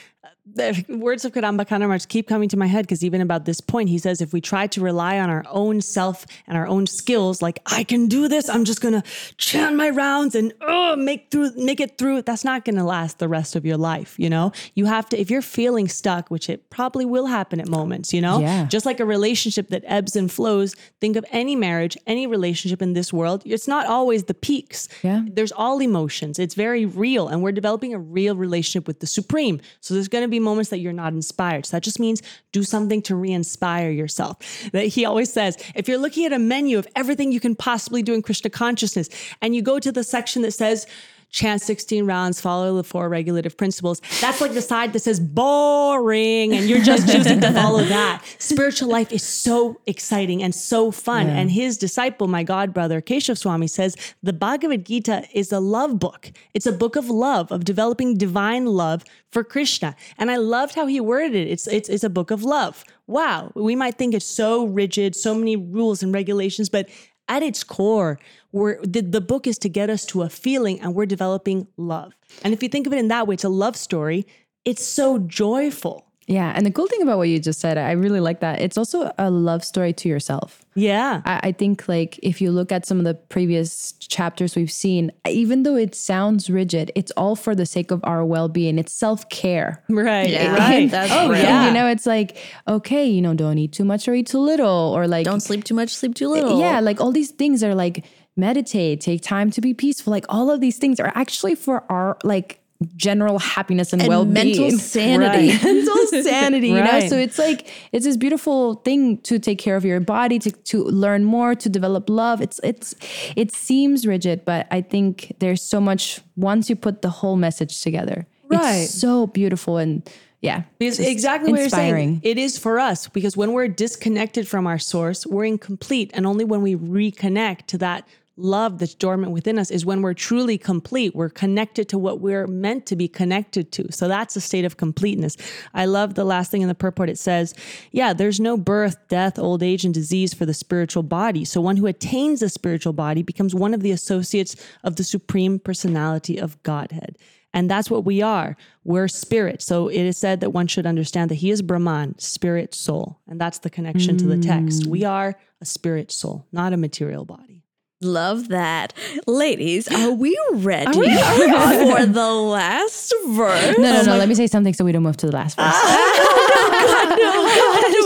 the 0.55 0.85
words 0.99 1.25
of 1.25 1.33
Kadamba 1.33 1.67
Kanamars 1.67 2.07
keep 2.07 2.29
coming 2.29 2.49
to 2.51 2.57
my 2.57 2.67
head 2.67 2.85
because 2.85 3.05
even 3.05 3.21
about 3.21 3.45
this 3.45 3.61
point, 3.61 3.89
he 3.89 3.99
says 3.99 4.21
if 4.21 4.33
we 4.33 4.41
try 4.41 4.67
to 4.69 4.81
rely 4.81 5.19
on 5.19 5.31
our 5.31 5.45
own 5.51 5.81
self 5.81 6.27
and 6.47 6.57
our 6.57 6.67
own 6.67 6.87
skills, 6.87 7.43
like 7.43 7.61
I 7.67 7.85
can 7.85 8.07
do 8.07 8.29
this, 8.29 8.49
I'm 8.49 8.65
just 8.65 8.81
gonna 8.81 9.03
chant 9.37 9.77
my 9.77 9.91
rounds 9.91 10.35
and 10.35 10.53
oh, 10.61 10.97
make 10.97 11.31
through, 11.31 11.53
make 11.57 11.81
it 11.81 11.99
through. 11.99 12.23
That's 12.23 12.45
not 12.45 12.65
gonna 12.65 12.85
last 12.87 13.19
the 13.19 13.29
rest 13.29 13.57
of 13.57 13.65
your 13.67 13.77
life. 13.77 14.15
You 14.19 14.31
know, 14.31 14.53
you 14.75 14.87
have 14.87 15.09
to. 15.11 15.21
If 15.21 15.31
you're 15.31 15.43
feeling 15.43 15.89
stuck, 15.89 16.31
which 16.31 16.49
it 16.49 16.71
probably 16.71 17.05
will 17.05 17.27
happen 17.27 17.61
at 17.61 17.69
moments, 17.69 18.13
you 18.13 18.21
know, 18.21 18.41
Yeah. 18.41 18.67
just 18.67 18.87
like 18.87 19.01
a 19.01 19.05
relationship 19.05 19.69
that 19.69 19.83
ebbs 19.87 20.17
and 20.17 20.31
flows. 20.31 20.75
Think 21.01 21.17
of 21.17 21.25
any 21.31 21.57
marriage, 21.57 21.97
any 22.07 22.27
relationship 22.27 22.83
in 22.83 22.93
this 22.93 23.13
world. 23.13 23.43
It's 23.45 23.69
not 23.69 23.87
always 23.87 24.25
the 24.25 24.35
peaks. 24.35 24.89
Yeah. 25.03 25.23
There's 25.31 25.53
all 25.53 25.81
emotions. 25.81 26.39
It's 26.39 26.55
very 26.55 26.85
real. 26.87 27.29
And 27.29 27.43
we're 27.43 27.53
developing 27.53 27.95
a 27.95 27.99
real 27.99 28.37
relationship 28.37 28.87
with 28.87 29.01
the 29.01 29.07
Supreme. 29.07 29.61
So 29.81 29.95
there's 29.95 30.09
going 30.09 30.25
to 30.25 30.29
be 30.39 30.45
moments 30.45 30.71
that 30.71 30.79
you're 30.79 30.93
not 30.93 31.13
inspired. 31.13 31.67
So 31.67 31.77
that 31.77 31.83
just 31.83 32.01
means 32.01 32.23
do 32.53 32.63
something 32.63 33.03
to 33.03 33.15
re 33.15 33.33
inspire 33.33 33.91
yourself. 33.91 34.39
That 34.73 34.87
he 34.87 35.05
always 35.05 35.33
says 35.33 35.57
if 35.75 35.89
you're 35.89 35.99
looking 35.99 36.25
at 36.25 36.33
a 36.33 36.39
menu 36.39 36.79
of 36.79 36.87
everything 36.97 37.33
you 37.33 37.41
can 37.41 37.55
possibly 37.55 38.03
do 38.03 38.15
in 38.15 38.23
Krishna 38.23 38.51
consciousness, 38.51 39.09
and 39.43 39.55
you 39.55 39.63
go 39.63 39.79
to 39.79 39.93
the 39.93 40.05
section 40.05 40.43
that 40.43 40.53
says, 40.53 40.87
Chant 41.31 41.61
16 41.61 42.07
rounds, 42.07 42.41
follow 42.41 42.77
the 42.77 42.85
four 42.85 43.09
regulative 43.09 43.57
principles. 43.57 44.01
That's 44.21 44.41
like 44.41 44.55
the 44.55 44.63
side 44.63 44.93
that 44.95 45.01
says 45.01 45.21
boring, 45.21 46.55
and 46.55 46.69
you're 46.69 46.83
just 46.83 47.09
choosing 47.13 47.41
to 47.41 47.53
follow 47.53 47.85
that. 47.85 48.25
Spiritual 48.39 48.89
life 48.89 49.13
is 49.13 49.23
so 49.23 49.81
exciting 49.87 50.43
and 50.43 50.55
so 50.55 50.91
fun. 50.91 51.29
And 51.29 51.51
his 51.51 51.77
disciple, 51.77 52.29
my 52.29 52.43
god 52.43 52.73
brother 52.73 53.01
Keshav 53.01 53.39
Swami, 53.39 53.67
says 53.67 53.97
the 54.23 54.33
Bhagavad 54.33 54.87
Gita 54.87 55.25
is 55.35 55.53
a 55.53 55.61
love 55.61 55.99
book. 55.99 56.33
It's 56.55 56.67
a 56.67 56.73
book 56.73 56.97
of 56.97 57.11
love, 57.11 57.53
of 57.53 57.65
developing 57.65 58.17
divine 58.17 58.67
love 58.67 59.05
for 59.31 59.45
Krishna. 59.45 59.95
And 60.17 60.31
I 60.31 60.37
loved 60.37 60.75
how 60.75 60.87
he 60.87 61.01
worded 61.01 61.35
it. 61.35 61.49
It's 61.49 61.67
it's 61.67 61.89
it's 61.89 62.05
a 62.05 62.11
book 62.11 62.31
of 62.31 62.43
love. 62.43 62.85
Wow. 63.07 63.53
We 63.55 63.77
might 63.77 63.97
think 63.97 64.15
it's 64.15 64.27
so 64.27 64.67
rigid, 64.67 65.15
so 65.15 65.35
many 65.35 65.57
rules 65.57 66.03
and 66.03 66.13
regulations, 66.13 66.69
but 66.69 66.89
at 67.29 67.43
its 67.43 67.63
core, 67.63 68.19
we're, 68.53 68.81
the, 68.83 69.01
the 69.03 69.21
book 69.21 69.47
is 69.47 69.59
to 69.59 69.69
get 69.69 69.91
us 69.91 70.05
to 70.07 70.23
a 70.23 70.29
feeling 70.31 70.81
and 70.81 70.95
we're 70.95 71.07
developing 71.07 71.67
love. 71.77 72.15
And 72.43 72.55
if 72.55 72.63
you 72.63 72.69
think 72.69 72.87
of 72.87 72.93
it 72.93 72.99
in 72.99 73.09
that 73.09 73.27
way, 73.27 73.35
it's 73.35 73.45
a 73.45 73.49
love 73.49 73.77
story. 73.77 74.27
It's 74.65 74.85
so 74.85 75.19
joyful. 75.19 76.05
Yeah. 76.27 76.53
And 76.55 76.67
the 76.67 76.71
cool 76.71 76.87
thing 76.87 77.01
about 77.01 77.17
what 77.17 77.31
you 77.31 77.39
just 77.39 77.59
said, 77.59 77.79
I 77.79 77.93
really 77.93 78.21
like 78.21 78.41
that. 78.41 78.61
It's 78.61 78.77
also 78.77 79.11
a 79.17 79.31
love 79.31 79.65
story 79.65 79.95
to 79.95 80.11
yourself. 80.11 80.63
Yeah. 80.75 81.23
I, 81.25 81.41
I 81.45 81.53
think 81.53 81.89
like 81.89 82.21
if 82.23 82.43
you 82.43 82.51
look 82.51 82.71
at 82.71 82.85
some 82.85 82.99
of 82.99 83.05
the 83.05 83.15
previous 83.15 83.93
chapters 83.93 84.55
we've 84.55 84.71
seen, 84.71 85.11
even 85.27 85.63
though 85.63 85.77
it 85.77 85.95
sounds 85.95 86.51
rigid, 86.51 86.93
it's 86.95 87.11
all 87.13 87.35
for 87.35 87.55
the 87.55 87.65
sake 87.65 87.91
of 87.91 88.01
our 88.05 88.27
well-being. 88.27 88.79
It's 88.79 88.93
self-care. 88.93 89.83
Right. 89.89 90.29
Yeah, 90.29 90.55
Right. 90.59 90.91
that's 90.91 91.11
oh, 91.13 91.31
real. 91.31 91.41
yeah. 91.41 91.67
You 91.67 91.73
know, 91.73 91.89
it's 91.89 92.05
like, 92.05 92.37
okay, 92.69 93.07
you 93.07 93.23
know, 93.23 93.33
don't 93.33 93.57
eat 93.57 93.73
too 93.73 93.87
much 93.87 94.07
or 94.07 94.13
eat 94.13 94.27
too 94.27 94.39
little, 94.41 94.93
or 94.95 95.09
like 95.09 95.25
Don't 95.25 95.41
sleep 95.41 95.65
too 95.65 95.75
much, 95.75 95.97
sleep 95.97 96.15
too 96.15 96.29
little. 96.29 96.61
Yeah, 96.61 96.81
like 96.81 97.01
all 97.01 97.11
these 97.11 97.31
things 97.31 97.65
are 97.65 97.75
like 97.75 98.05
meditate, 98.39 99.01
take 99.01 99.23
time 99.23 99.51
to 99.51 99.61
be 99.61 99.75
peaceful. 99.75 100.11
Like 100.11 100.25
all 100.29 100.51
of 100.51 100.61
these 100.61 100.79
things 100.79 101.01
are 101.01 101.13
actually 101.15 101.55
for 101.55 101.85
our 101.91 102.17
like 102.25 102.61
general 102.95 103.41
happiness 103.41 103.93
and, 103.93 104.03
And 104.03 104.09
well-being. 104.09 104.35
mental 104.35 104.79
sanity. 104.79 105.51
Right. 105.51 105.65
mental 105.65 106.07
sanity, 106.23 106.69
you 106.69 106.75
know? 106.81 107.01
So 107.09 107.19
it's 107.19 107.39
like 107.39 107.69
it's 107.93 108.05
this 108.05 108.17
beautiful 108.17 108.77
thing 108.77 109.19
to 109.23 109.39
take 109.39 109.59
care 109.59 109.77
of 109.77 109.85
your 109.85 110.01
body, 110.01 110.39
to 110.39 110.53
to 110.53 110.85
learn 110.85 111.25
more, 111.25 111.55
to 111.57 111.69
develop 111.69 112.09
love. 112.09 112.41
It's 112.41 112.61
it's 112.63 112.95
it 113.37 113.53
seems 113.53 114.07
rigid, 114.07 114.45
but 114.45 114.69
I 114.71 114.81
think 114.81 115.35
there's 115.41 115.61
so 115.63 115.81
much 115.81 116.21
once 116.37 116.71
you 116.71 116.77
put 116.77 117.03
the 117.03 117.11
whole 117.11 117.37
message 117.37 117.83
together. 117.83 118.27
Right. 118.49 118.83
It's 118.83 118.95
so 118.95 119.27
beautiful 119.27 119.77
and 119.77 120.09
yeah. 120.41 120.63
Because 120.79 121.01
exactly 121.01 121.51
what 121.51 121.57
you're 121.57 121.65
inspiring. 121.65 122.21
saying. 122.21 122.21
It 122.23 122.39
is 122.39 122.59
for 122.59 122.79
us 122.79 123.09
because 123.09 123.37
when 123.37 123.53
we're 123.53 123.69
disconnected 123.69 124.47
from 124.47 124.67
our 124.67 124.79
source, 124.79 125.27
we're 125.27 125.45
incomplete. 125.45 126.13
And 126.15 126.27
only 126.27 126.45
when 126.45 126.63
we 126.63 126.77
reconnect 126.77 127.67
to 127.67 127.79
that 127.79 128.07
love 128.39 128.79
that's 128.79 128.95
dormant 128.95 129.33
within 129.33 129.59
us 129.59 129.71
is 129.71 129.85
when 129.85 130.03
we're 130.03 130.15
truly 130.15 130.57
complete. 130.57 131.15
We're 131.15 131.29
connected 131.29 131.89
to 131.91 131.99
what 131.99 132.21
we're 132.21 132.47
meant 132.47 132.87
to 132.87 132.97
be 132.97 133.09
connected 133.09 133.73
to. 133.73 133.93
So 133.93 134.09
that's 134.09 134.37
a 134.37 134.41
state 134.41 134.65
of 134.65 134.77
completeness. 134.77 135.37
I 135.75 135.87
love 135.87 136.15
the 136.15 136.25
last 136.25 136.51
thing 136.51 136.63
in 136.63 136.69
the 136.69 136.75
purport. 136.75 137.11
It 137.11 137.19
says, 137.19 137.55
yeah, 137.93 138.13
there's 138.13 138.41
no 138.41 138.57
birth, 138.57 138.97
death, 139.09 139.39
old 139.39 139.63
age, 139.63 139.85
and 139.85 139.93
disease 139.93 140.33
for 140.33 140.47
the 140.47 140.55
spiritual 140.55 141.03
body. 141.03 141.45
So 141.45 141.61
one 141.61 141.77
who 141.77 141.87
attains 141.87 142.41
the 142.41 142.49
spiritual 142.49 142.93
body 142.93 143.23
becomes 143.23 143.55
one 143.55 143.75
of 143.75 143.81
the 143.81 143.93
associates 143.93 144.57
of 144.85 144.97
the 144.97 145.05
supreme 145.05 145.59
personality 145.59 146.39
of 146.39 146.63
Godhead. 146.63 147.19
And 147.55 147.71
that's 147.71 147.91
what 147.91 148.05
we 148.05 148.21
are. 148.21 148.57
We're 148.85 149.09
spirit. 149.09 149.63
So 149.63 149.89
it 149.89 150.03
is 150.03 150.19
said 150.19 150.41
that 150.41 150.51
one 150.51 150.67
should 150.67 150.87
understand 150.87 151.31
that 151.31 151.37
he 151.37 151.51
is 151.51 151.63
Brahman, 151.63 152.19
spirit, 152.19 152.75
soul. 152.75 153.19
And 153.27 153.41
that's 153.41 153.59
the 153.61 153.71
connection 153.71 154.19
to 154.19 154.27
the 154.27 154.39
text. 154.39 154.87
We 154.87 155.01
mm. 155.01 155.11
are 155.11 155.35
a 155.61 155.65
spirit 155.65 156.13
soul, 156.13 156.47
not 156.53 156.73
a 156.73 156.77
material 156.77 157.25
body. 157.25 157.58
Love 158.01 158.49
that. 158.49 158.93
Ladies, 159.27 159.89
are 159.89 160.13
we 160.13 160.39
ready 160.53 160.93
for 160.93 162.07
the 162.07 162.31
last 162.33 163.13
verse? 163.31 163.77
No, 163.77 163.93
no, 163.93 164.03
no. 164.03 164.17
Let 164.17 164.29
me 164.29 164.37
say 164.37 164.47
something 164.47 164.73
so 164.73 164.85
we 164.85 164.93
don't 164.93 165.03
move 165.03 165.17
to 165.17 165.27
the 165.27 165.33
last 165.33 165.57
verse. 165.57 165.75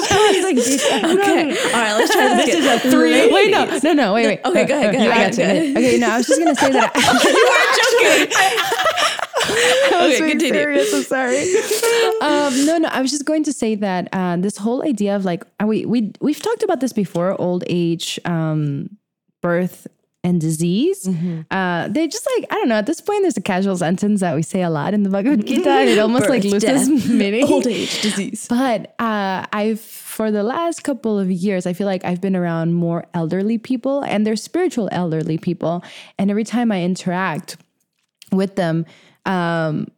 Okay. 0.03 1.51
All 1.51 1.73
right, 1.73 1.95
let's 1.95 2.13
try 2.13 2.37
this. 2.37 2.47
This 2.47 2.55
is 2.55 2.67
a 2.67 2.79
three. 2.91 3.33
Wait, 3.33 3.51
no, 3.51 3.79
no, 3.83 3.93
no. 3.93 4.15
Wait, 4.15 4.27
wait. 4.27 4.41
Okay, 4.45 4.65
go 4.65 4.77
ahead, 4.79 4.95
go 4.95 4.99
ahead, 5.01 5.37
got 5.37 5.39
you. 5.39 5.73
Okay, 5.77 5.99
no, 5.99 6.11
I 6.11 6.17
was 6.19 6.27
just 6.27 6.41
gonna 6.41 6.55
say 6.55 6.73
that. 6.73 6.93
You 9.53 9.59
I 9.99 10.07
was 10.07 10.21
Okay, 10.21 10.31
continue. 10.31 10.55
serious. 10.55 10.95
I'm 10.95 11.03
sorry. 11.03 11.43
um, 12.23 12.65
no, 12.67 12.79
no. 12.79 12.89
I 12.89 13.03
was 13.03 13.11
just 13.11 13.25
going 13.25 13.43
to 13.45 13.53
say 13.53 13.75
that 13.75 14.09
uh, 14.13 14.37
this 14.37 14.57
whole 14.57 14.85
idea 14.87 15.17
of 15.17 15.25
like 15.25 15.45
uh, 15.63 15.67
we 15.67 15.85
we 15.85 16.13
we've 16.21 16.41
talked 16.41 16.63
about 16.63 16.81
this 16.81 16.93
before: 16.93 17.39
old 17.41 17.65
age, 17.67 18.21
um, 18.25 18.89
birth, 19.43 19.87
and 20.25 20.41
disease. 20.41 21.09
Uh, 21.51 21.89
they're 21.91 22.07
just 22.07 22.29
like 22.37 22.47
I 22.51 22.55
don't 22.55 22.69
know. 22.69 22.77
At 22.77 22.87
this 22.87 23.01
point, 23.01 23.23
there's 23.23 23.37
a 23.37 23.41
casual 23.43 23.77
sentence 23.77 24.21
that 24.21 24.37
we 24.37 24.43
say 24.43 24.63
a 24.63 24.71
lot 24.71 24.95
in 24.95 25.03
the 25.03 25.11
Bhagavad 25.11 25.45
Gita, 25.45 25.69
and 25.69 25.89
it 25.91 25.99
almost 26.07 26.29
like 26.29 26.43
Birth, 26.43 26.53
loses 26.53 26.89
death, 26.89 27.09
meaning. 27.11 27.45
Old 27.45 27.67
age, 27.67 28.01
disease. 28.03 28.47
But 28.49 28.95
uh, 29.01 29.47
I've 29.53 29.81
for 29.81 30.31
the 30.31 30.45
last 30.45 30.85
couple 30.85 31.19
of 31.19 31.29
years, 31.31 31.67
I 31.67 31.73
feel 31.73 31.89
like 31.89 32.05
I've 32.05 32.21
been 32.21 32.37
around 32.37 32.75
more 32.75 33.05
elderly 33.15 33.59
people, 33.59 34.03
and 34.05 34.25
they're 34.25 34.37
spiritual 34.37 34.89
elderly 34.93 35.39
people. 35.39 35.83
And 36.21 36.31
every 36.31 36.45
time 36.45 36.71
I 36.71 36.83
interact 36.85 37.57
with 38.31 38.55
them, 38.55 38.87
um, 39.27 39.89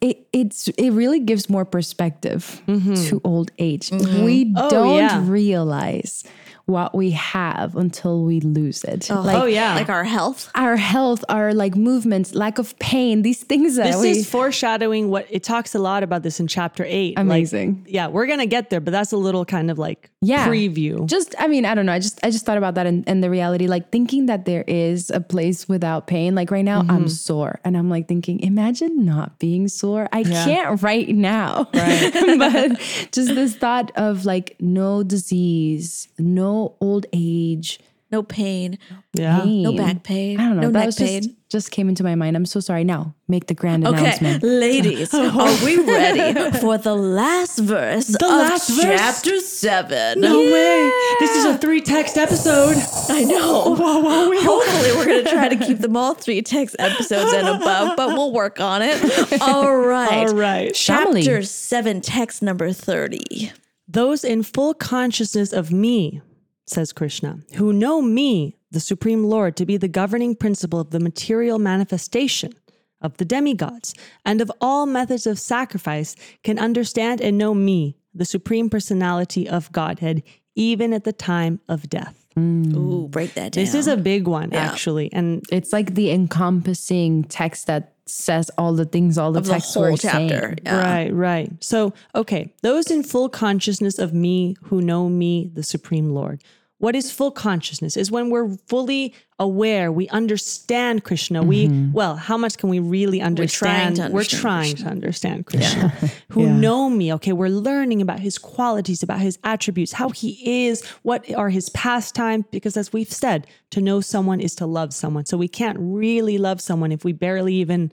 it 0.00 0.28
it's 0.32 0.68
it 0.68 0.90
really 0.90 1.18
gives 1.18 1.50
more 1.50 1.64
perspective 1.64 2.62
to 2.66 3.20
old 3.24 3.50
age. 3.58 3.90
We 3.90 4.54
Oh, 4.56 4.70
don't 4.70 4.96
yeah. 4.98 5.20
realize 5.26 6.22
what 6.68 6.94
we 6.94 7.10
have 7.12 7.74
until 7.76 8.24
we 8.24 8.40
lose 8.40 8.84
it. 8.84 9.08
Like 9.10 9.36
oh 9.42 9.46
yeah. 9.46 9.74
Like 9.74 9.88
our 9.88 10.04
health. 10.04 10.50
our 10.54 10.76
health, 10.76 11.24
our 11.28 11.54
like 11.54 11.74
movements, 11.74 12.34
lack 12.34 12.58
of 12.58 12.78
pain, 12.78 13.22
these 13.22 13.42
things 13.42 13.76
that 13.76 13.92
this 13.92 14.00
we 14.02 14.10
is 14.10 14.30
foreshadowing 14.30 15.08
what 15.08 15.26
it 15.30 15.42
talks 15.42 15.74
a 15.74 15.78
lot 15.78 16.02
about 16.02 16.22
this 16.22 16.40
in 16.40 16.46
chapter 16.46 16.84
eight. 16.86 17.16
Like, 17.16 17.22
Amazing. 17.24 17.86
yeah, 17.88 18.06
we're 18.08 18.26
gonna 18.26 18.46
get 18.46 18.68
there, 18.70 18.80
but 18.80 18.90
that's 18.92 19.12
a 19.12 19.16
little 19.16 19.44
kind 19.44 19.70
of 19.70 19.78
like 19.78 20.10
yeah 20.20 20.48
preview. 20.48 21.06
just 21.06 21.32
i 21.38 21.46
mean 21.46 21.64
i 21.64 21.76
don't 21.76 21.86
know 21.86 21.92
i 21.92 21.98
just 22.00 22.18
i 22.24 22.30
just 22.30 22.44
thought 22.44 22.58
about 22.58 22.74
that 22.74 22.88
and, 22.88 23.04
and 23.08 23.22
the 23.22 23.30
reality 23.30 23.68
like 23.68 23.92
thinking 23.92 24.26
that 24.26 24.46
there 24.46 24.64
is 24.66 25.10
a 25.10 25.20
place 25.20 25.68
without 25.68 26.08
pain 26.08 26.34
like 26.34 26.50
right 26.50 26.64
now 26.64 26.82
Mm-hmm. 26.82 26.90
i'm 26.90 27.08
sore 27.08 27.60
and 27.64 27.76
i'm 27.76 27.88
like 27.88 28.08
thinking 28.08 28.40
imagine 28.40 29.04
not 29.04 29.38
being 29.38 29.68
sore 29.68 30.08
i 30.12 30.24
can't 30.24 30.82
right 30.82 31.08
now 31.08 31.68
but 31.72 32.76
just 33.12 33.32
this 33.36 33.54
thought 33.54 33.92
of 33.94 34.24
like 34.24 34.56
no 34.58 35.04
disease 35.04 36.08
no 36.18 36.57
old 36.80 37.06
age 37.12 37.78
No 38.10 38.22
pain. 38.22 38.78
yeah. 39.12 39.40
pain. 39.40 39.62
No 39.62 39.72
back 39.76 40.02
pain. 40.02 40.40
i 40.40 40.44
don't 40.48 40.56
know 40.56 40.62
No 40.68 40.70
that 40.72 40.78
neck 40.80 40.86
was 40.86 40.96
pain. 40.96 41.22
just 41.22 41.34
just 41.50 41.70
came 41.70 41.88
into 41.88 42.02
my 42.04 42.14
mind 42.14 42.36
i'm 42.36 42.44
so 42.44 42.60
sorry 42.60 42.84
now 42.84 43.14
make 43.26 43.46
the 43.46 43.54
grand 43.54 43.86
Okay, 43.86 43.98
announcement 44.00 44.42
ladies, 44.42 45.12
are 45.42 45.64
we 45.64 45.76
ready 45.82 46.28
for 46.60 46.76
the 46.78 46.94
last 46.94 47.58
verse 47.58 48.06
the 48.08 48.24
of 48.24 48.30
last 48.30 48.68
verse? 48.70 48.82
chapter 48.84 49.40
seven? 49.40 50.20
No 50.20 50.38
way. 50.38 50.80
This 51.20 51.32
is 51.38 51.44
a 51.46 51.56
three 51.58 51.80
text 51.80 52.16
episode. 52.18 52.76
I 53.08 53.24
know. 53.24 53.74
Hopefully, 53.76 54.92
we're 54.96 55.06
going 55.06 55.24
to 55.24 55.30
try 55.30 55.48
to 55.48 55.56
keep 55.66 55.78
them 55.78 55.96
all 55.96 56.14
three 56.14 56.42
text 56.42 56.76
episodes 56.78 57.32
and 57.32 57.48
above, 57.48 57.96
but 57.96 58.08
we'll 58.08 58.32
work 58.32 58.60
on 58.60 58.80
it. 58.82 58.98
All 59.42 59.74
right. 59.76 60.28
All 60.28 60.34
right. 60.34 60.76
Family. 60.76 61.22
Chapter 61.22 61.42
7, 61.42 62.00
text 62.02 62.42
number 62.42 62.72
30. 62.72 63.52
Those 63.88 64.22
in 64.24 64.42
full 64.42 64.74
consciousness 64.74 65.52
of 65.52 65.72
me, 65.72 66.20
says 66.68 66.92
Krishna, 66.92 67.40
who 67.54 67.72
know 67.72 68.02
me, 68.02 68.56
the 68.70 68.80
Supreme 68.80 69.24
Lord, 69.24 69.56
to 69.56 69.66
be 69.66 69.76
the 69.76 69.88
governing 69.88 70.34
principle 70.34 70.80
of 70.80 70.90
the 70.90 71.00
material 71.00 71.58
manifestation 71.58 72.52
of 73.00 73.16
the 73.16 73.24
demigods 73.24 73.94
and 74.24 74.40
of 74.40 74.50
all 74.60 74.86
methods 74.86 75.26
of 75.26 75.38
sacrifice, 75.38 76.16
can 76.42 76.58
understand 76.58 77.20
and 77.20 77.38
know 77.38 77.54
me, 77.54 77.96
the 78.14 78.24
Supreme 78.24 78.68
Personality 78.68 79.48
of 79.48 79.70
Godhead, 79.72 80.22
even 80.54 80.92
at 80.92 81.04
the 81.04 81.12
time 81.12 81.60
of 81.68 81.88
death. 81.88 82.26
Mm. 82.36 82.74
Ooh, 82.76 83.08
break 83.08 83.34
that 83.34 83.52
down. 83.52 83.64
This 83.64 83.74
is 83.74 83.86
a 83.86 83.96
big 83.96 84.26
one, 84.26 84.52
actually. 84.52 85.12
And 85.12 85.44
it's 85.50 85.72
like 85.72 85.94
the 85.94 86.10
encompassing 86.10 87.24
text 87.24 87.66
that 87.66 87.94
says 88.06 88.50
all 88.56 88.72
the 88.72 88.84
things 88.84 89.18
all 89.18 89.32
the 89.32 89.40
of 89.40 89.46
the 89.46 89.52
texts 89.52 89.74
whole 89.74 89.84
were 89.84 89.96
chapter. 89.96 90.40
saying. 90.40 90.58
Yeah. 90.64 90.80
Right, 90.80 91.12
right. 91.12 91.52
So, 91.62 91.92
okay, 92.14 92.52
those 92.62 92.90
in 92.90 93.02
full 93.02 93.28
consciousness 93.28 93.98
of 93.98 94.14
me 94.14 94.56
who 94.64 94.80
know 94.80 95.08
me, 95.08 95.50
the 95.52 95.62
Supreme 95.62 96.10
Lord. 96.10 96.42
What 96.78 96.94
is 96.94 97.10
full 97.10 97.32
consciousness? 97.32 97.96
Is 97.96 98.10
when 98.10 98.30
we're 98.30 98.50
fully 98.68 99.12
aware, 99.40 99.90
we 99.90 100.08
understand 100.08 101.02
Krishna. 101.02 101.42
We, 101.42 101.66
mm-hmm. 101.66 101.92
well, 101.92 102.14
how 102.14 102.36
much 102.36 102.56
can 102.56 102.68
we 102.68 102.78
really 102.78 103.20
understand? 103.20 103.96
trying 103.96 104.08
to 104.08 104.14
We're 104.14 104.20
understand 104.20 104.40
trying 104.40 104.76
to 104.76 104.86
understand 104.86 105.46
Krishna. 105.46 105.88
Who 106.30 106.48
know 106.48 106.88
me. 106.88 107.12
Okay, 107.14 107.32
we're 107.32 107.48
learning 107.48 108.00
about 108.00 108.20
his 108.20 108.38
qualities, 108.38 109.02
about 109.02 109.18
his 109.18 109.40
attributes, 109.42 109.92
how 109.92 110.10
he 110.10 110.66
is, 110.68 110.84
what 111.02 111.28
are 111.34 111.50
his 111.50 111.68
pastimes. 111.70 112.44
Because 112.52 112.76
as 112.76 112.92
we've 112.92 113.12
said, 113.12 113.48
to 113.70 113.80
know 113.80 114.00
someone 114.00 114.40
is 114.40 114.54
to 114.56 114.66
love 114.66 114.94
someone. 114.94 115.26
So 115.26 115.36
we 115.36 115.48
can't 115.48 115.78
really 115.80 116.38
love 116.38 116.60
someone 116.60 116.92
if 116.92 117.04
we 117.04 117.12
barely 117.12 117.54
even 117.54 117.90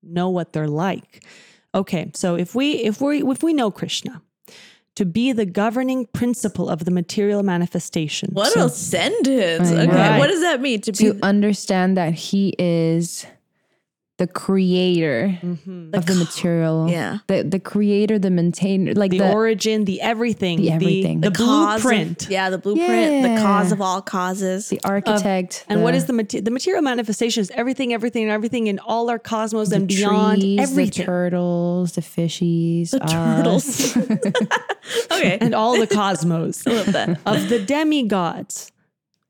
know 0.00 0.28
what 0.28 0.52
they're 0.52 0.68
like. 0.68 1.24
Okay, 1.74 2.12
so 2.14 2.36
if 2.36 2.54
we 2.54 2.72
if 2.72 3.00
we 3.00 3.22
if 3.22 3.42
we 3.42 3.52
know 3.52 3.70
Krishna 3.70 4.22
to 4.98 5.04
be 5.04 5.30
the 5.30 5.46
governing 5.46 6.06
principle 6.06 6.68
of 6.68 6.84
the 6.84 6.90
material 6.90 7.44
manifestation. 7.44 8.30
What 8.32 8.52
so, 8.52 8.66
a 8.66 8.68
sentence. 8.68 9.70
Okay. 9.70 9.86
Right. 9.86 10.18
What 10.18 10.26
does 10.26 10.40
that 10.40 10.60
mean? 10.60 10.80
To 10.80 10.90
be 10.90 11.12
to 11.12 11.18
understand 11.22 11.96
that 11.96 12.14
he 12.14 12.52
is 12.58 13.24
the 14.18 14.26
creator 14.26 15.38
mm-hmm. 15.40 15.94
of 15.94 16.06
the 16.06 16.14
material 16.14 16.90
yeah. 16.90 17.18
the 17.28 17.42
the 17.42 17.60
creator 17.60 18.18
the 18.18 18.30
maintainer 18.30 18.92
like 18.94 19.12
the, 19.12 19.18
the, 19.18 19.32
origin, 19.32 19.84
the 19.84 20.00
everything, 20.00 20.58
The 20.60 20.72
everything. 20.72 21.20
the, 21.20 21.30
the 21.30 21.36
cause 21.38 21.76
of- 21.78 21.82
blueprint. 21.82 22.26
yeah, 22.28 22.50
the 22.50 22.58
blueprint, 22.58 23.22
the 23.22 23.40
cause 23.40 23.72
of 23.72 23.80
all 23.80 24.02
causes. 24.02 24.68
the 24.68 24.80
architect 24.84 25.64
And 25.68 25.82
what 25.82 25.92
the- 25.92 25.98
is 25.98 26.06
the 26.06 26.12
mate- 26.12 26.44
the 26.44 26.50
material 26.50 26.82
manifestation? 26.82 27.40
Is 27.40 27.50
everything, 27.52 27.92
everything, 27.94 28.28
everything 28.28 28.66
in 28.66 28.78
all 28.80 29.08
our 29.08 29.18
cosmos 29.20 29.70
and 29.72 29.88
the 29.88 29.94
beyond 29.96 30.40
trees, 30.40 30.58
everything, 30.60 31.06
the 31.06 31.12
turtles 31.12 31.92
the 31.92 32.00
fishies 32.00 32.90
the 32.90 33.02
uh, 33.02 33.06
turtles. 33.06 33.96
okay. 35.12 35.38
and 35.40 35.54
all 35.54 35.78
the 35.78 35.86
cosmos 35.86 36.66
I 36.66 36.72
love 36.72 36.92
that. 36.92 37.20
of 37.24 37.48
the 37.48 37.60
demigods 37.60 38.72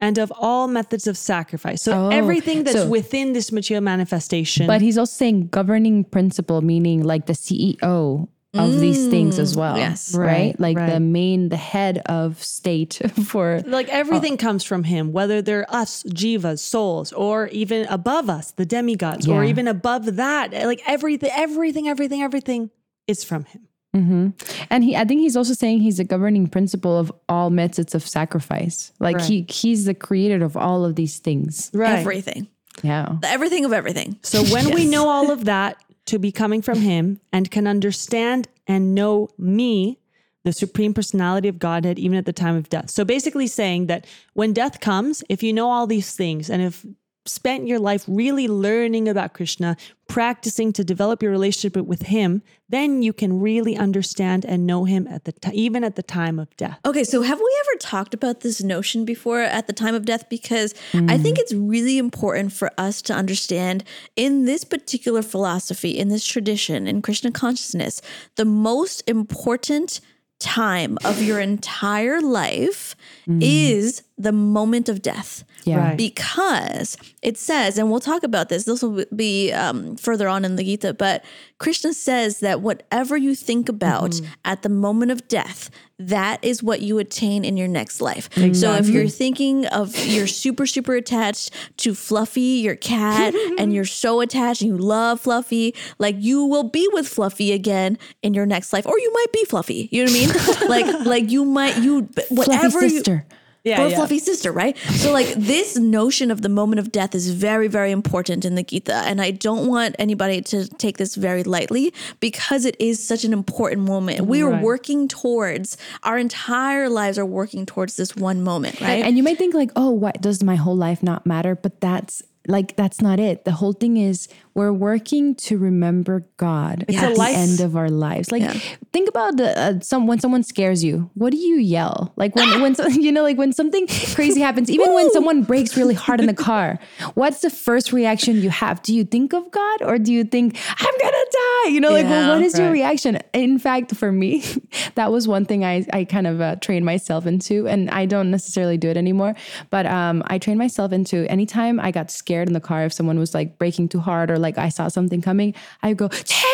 and 0.01 0.19
of 0.19 0.33
all 0.39 0.69
methods 0.69 1.07
of 1.07 1.17
sacrifice. 1.17 1.83
So 1.83 1.93
Oh, 1.93 2.09
everything 2.11 2.65
that's 2.65 2.77
so- 2.79 2.89
within 2.89 3.33
this 3.33 3.51
material 3.53 3.83
manifestation. 3.83 4.67
but 4.67 4.81
he's 4.81 4.97
also 4.99 5.13
saying 5.13 5.49
governing 5.49 6.05
principle 6.05 6.61
meaning 6.63 7.03
like 7.03 7.27
the 7.27 7.33
ceo 7.33 8.29
of 8.55 8.81
these 8.81 9.07
mm, 9.07 9.11
things 9.11 9.39
as 9.39 9.55
well 9.55 9.77
yes. 9.77 10.15
right, 10.15 10.27
Right, 10.59 10.61
like 10.61 10.77
the 10.93 10.99
main 11.01 11.51
the 11.51 11.57
head 11.59 11.99
of 12.07 12.43
state 12.43 12.99
for 13.27 13.61
like 13.67 13.89
uh, 13.89 13.93
everything 13.93 14.39
comes 14.39 14.65
from 14.65 14.85
him, 14.85 15.13
whether 15.13 15.43
they're 15.43 15.67
us, 15.69 16.03
jivas, 16.05 16.59
souls, 16.61 17.13
or 17.13 17.49
even 17.49 17.87
above 17.89 18.31
us, 18.31 18.53
the 18.53 18.65
demigods, 18.65 19.29
or 19.29 19.45
even 19.45 19.69
above 19.69 20.17
that. 20.17 20.53
Like 20.53 20.83
everything, 20.87 21.31
everything, 21.35 21.89
everything, 21.89 22.23
everything 22.23 22.71
is 23.07 23.23
from 23.23 23.45
him. 23.45 23.68
Hmm 23.95 24.31
And 24.71 24.85
he, 24.85 24.97
I 24.97 25.05
think 25.05 25.21
he's 25.21 25.37
also 25.37 25.55
saying 25.55 25.81
he's 25.81 25.99
a 25.99 26.05
governing 26.05 26.47
principle 26.47 26.99
of 26.99 27.13
all 27.29 27.51
methods 27.51 27.95
of 27.95 28.07
sacrifice. 28.07 28.93
Like 29.01 29.21
he, 29.21 29.47
he's 29.49 29.87
the 29.87 29.95
creator 29.95 30.45
of 30.45 30.57
all 30.57 30.85
of 30.85 30.95
these 30.95 31.19
things. 31.19 31.71
Right. 31.73 31.99
Everything. 31.99 32.49
Yeah. 32.83 33.17
The 33.21 33.29
everything 33.29 33.65
of 33.65 33.73
everything. 33.73 34.19
So 34.23 34.45
when 34.45 34.73
we 34.73 34.87
know 34.87 35.09
all 35.09 35.31
of 35.31 35.47
that 35.47 35.83
to 36.07 36.19
be 36.19 36.33
coming 36.33 36.63
from 36.63 36.81
him 36.81 37.21
and 37.33 37.51
can 37.51 37.67
understand 37.67 38.49
and 38.67 38.95
know 38.95 39.29
me, 39.39 39.99
the 40.45 40.53
supreme 40.53 40.95
personality 40.95 41.49
of 41.49 41.59
Godhead, 41.59 41.99
even 41.99 42.17
at 42.17 42.25
the 42.25 42.33
time 42.33 42.57
of 42.57 42.69
death. 42.69 42.91
So 42.91 43.05
basically 43.05 43.47
saying 43.47 43.87
that 43.87 44.07
when 44.35 44.53
death 44.53 44.81
comes, 44.81 45.23
if 45.29 45.43
you 45.43 45.53
know 45.53 45.71
all 45.71 45.87
these 45.87 46.15
things 46.15 46.49
and 46.49 46.63
if 46.63 46.87
spent 47.29 47.67
your 47.67 47.79
life 47.79 48.05
really 48.07 48.49
learning 48.49 49.09
about 49.09 49.35
Krishna, 49.35 49.77
practicing 50.09 50.73
to 50.73 50.83
develop 50.83 51.23
your 51.23 51.31
relationship 51.31 51.77
with 51.87 52.03
him, 52.03 52.43
then 52.69 53.03
you 53.03 53.13
can 53.13 53.41
really 53.41 53.77
understand 53.77 54.45
and 54.45 54.67
know 54.67 54.85
him 54.85 55.07
at 55.07 55.25
the 55.25 55.33
time, 55.33 55.53
even 55.55 55.85
at 55.85 55.97
the 55.97 56.03
time 56.03 56.39
of 56.39 56.55
death. 56.57 56.79
Okay, 56.85 57.05
so 57.05 57.23
have 57.23 57.39
we 57.39 57.63
ever 57.67 57.79
talked 57.79 58.15
about 58.15 58.41
this 58.41 58.63
notion 58.63 59.05
before 59.05 59.41
at 59.41 59.67
the 59.67 59.73
time 59.73 59.95
of 59.95 60.05
death? 60.05 60.29
Because 60.29 60.75
I 60.95 61.19
think 61.19 61.39
mm. 61.39 61.41
it's 61.43 61.55
really 61.55 61.99
important 61.99 62.53
for 62.53 62.71
us 62.79 63.03
to 63.03 63.15
understand 63.15 63.85
in 64.17 64.45
this 64.45 64.65
particular 64.65 65.23
philosophy, 65.23 65.91
in 65.91 66.09
this 66.09 66.27
tradition, 66.27 66.87
in 66.87 67.03
Krishna 67.03 67.31
consciousness, 67.31 68.01
the 68.37 68.45
most 68.45 69.03
important 69.07 70.01
time 70.39 70.99
of 71.05 71.23
your 71.23 71.41
entire 71.41 72.21
life 72.21 72.95
mm. 73.29 73.41
is 73.43 74.03
the 74.19 74.33
moment 74.33 74.89
of 74.89 75.01
death. 75.01 75.45
Yeah. 75.65 75.79
Right. 75.89 75.97
Because 75.97 76.97
it 77.23 77.37
says, 77.37 77.79
and 77.79 77.91
we'll 77.91 78.01
talk 78.01 78.23
about 78.23 78.49
this, 78.49 78.65
this 78.65 78.83
will 78.83 79.05
be 79.15 79.53
um, 79.53 79.97
further 79.97 80.29
on 80.29 80.45
in 80.45 80.57
the 80.57 80.65
Gita, 80.65 80.95
but 80.95 81.25
Krishna 81.59 81.93
says 81.93 82.41
that 82.41 82.61
whatever 82.61 83.17
you 83.17 83.35
think 83.35 83.69
about 83.69 84.21
at 84.45 84.63
the 84.63 84.69
moment 84.69 85.11
of 85.11 85.27
death, 85.29 85.71
that 85.99 86.43
is 86.45 86.63
what 86.63 86.81
you 86.81 86.99
attain 86.99 87.45
in 87.45 87.57
your 87.57 87.67
next 87.67 88.01
life. 88.01 88.29
So 88.55 88.75
if 88.75 88.89
you're 88.89 89.09
thinking 89.09 89.67
of 89.67 89.97
you're 90.07 90.29
super, 90.29 90.65
super 90.65 90.95
attached 90.95 91.51
to 91.79 91.95
Fluffy, 91.95 92.41
your 92.63 92.77
cat, 92.77 93.35
and 93.59 93.73
you're 93.75 93.85
so 93.85 94.21
attached 94.21 94.63
and 94.63 94.71
you 94.71 94.79
love 94.79 95.21
Fluffy, 95.21 95.75
like 95.99 96.15
you 96.19 96.45
will 96.45 96.63
be 96.63 96.89
with 96.93 97.09
Fluffy 97.09 97.53
again 97.53 97.99
in 98.23 98.33
your 98.33 98.47
next 98.47 98.73
life, 98.73 98.87
or 98.87 98.97
you 98.99 99.13
might 99.13 99.33
be 99.33 99.45
Fluffy. 99.45 99.89
You 99.91 100.05
know 100.07 100.13
what 100.13 100.17
I 100.17 100.69
mean? 100.69 100.69
like, 100.69 101.07
like 101.07 101.31
you 101.31 101.45
might 101.45 101.79
you 101.79 102.09
whatever 102.31 102.71
Fluffy 102.71 102.87
you- 102.87 102.91
sister. 102.91 103.27
Yeah, 103.65 103.85
or 103.85 103.89
yeah. 103.89 103.97
fluffy 103.97 104.19
sister, 104.19 104.53
right? 104.53 104.77
So 104.79 105.13
like 105.13 105.27
this 105.35 105.77
notion 105.77 106.31
of 106.31 106.43
the 106.43 106.49
moment 106.49 106.79
of 106.79 106.93
death 106.93 107.15
is 107.15 107.31
very, 107.31 107.69
very 107.69 107.91
important 107.91 108.45
in 108.45 108.55
the 108.55 108.63
Gita. 108.63 108.95
And 108.95 109.21
I 109.21 109.31
don't 109.33 109.67
want 109.67 109.97
anybody 109.99 110.41
to 110.43 110.67
take 110.69 110.97
this 110.97 111.17
very 111.17 111.43
lightly 111.43 111.93
because 112.21 112.65
it 112.65 112.77
is 112.79 113.05
such 113.05 113.25
an 113.25 113.33
important 113.33 113.83
moment. 113.83 114.23
We 114.23 114.43
are 114.43 114.51
Right. 114.51 114.63
working 114.63 115.09
towards 115.09 115.77
our 116.05 116.17
entire 116.19 116.89
lives 116.89 117.19
are 117.19 117.27
working 117.27 117.67
towards 117.67 117.97
this 117.97 118.17
one 118.17 118.43
moment, 118.43 118.81
right? 118.81 119.05
And 119.05 119.17
you 119.17 119.23
might 119.23 119.39
think 119.39 119.55
like, 119.55 119.71
oh, 119.77 119.91
what 119.91 120.21
does 120.23 120.43
my 120.43 120.57
whole 120.57 120.77
life 120.77 121.03
not 121.03 121.27
matter? 121.27 121.55
But 121.55 121.81
that's 121.81 122.23
like 122.47 122.77
that's 122.77 123.03
not 123.03 123.21
it. 123.21 123.45
The 123.45 123.53
whole 123.53 123.75
thing 123.75 123.99
is 123.99 124.27
we're 124.59 124.73
working 124.73 125.35
to 125.47 125.57
remember 125.57 126.27
God 126.37 126.85
at 126.89 126.89
the 127.15 127.15
life- 127.17 127.37
end 127.37 127.61
of 127.61 127.77
our 127.77 127.89
lives. 127.89 128.31
Like, 128.33 128.43
Yeah. 128.43 128.55
think 128.93 129.09
about 129.09 129.37
the 129.37 129.49
uh, 129.59 129.81
some 129.81 130.07
when 130.11 130.19
someone 130.19 130.43
scares 130.43 130.83
you. 130.83 131.11
What 131.15 131.31
do 131.31 131.39
you 131.39 131.57
yell? 131.77 132.13
Like 132.17 132.35
when 132.35 132.61
when 132.61 132.75
so, 132.75 132.87
you 133.07 133.13
know, 133.13 133.23
like 133.23 133.39
when 133.39 133.53
something 133.53 133.87
crazy 134.15 134.41
happens, 134.41 134.69
even 134.71 134.93
when 134.95 135.11
someone 135.13 135.43
brakes 135.45 135.77
really 135.77 135.95
hard 135.95 136.21
in 136.21 136.27
the 136.27 136.35
car. 136.51 136.79
What's 137.15 137.41
the 137.41 137.51
first 137.51 137.93
reaction 137.93 138.37
you 138.43 138.51
have? 138.51 138.83
Do 138.83 138.93
you 138.95 139.05
think 139.05 139.33
of 139.33 139.51
God 139.51 139.79
or 139.83 139.99
do 139.99 140.13
you 140.13 140.25
think 140.25 140.59
I'm 140.87 140.95
gonna 141.01 141.25
die? 141.45 141.69
You 141.71 141.81
know, 141.81 141.93
like 141.93 142.07
well, 142.07 142.27
Yeah. 142.27 142.35
what 142.35 142.43
is 142.43 142.59
your 142.59 142.71
reaction? 142.73 143.19
In 143.33 143.59
fact, 143.59 143.95
for 143.95 144.11
me, 144.11 144.43
that 144.97 145.13
was 145.13 145.29
one 145.29 145.45
thing 145.45 145.65
I 145.65 145.87
I 145.93 146.05
kind 146.05 146.27
of 146.27 146.41
uh, 146.41 146.57
trained 146.57 146.85
myself 146.85 147.27
into, 147.27 147.69
and 147.69 147.91
I 147.91 148.07
don't 148.07 148.31
necessarily 148.31 148.77
do 148.77 148.89
it 148.89 148.97
anymore. 148.97 149.35
But 149.71 149.87
um, 149.87 150.23
I 150.27 150.39
trained 150.39 150.59
myself 150.59 150.93
into 150.93 151.17
anytime 151.31 151.79
I 151.79 151.91
got 151.93 152.11
scared 152.11 152.49
in 152.49 152.55
the 152.55 152.61
car 152.71 152.85
if 152.85 152.93
someone 152.93 153.19
was 153.19 153.35
like 153.35 153.59
braking 153.59 153.89
too 153.89 154.01
hard 154.01 154.31
or 154.31 154.39
like 154.39 154.48
I 154.57 154.71
saw 154.71 154.89
something 154.89 155.21
coming, 155.21 155.55
I 155.83 155.93
go 155.93 156.09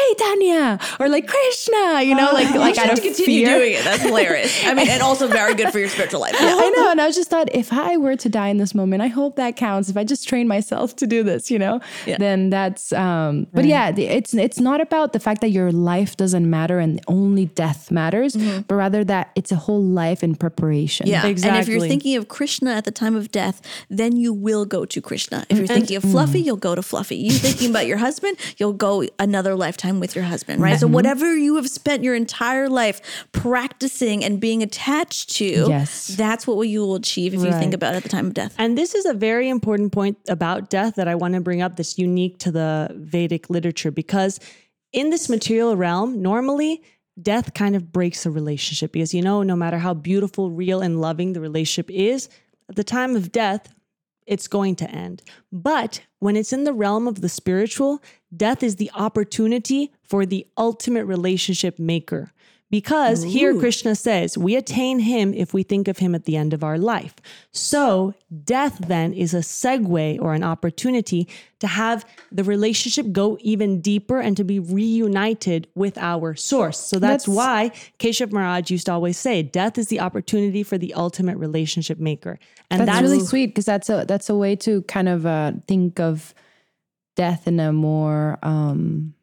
Chaitanya 0.09 0.79
or 1.01 1.09
like 1.09 1.27
Krishna, 1.27 2.03
you 2.03 2.15
know, 2.15 2.31
like 2.33 2.51
uh, 2.55 2.59
like 2.59 2.79
out 2.79 2.87
have 2.87 2.99
of 2.99 3.03
to 3.03 3.09
continue 3.09 3.47
fear. 3.47 3.59
doing 3.59 3.73
it. 3.75 3.85
That's 3.85 4.03
hilarious. 4.03 4.65
I 4.65 4.75
mean, 4.75 4.89
and 4.89 5.03
also 5.03 5.29
very 5.29 5.55
good 5.55 5.71
for 5.71 5.79
your 5.79 5.89
spiritual 5.89 6.21
life. 6.21 6.35
Yeah. 6.45 6.57
I 6.59 6.69
know. 6.71 6.91
And 6.91 7.01
I 7.01 7.11
just 7.11 7.31
thought, 7.31 7.49
if 7.55 7.73
I 7.73 7.97
were 7.97 8.17
to 8.17 8.29
die 8.29 8.49
in 8.49 8.59
this 8.59 8.75
moment, 8.75 9.01
I 9.03 9.07
hope 9.07 9.37
that 9.37 9.57
counts. 9.57 9.89
If 9.89 9.97
I 9.97 10.05
just 10.05 10.29
train 10.29 10.47
myself 10.47 10.95
to 10.97 11.07
do 11.07 11.23
this, 11.23 11.51
you 11.51 11.59
know, 11.59 11.81
Yeah. 12.07 12.19
then 12.19 12.51
that's. 12.51 12.93
Um, 12.93 13.47
But 13.53 13.65
yeah, 13.65 13.93
it's 13.97 14.35
it's 14.35 14.61
not 14.61 14.81
about 14.81 15.13
the 15.13 15.21
fact 15.21 15.41
that 15.41 15.51
your 15.51 15.73
life 15.73 16.17
doesn't 16.17 16.49
matter 16.49 16.81
and 16.81 17.01
only 17.09 17.47
death 17.47 17.91
matters, 17.91 18.35
mm-hmm. 18.35 18.63
but 18.69 18.75
rather 18.75 19.05
that 19.05 19.31
it's 19.37 19.53
a 19.53 19.57
whole 19.57 19.83
life 19.83 20.23
in 20.23 20.35
preparation. 20.35 21.07
Yeah. 21.07 21.27
Exactly. 21.27 21.59
And 21.59 21.63
if 21.63 21.69
you're 21.69 21.89
thinking 21.89 22.17
of 22.17 22.29
Krishna 22.29 22.73
at 22.73 22.85
the 22.85 22.91
time 22.91 23.17
of 23.17 23.31
death, 23.31 23.63
then 23.89 24.17
you 24.17 24.33
will 24.33 24.67
go 24.67 24.85
to 24.85 25.01
Krishna. 25.01 25.47
If 25.49 25.57
you're 25.57 25.67
mm, 25.67 25.75
thinking 25.75 25.97
of 25.97 26.03
Fluffy, 26.03 26.43
mm. 26.43 26.47
you'll 26.47 26.57
go 26.57 26.75
to 26.75 26.83
Fluffy. 26.83 27.17
You 27.17 27.31
thinking 27.31 27.71
about 27.71 27.87
your 27.87 27.99
husband, 27.99 28.37
you'll 28.59 28.75
go 28.75 29.05
another 29.19 29.55
lifetime 29.55 29.94
with 30.01 30.15
your 30.15 30.25
husband, 30.25 30.63
right? 30.63 30.79
So 30.79 30.87
mm-hmm. 30.87 30.95
whatever 30.95 31.37
you 31.37 31.57
have 31.57 31.69
spent 31.69 32.03
your 32.03 32.15
entire 32.15 32.69
life 32.69 33.27
practicing 33.33 34.25
and 34.25 34.41
being 34.41 34.63
attached 34.63 35.31
to, 35.37 35.67
Yes. 35.69 36.09
that's 36.09 36.47
what 36.47 36.61
you 36.63 36.81
will 36.81 36.95
achieve 36.97 37.35
if 37.35 37.43
you 37.43 37.53
think 37.53 37.75
about 37.75 37.95
it 37.95 37.99
at 37.99 38.03
the 38.03 38.09
time 38.09 38.27
of 38.27 38.35
death. 38.35 38.55
And 38.59 38.77
this 38.77 38.95
is 38.95 39.07
a 39.07 39.15
very 39.15 39.49
important 39.49 39.93
point 39.93 40.19
about 40.29 40.71
death 40.71 40.97
that 40.97 41.09
I 41.09 41.15
want 41.15 41.35
to 41.35 41.41
bring 41.41 41.63
up 41.63 41.77
that's 41.77 41.99
unique 41.99 42.39
to 42.39 42.51
the 42.51 42.91
Vedic 42.95 43.51
literature 43.51 43.91
because 43.91 44.41
in 44.93 45.11
this 45.11 45.29
material 45.29 45.77
realm, 45.77 46.23
normally 46.23 46.83
death 47.21 47.55
kind 47.55 47.77
of 47.77 47.93
breaks 47.93 48.27
a 48.27 48.31
relationship 48.31 48.93
because 48.93 49.15
you 49.15 49.23
know, 49.23 49.43
no 49.43 49.57
matter 49.57 49.79
how 49.79 49.95
beautiful, 49.95 50.51
real, 50.51 50.81
and 50.81 51.01
loving 51.01 51.33
the 51.33 51.41
relationship 51.41 51.91
is, 51.91 52.29
at 52.69 52.77
the 52.77 52.85
time 52.85 53.17
of 53.17 53.31
death, 53.31 53.75
it's 54.27 54.49
going 54.49 54.75
to 54.77 54.91
end. 54.91 55.23
But 55.53 56.03
when 56.19 56.37
it's 56.37 56.53
in 56.53 56.65
the 56.65 56.73
realm 56.73 57.07
of 57.07 57.21
the 57.21 57.29
spiritual, 57.29 58.03
death 58.37 58.63
is 58.63 58.77
the 58.77 58.91
opportunity 58.95 59.93
for 60.03 60.27
the 60.27 60.47
ultimate 60.57 61.05
relationship 61.05 61.79
maker. 61.79 62.31
Because 62.71 63.23
here 63.23 63.57
Krishna 63.57 63.95
says, 63.95 64.37
we 64.37 64.57
attain 64.57 64.99
him 64.99 65.33
if 65.33 65.55
we 65.55 65.63
think 65.63 65.87
of 65.87 65.99
him 65.99 66.13
at 66.13 66.25
the 66.25 66.37
end 66.37 66.53
of 66.53 66.65
our 66.65 66.77
life. 66.77 67.15
So, 67.53 68.15
death 68.43 68.79
then 68.89 69.13
is 69.13 69.33
a 69.33 69.41
segue 69.41 70.21
or 70.21 70.35
an 70.35 70.43
opportunity 70.43 71.29
to 71.61 71.69
have 71.69 72.05
the 72.33 72.43
relationship 72.43 73.13
go 73.13 73.39
even 73.43 73.81
deeper 73.81 74.19
and 74.19 74.37
to 74.37 74.43
be 74.43 74.59
reunited 74.59 75.69
with 75.77 75.97
our 75.99 76.35
source. 76.35 76.81
So, 76.81 76.99
that's, 76.99 77.27
That's- 77.27 77.37
why 77.37 77.71
Keshav 78.01 78.33
Maharaj 78.33 78.73
used 78.73 78.87
to 78.87 78.93
always 78.93 79.19
say, 79.19 79.45
death 79.45 79.79
is 79.79 79.87
the 79.87 80.01
opportunity 80.01 80.65
for 80.65 80.77
the 80.77 80.95
ultimate 80.95 81.37
relationship 81.37 82.01
maker. 82.01 82.41
And 82.71 82.89
that's, 82.89 83.03
really 83.03 83.21
sweet 83.21 83.49
because 83.49 83.67
that's 83.67 83.89
a 83.89 84.05
that's 84.09 84.29
a 84.29 84.35
way 84.35 84.57
to 84.57 84.83
kind 84.83 85.09
of 85.09 85.27
uh, 85.27 85.53
think 85.69 86.01
of 86.01 86.35
death 87.17 87.47
in 87.47 87.61
a 87.61 87.73
more. 87.73 88.39
Um, 88.43 89.15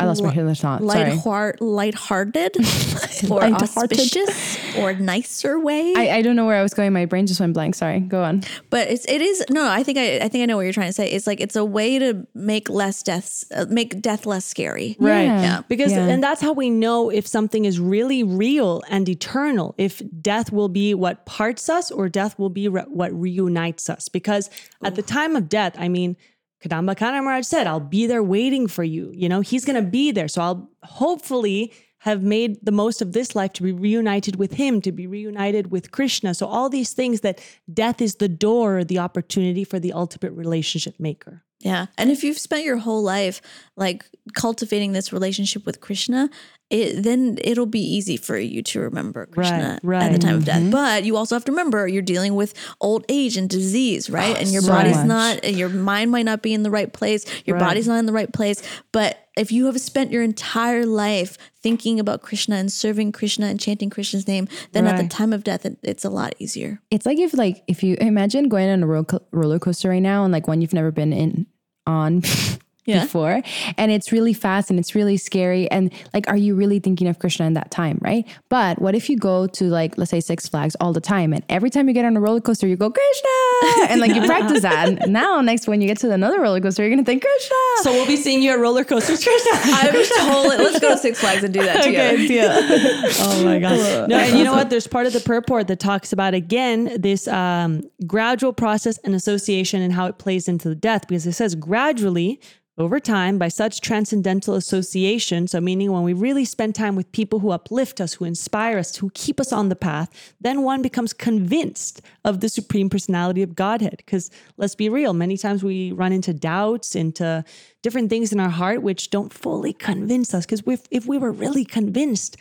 I 0.00 0.04
lost 0.06 0.20
my 0.20 0.30
Li- 0.30 0.34
train 0.34 0.48
of 0.48 0.58
thought. 0.58 0.80
Sorry. 0.80 0.88
Light 1.10 1.18
heart, 1.18 1.60
lighthearted, 1.60 2.56
or 3.30 3.38
Lighthearted. 3.38 3.62
auspicious, 4.00 4.76
or 4.76 4.94
nicer 4.94 5.60
way. 5.60 5.92
I, 5.96 6.16
I 6.16 6.22
don't 6.22 6.34
know 6.34 6.44
where 6.44 6.56
I 6.56 6.62
was 6.62 6.74
going. 6.74 6.92
My 6.92 7.04
brain 7.04 7.24
just 7.28 7.38
went 7.38 7.54
blank. 7.54 7.76
Sorry. 7.76 8.00
Go 8.00 8.24
on. 8.24 8.42
But 8.68 8.88
it's 8.90 9.04
it 9.04 9.20
is 9.20 9.44
no. 9.48 9.68
I 9.70 9.84
think 9.84 9.98
I 9.98 10.16
I 10.18 10.28
think 10.28 10.42
I 10.42 10.46
know 10.46 10.56
what 10.56 10.62
you're 10.62 10.72
trying 10.72 10.88
to 10.88 10.92
say. 10.92 11.08
It's 11.08 11.28
like 11.28 11.40
it's 11.40 11.54
a 11.54 11.64
way 11.64 12.00
to 12.00 12.26
make 12.34 12.68
less 12.68 13.00
deaths, 13.04 13.44
uh, 13.54 13.66
make 13.68 14.00
death 14.02 14.26
less 14.26 14.44
scary. 14.44 14.96
Right. 14.98 15.22
Yeah. 15.24 15.40
Yeah. 15.42 15.60
Because, 15.68 15.92
Yeah. 15.92 16.08
and 16.08 16.20
that's 16.20 16.40
how 16.40 16.52
we 16.52 16.68
know 16.68 17.08
if 17.10 17.24
something 17.28 17.64
is 17.64 17.78
really 17.78 18.24
real 18.24 18.82
and 18.90 19.08
eternal, 19.08 19.72
if 19.78 20.02
death 20.20 20.50
will 20.50 20.70
be 20.70 20.94
what 20.94 21.26
parts 21.26 21.68
us 21.68 21.92
or 21.92 22.08
death 22.08 22.36
will 22.40 22.50
be 22.50 22.66
re- 22.66 22.82
what 22.88 23.12
reunites 23.12 23.88
us. 23.88 24.08
Because 24.08 24.50
at 24.82 24.96
the 24.96 25.02
time 25.02 25.36
of 25.36 25.48
death, 25.48 25.76
I 25.78 25.86
mean, 25.88 26.16
Kadamba 26.62 26.94
Kanana 26.94 27.24
Maharaj 27.24 27.44
said, 27.44 27.66
I'll 27.66 27.80
be 27.80 28.06
there 28.06 28.22
waiting 28.22 28.68
for 28.68 28.84
you. 28.84 29.12
You 29.14 29.28
know, 29.28 29.40
he's 29.40 29.64
going 29.64 29.82
to 29.82 29.88
be 29.88 30.12
there. 30.12 30.28
So 30.28 30.42
I'll 30.42 30.70
hopefully 30.84 31.72
have 31.98 32.22
made 32.22 32.58
the 32.64 32.72
most 32.72 33.00
of 33.00 33.12
this 33.12 33.34
life 33.36 33.52
to 33.54 33.62
be 33.62 33.72
reunited 33.72 34.36
with 34.36 34.54
him, 34.54 34.80
to 34.82 34.90
be 34.90 35.06
reunited 35.06 35.70
with 35.70 35.92
Krishna. 35.92 36.34
So 36.34 36.46
all 36.46 36.68
these 36.68 36.92
things 36.92 37.20
that 37.20 37.40
death 37.72 38.00
is 38.00 38.16
the 38.16 38.28
door, 38.28 38.82
the 38.82 38.98
opportunity 38.98 39.64
for 39.64 39.78
the 39.78 39.92
ultimate 39.92 40.32
relationship 40.32 40.98
maker. 40.98 41.44
Yeah. 41.62 41.86
And 41.96 42.10
if 42.10 42.24
you've 42.24 42.38
spent 42.38 42.64
your 42.64 42.76
whole 42.76 43.02
life 43.02 43.40
like 43.76 44.04
cultivating 44.34 44.92
this 44.92 45.12
relationship 45.12 45.64
with 45.64 45.80
Krishna, 45.80 46.28
it, 46.70 47.02
then 47.02 47.38
it'll 47.42 47.66
be 47.66 47.80
easy 47.80 48.16
for 48.16 48.36
you 48.36 48.62
to 48.62 48.80
remember 48.80 49.26
Krishna 49.26 49.78
Right, 49.82 50.04
at 50.04 50.12
the 50.12 50.18
time 50.18 50.36
of 50.36 50.44
death. 50.44 50.60
Mm-hmm. 50.60 50.70
But 50.70 51.04
you 51.04 51.16
also 51.16 51.34
have 51.34 51.44
to 51.44 51.52
remember 51.52 51.86
you're 51.86 52.02
dealing 52.02 52.34
with 52.34 52.54
old 52.80 53.04
age 53.08 53.36
and 53.36 53.48
disease, 53.48 54.08
right? 54.10 54.34
Oh, 54.36 54.40
and 54.40 54.48
your 54.48 54.62
so 54.62 54.68
body's 54.72 54.96
much. 54.96 55.06
not, 55.06 55.40
and 55.44 55.56
your 55.56 55.68
mind 55.68 56.10
might 56.10 56.24
not 56.24 56.42
be 56.42 56.52
in 56.54 56.62
the 56.62 56.70
right 56.70 56.92
place. 56.92 57.26
Your 57.44 57.56
Right. 57.56 57.68
body's 57.68 57.86
not 57.86 57.98
in 57.98 58.06
the 58.06 58.12
right 58.12 58.32
place. 58.32 58.62
But 58.90 59.18
if 59.36 59.52
you 59.52 59.66
have 59.66 59.80
spent 59.80 60.10
your 60.12 60.22
entire 60.22 60.84
life 60.86 61.36
thinking 61.62 62.00
about 62.00 62.22
Krishna 62.22 62.56
and 62.56 62.72
serving 62.72 63.12
Krishna 63.12 63.46
and 63.46 63.60
chanting 63.60 63.88
Krishna's 63.90 64.26
name, 64.26 64.48
then 64.72 64.86
at 64.86 64.96
the 65.00 65.08
time 65.08 65.32
of 65.32 65.44
death, 65.44 65.64
it, 65.66 65.78
it's 65.82 66.04
a 66.04 66.10
lot 66.10 66.34
easier. 66.38 66.80
It's 66.90 67.06
like 67.06 67.18
if 67.18 67.34
like 67.34 67.62
if 67.66 67.82
you 67.82 67.96
imagine 68.00 68.48
going 68.48 68.68
on 68.70 68.82
a 68.82 68.86
roller 69.32 69.58
coaster 69.58 69.88
right 69.90 70.02
now 70.02 70.24
and 70.24 70.32
like 70.32 70.48
one 70.48 70.60
you've 70.60 70.72
never 70.74 70.90
been 70.90 71.12
in 71.12 71.46
on 71.86 72.22
Yeah. 72.84 73.04
before 73.04 73.42
and 73.78 73.92
it's 73.92 74.10
really 74.10 74.32
fast 74.32 74.68
and 74.68 74.78
it's 74.78 74.94
really 74.94 75.16
scary 75.16 75.70
and 75.70 75.92
like 76.12 76.28
are 76.28 76.36
you 76.36 76.56
really 76.56 76.80
thinking 76.80 77.06
of 77.06 77.20
Krishna 77.20 77.46
in 77.46 77.54
that 77.54 77.70
time, 77.70 77.98
right? 78.00 78.26
But 78.48 78.82
what 78.82 78.96
if 78.96 79.08
you 79.08 79.16
go 79.16 79.46
to 79.46 79.64
like 79.66 79.96
let's 79.98 80.10
say 80.10 80.20
Six 80.20 80.48
Flags 80.48 80.76
all 80.80 80.92
the 80.92 81.00
time 81.00 81.32
and 81.32 81.44
every 81.48 81.70
time 81.70 81.86
you 81.86 81.94
get 81.94 82.04
on 82.04 82.16
a 82.16 82.20
roller 82.20 82.40
coaster 82.40 82.66
you 82.66 82.76
go 82.76 82.90
Krishna 82.90 83.88
and 83.90 84.00
like 84.00 84.14
you 84.14 84.22
practice 84.26 84.62
that. 84.62 84.88
And 84.88 85.12
now 85.12 85.40
next 85.40 85.68
when 85.68 85.80
you 85.80 85.86
get 85.86 85.98
to 85.98 86.10
another 86.10 86.40
roller 86.40 86.60
coaster 86.60 86.82
you're 86.82 86.90
going 86.90 87.04
to 87.04 87.08
think 87.08 87.22
Krishna. 87.22 87.56
So 87.82 87.92
we'll 87.92 88.06
be 88.06 88.16
seeing 88.16 88.42
you 88.42 88.50
at 88.50 88.58
roller 88.58 88.84
coasters, 88.84 89.22
Krishna. 89.22 89.50
I'm 89.64 89.92
totally, 90.18 90.56
let's 90.56 90.80
go 90.80 90.90
to 90.90 90.98
Six 90.98 91.20
Flags 91.20 91.44
and 91.44 91.54
do 91.54 91.62
that 91.62 91.84
together. 91.84 92.16
oh 93.20 93.44
my 93.44 93.58
gosh. 93.58 94.08
No, 94.08 94.18
and 94.18 94.38
you 94.38 94.44
know 94.44 94.52
what? 94.52 94.70
There's 94.70 94.86
part 94.86 95.06
of 95.06 95.12
the 95.12 95.20
purport 95.20 95.68
that 95.68 95.78
talks 95.80 96.12
about 96.12 96.34
again 96.34 97.00
this 97.00 97.28
um, 97.28 97.82
gradual 98.06 98.52
process 98.52 98.98
and 98.98 99.14
association 99.14 99.82
and 99.82 99.92
how 99.92 100.06
it 100.06 100.18
plays 100.18 100.48
into 100.48 100.68
the 100.68 100.74
death 100.74 101.06
because 101.06 101.26
it 101.26 101.32
says 101.32 101.54
gradually 101.54 102.40
over 102.78 102.98
time 102.98 103.38
by 103.38 103.48
such 103.48 103.80
transcendental 103.80 104.54
association. 104.54 105.46
So 105.46 105.60
meaning 105.60 105.92
when 105.92 106.02
we 106.02 106.14
really 106.14 106.44
spend 106.44 106.74
time 106.74 106.96
with 106.96 107.12
people 107.12 107.40
who 107.40 107.50
uplift 107.50 108.00
us 108.00 108.14
who 108.14 108.24
inspire 108.24 108.78
us 108.78 108.96
who 108.96 109.10
keep 109.10 109.38
us 109.40 109.52
on 109.52 109.68
the 109.68 109.76
path 109.76 110.34
then 110.40 110.62
one 110.62 110.80
becomes 110.80 111.12
convinced 111.12 112.00
of 112.24 112.40
the 112.40 112.48
supreme 112.48 112.88
personality 112.88 113.42
of 113.42 113.54
godhead. 113.54 113.96
Because 113.98 114.30
let's 114.56 114.74
be 114.74 114.88
real 114.88 115.12
many 115.12 115.36
times 115.36 115.62
we 115.62 115.92
run 115.92 116.12
into 116.12 116.32
doubts 116.32 116.96
into 116.96 117.44
different 117.82 118.08
things 118.08 118.32
in 118.32 118.40
our 118.40 118.50
heart 118.50 118.82
which 118.82 119.10
don't 119.10 119.32
fully 119.32 119.72
convince 119.72 120.32
us. 120.32 120.46
Because 120.46 120.62
if, 120.90 121.06
we 121.06 121.18
were 121.18 121.32
really 121.32 121.64
convinced 121.64 122.36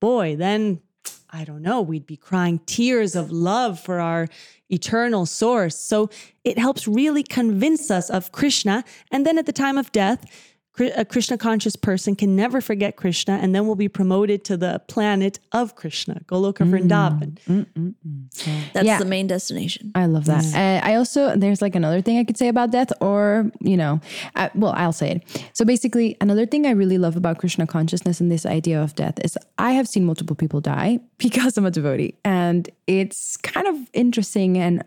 boy, 0.00 0.34
then 0.36 0.80
I 1.30 1.44
don't 1.44 1.62
know, 1.62 1.80
we'd 1.80 2.06
be 2.06 2.16
crying 2.16 2.60
tears 2.66 3.14
of 3.14 3.30
love 3.30 3.78
for 3.78 4.00
our 4.00 4.28
eternal 4.72 5.26
source. 5.26 5.76
So 5.76 6.10
it 6.44 6.58
helps 6.58 6.88
really 6.88 7.22
convince 7.22 7.90
us 7.90 8.10
of 8.10 8.32
Krishna. 8.32 8.84
And 9.10 9.26
then 9.26 9.38
at 9.38 9.46
the 9.46 9.52
time 9.52 9.78
of 9.78 9.92
death, 9.92 10.24
a 10.78 11.04
Krishna 11.04 11.36
conscious 11.36 11.76
person 11.76 12.14
can 12.14 12.36
never 12.36 12.60
forget 12.60 12.96
Krishna 12.96 13.34
and 13.34 13.54
then 13.54 13.66
will 13.66 13.76
be 13.76 13.88
promoted 13.88 14.44
to 14.44 14.56
the 14.56 14.80
planet 14.88 15.38
of 15.52 15.74
Krishna, 15.74 16.20
Goloka 16.26 16.64
mm. 16.64 16.70
Vrindavan. 16.70 17.38
Mm, 17.48 17.66
mm, 17.76 18.72
That's 18.72 18.86
Yeah. 18.86 18.98
the 18.98 19.04
main 19.04 19.26
destination. 19.26 19.90
I 19.94 20.06
love 20.06 20.24
that. 20.26 20.44
Uh, 20.54 20.86
I 20.86 20.94
also 20.94 21.36
there's 21.36 21.60
like 21.60 21.74
another 21.74 22.00
thing 22.00 22.18
I 22.18 22.24
could 22.24 22.38
say 22.38 22.48
about 22.48 22.70
death, 22.70 22.92
or 23.00 23.50
you 23.60 23.76
know, 23.76 24.00
uh, 24.36 24.48
well, 24.54 24.72
I'll 24.76 24.92
say 24.92 25.10
it. 25.10 25.50
So 25.52 25.64
basically, 25.64 26.16
another 26.20 26.46
thing 26.46 26.66
I 26.66 26.70
really 26.70 26.98
love 26.98 27.16
about 27.16 27.38
Krishna 27.38 27.66
consciousness 27.66 28.20
and 28.20 28.30
this 28.30 28.46
idea 28.46 28.80
of 28.82 28.94
death 28.94 29.18
is 29.24 29.36
I 29.58 29.72
have 29.72 29.88
seen 29.88 30.04
multiple 30.04 30.36
people 30.36 30.60
die 30.60 31.00
because 31.18 31.58
I'm 31.58 31.66
a 31.66 31.70
devotee, 31.70 32.14
and 32.24 32.70
it's 32.86 33.36
kind 33.36 33.66
of 33.66 33.76
interesting 33.92 34.56
and 34.56 34.84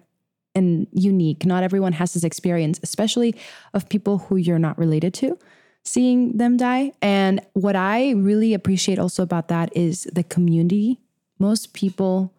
and 0.56 0.88
unique. 0.92 1.46
Not 1.46 1.64
everyone 1.64 1.94
has 1.94 2.14
this 2.14 2.24
experience, 2.24 2.80
especially 2.84 3.36
of 3.74 3.90
people 3.90 4.20
who 4.20 4.38
you're 4.38 4.60
not 4.60 4.78
related 4.78 5.14
to 5.16 5.38
seeing 5.84 6.38
them 6.38 6.58
die. 6.58 6.94
And 7.02 7.42
what 7.54 7.76
I 7.76 8.12
really 8.12 8.54
appreciate 8.54 9.00
also 9.00 9.24
about 9.24 9.48
that 9.50 9.76
is 9.76 10.04
the 10.14 10.24
community. 10.24 11.00
Most 11.40 11.74
people 11.74 12.34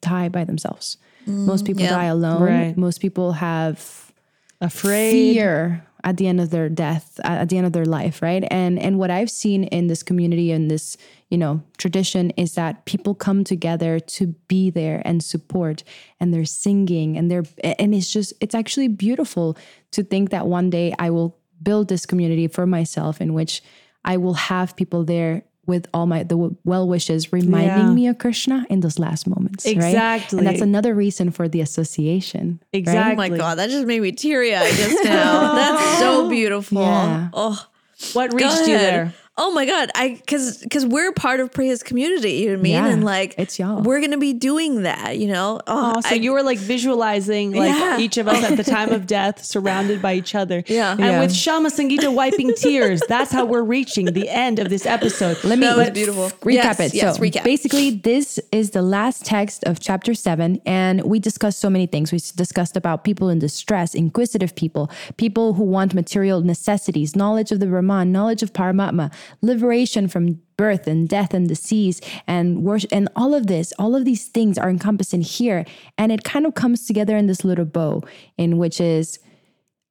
die 0.00 0.28
by 0.28 0.44
themselves. 0.44 0.96
Mm, 1.26 1.44
Most 1.46 1.64
people 1.64 1.82
yeah. 1.82 1.90
die 1.90 2.04
alone. 2.04 2.42
Right. 2.42 2.76
Most 2.76 3.00
people 3.00 3.32
have 3.32 4.12
Afraid. 4.60 5.10
fear 5.12 5.86
at 6.02 6.16
the 6.16 6.26
end 6.26 6.40
of 6.40 6.50
their 6.50 6.68
death, 6.68 7.20
at 7.24 7.48
the 7.48 7.58
end 7.58 7.66
of 7.66 7.72
their 7.72 7.84
life, 7.84 8.22
right? 8.22 8.44
And 8.50 8.78
and 8.78 8.98
what 8.98 9.10
I've 9.10 9.30
seen 9.30 9.64
in 9.64 9.88
this 9.88 10.02
community 10.02 10.50
and 10.50 10.70
this, 10.70 10.96
you 11.28 11.36
know, 11.36 11.62
tradition 11.76 12.30
is 12.30 12.54
that 12.54 12.84
people 12.86 13.14
come 13.14 13.44
together 13.44 14.00
to 14.00 14.28
be 14.48 14.70
there 14.70 15.02
and 15.04 15.22
support 15.22 15.82
and 16.18 16.32
they're 16.32 16.44
singing 16.44 17.18
and 17.18 17.30
they're 17.30 17.44
and 17.62 17.94
it's 17.94 18.10
just 18.10 18.32
it's 18.40 18.54
actually 18.54 18.88
beautiful 18.88 19.56
to 19.90 20.02
think 20.02 20.30
that 20.30 20.46
one 20.46 20.70
day 20.70 20.94
I 20.98 21.10
will 21.10 21.36
build 21.62 21.88
this 21.88 22.06
community 22.06 22.48
for 22.48 22.66
myself 22.66 23.20
in 23.20 23.34
which 23.34 23.62
I 24.04 24.16
will 24.16 24.34
have 24.34 24.76
people 24.76 25.04
there 25.04 25.42
with 25.66 25.86
all 25.94 26.06
my 26.06 26.22
the 26.24 26.56
well 26.64 26.88
wishes 26.88 27.32
reminding 27.32 27.86
Yeah. 27.88 27.92
me 27.92 28.08
of 28.08 28.18
Krishna 28.18 28.66
in 28.70 28.80
those 28.80 28.98
last 28.98 29.28
moments. 29.28 29.66
Right? 29.66 29.76
Exactly. 29.76 30.38
And 30.38 30.46
that's 30.46 30.62
another 30.62 30.94
reason 30.94 31.30
for 31.30 31.48
the 31.48 31.60
association. 31.60 32.60
right? 32.72 32.78
Exactly. 32.78 33.12
Oh 33.12 33.16
my 33.16 33.36
god, 33.36 33.58
that 33.58 33.68
just 33.70 33.86
made 33.86 34.00
me 34.02 34.10
teary 34.12 34.54
eyed 34.54 34.72
just 34.72 35.04
now. 35.04 35.54
That's 35.60 35.98
so 35.98 36.28
beautiful. 36.28 36.82
Yeah. 36.82 37.28
Oh, 37.34 37.66
What 38.14 38.32
reached 38.32 38.60
you 38.66 38.78
there? 38.78 39.14
Oh 39.42 39.50
my 39.52 39.64
god, 39.64 39.90
I 39.94 40.10
because 40.20 40.58
because 40.58 40.84
we're 40.84 41.12
part 41.12 41.40
of 41.40 41.50
Priya's 41.50 41.82
community. 41.82 42.32
You 42.32 42.46
know 42.48 42.52
what 42.52 42.58
I 42.58 42.62
mean? 42.62 42.72
Yeah, 42.72 42.86
and 42.88 43.02
like 43.04 43.34
it's 43.38 43.58
y'all. 43.58 43.80
We're 43.80 44.00
gonna 44.02 44.18
be 44.18 44.34
doing 44.34 44.82
that. 44.82 45.18
You 45.18 45.28
know? 45.28 45.60
Oh, 45.66 45.94
Oh, 45.96 46.00
so 46.02 46.10
I- 46.10 46.14
you 46.14 46.32
were 46.32 46.42
like 46.42 46.58
visualizing 46.58 47.52
like 47.52 47.70
Yeah. 47.74 47.98
each 47.98 48.18
of 48.18 48.28
us 48.28 48.44
at 48.44 48.56
the 48.56 48.64
time 48.64 48.90
of 48.92 49.06
death 49.06 49.42
surrounded 49.44 50.02
by 50.02 50.14
each 50.14 50.34
other. 50.34 50.62
Yeah. 50.68 50.92
And 50.92 51.00
Yeah. 51.00 51.20
with 51.20 51.34
Shama 51.34 51.70
Sangeeta 51.70 52.12
wiping 52.12 52.52
tears, 52.54 53.00
that's 53.08 53.32
how 53.32 53.44
we're 53.46 53.62
reaching 53.62 54.06
the 54.12 54.28
end 54.28 54.58
of 54.58 54.68
this 54.68 54.84
episode. 54.86 55.38
Let 55.42 55.58
me 55.58 55.66
That 55.66 55.76
was 55.78 55.86
but 55.86 55.94
beautiful. 55.94 56.24
recap 56.42 56.52
Yes, 56.52 56.80
it. 56.80 56.94
yes, 56.94 57.16
so 57.16 57.22
recap. 57.22 57.44
basically, 57.44 57.90
this 57.90 58.38
is 58.52 58.70
the 58.70 58.82
last 58.82 59.24
text 59.24 59.64
of 59.64 59.80
chapter 59.80 60.12
seven, 60.14 60.60
and 60.66 61.02
we 61.02 61.18
discussed 61.18 61.60
so 61.60 61.70
many 61.70 61.86
things. 61.86 62.12
We 62.12 62.18
discussed 62.36 62.76
about 62.76 63.04
people 63.04 63.28
in 63.30 63.38
distress, 63.38 63.94
inquisitive 63.94 64.54
people, 64.54 64.90
people 65.16 65.54
who 65.54 65.64
want 65.64 65.94
material 65.94 66.42
necessities, 66.42 67.16
knowledge 67.16 67.50
of 67.52 67.58
the 67.60 67.66
Brahman, 67.66 68.12
knowledge 68.12 68.42
of 68.42 68.52
Paramatma, 68.52 69.10
liberation 69.42 70.08
from 70.08 70.40
birth 70.56 70.86
and 70.86 71.08
death 71.08 71.32
and 71.32 71.48
disease 71.48 72.00
and 72.26 72.62
worship 72.62 72.90
and 72.92 73.08
all 73.16 73.34
of 73.34 73.46
this 73.46 73.72
all 73.78 73.96
of 73.96 74.04
these 74.04 74.28
things 74.28 74.58
are 74.58 74.68
encompassed 74.68 75.14
in 75.14 75.22
here 75.22 75.64
and 75.96 76.12
it 76.12 76.22
kind 76.22 76.44
of 76.44 76.54
comes 76.54 76.86
together 76.86 77.16
in 77.16 77.26
this 77.26 77.44
little 77.44 77.64
bow 77.64 78.02
in 78.36 78.58
which 78.58 78.80
is 78.80 79.18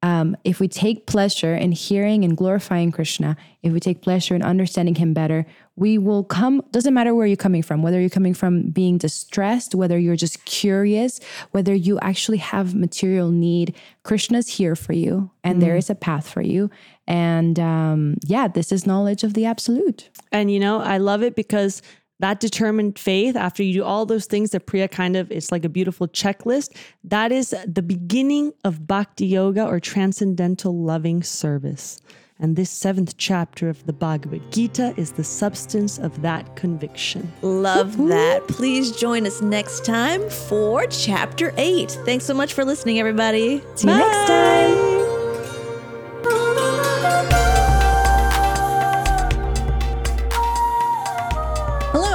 um, 0.02 0.36
if 0.44 0.60
we 0.60 0.68
take 0.68 1.06
pleasure 1.06 1.54
in 1.54 1.72
hearing 1.72 2.24
and 2.24 2.36
glorifying 2.36 2.90
Krishna, 2.90 3.36
if 3.62 3.72
we 3.72 3.80
take 3.80 4.00
pleasure 4.00 4.34
in 4.34 4.42
understanding 4.42 4.94
Him 4.94 5.12
better, 5.12 5.44
we 5.76 5.98
will 5.98 6.24
come. 6.24 6.62
Doesn't 6.70 6.94
matter 6.94 7.14
where 7.14 7.26
you're 7.26 7.36
coming 7.36 7.62
from, 7.62 7.82
whether 7.82 8.00
you're 8.00 8.08
coming 8.08 8.32
from 8.32 8.70
being 8.70 8.96
distressed, 8.96 9.74
whether 9.74 9.98
you're 9.98 10.16
just 10.16 10.44
curious, 10.46 11.20
whether 11.50 11.74
you 11.74 11.98
actually 12.00 12.38
have 12.38 12.74
material 12.74 13.30
need, 13.30 13.74
Krishna's 14.02 14.48
here 14.48 14.74
for 14.74 14.94
you, 14.94 15.30
and 15.44 15.60
there 15.60 15.76
is 15.76 15.90
a 15.90 15.94
path 15.94 16.26
for 16.28 16.40
you. 16.40 16.70
And 17.10 17.58
um, 17.58 18.18
yeah, 18.24 18.46
this 18.46 18.70
is 18.70 18.86
knowledge 18.86 19.24
of 19.24 19.34
the 19.34 19.44
absolute. 19.44 20.08
And 20.30 20.48
you 20.48 20.60
know, 20.60 20.80
I 20.80 20.98
love 20.98 21.24
it 21.24 21.34
because 21.34 21.82
that 22.20 22.38
determined 22.38 23.00
faith, 23.00 23.34
after 23.34 23.64
you 23.64 23.72
do 23.72 23.84
all 23.84 24.06
those 24.06 24.26
things 24.26 24.50
that 24.50 24.66
Priya 24.66 24.86
kind 24.86 25.16
of, 25.16 25.28
it's 25.32 25.50
like 25.50 25.64
a 25.64 25.68
beautiful 25.68 26.06
checklist. 26.06 26.76
That 27.02 27.32
is 27.32 27.52
the 27.66 27.82
beginning 27.82 28.52
of 28.62 28.86
bhakti 28.86 29.26
yoga 29.26 29.66
or 29.66 29.80
transcendental 29.80 30.84
loving 30.84 31.24
service. 31.24 32.00
And 32.38 32.54
this 32.54 32.70
seventh 32.70 33.16
chapter 33.16 33.68
of 33.68 33.84
the 33.86 33.92
Bhagavad 33.92 34.52
Gita 34.52 34.94
is 34.96 35.10
the 35.12 35.24
substance 35.24 35.98
of 35.98 36.22
that 36.22 36.54
conviction. 36.54 37.30
Love 37.42 37.96
that. 38.06 38.46
Please 38.46 38.92
join 38.92 39.26
us 39.26 39.42
next 39.42 39.84
time 39.84 40.30
for 40.30 40.86
chapter 40.86 41.52
eight. 41.56 41.90
Thanks 42.04 42.24
so 42.24 42.34
much 42.34 42.54
for 42.54 42.64
listening, 42.64 43.00
everybody. 43.00 43.60
See 43.74 43.88
you 43.88 43.96
next 43.96 44.28
time. 44.28 44.99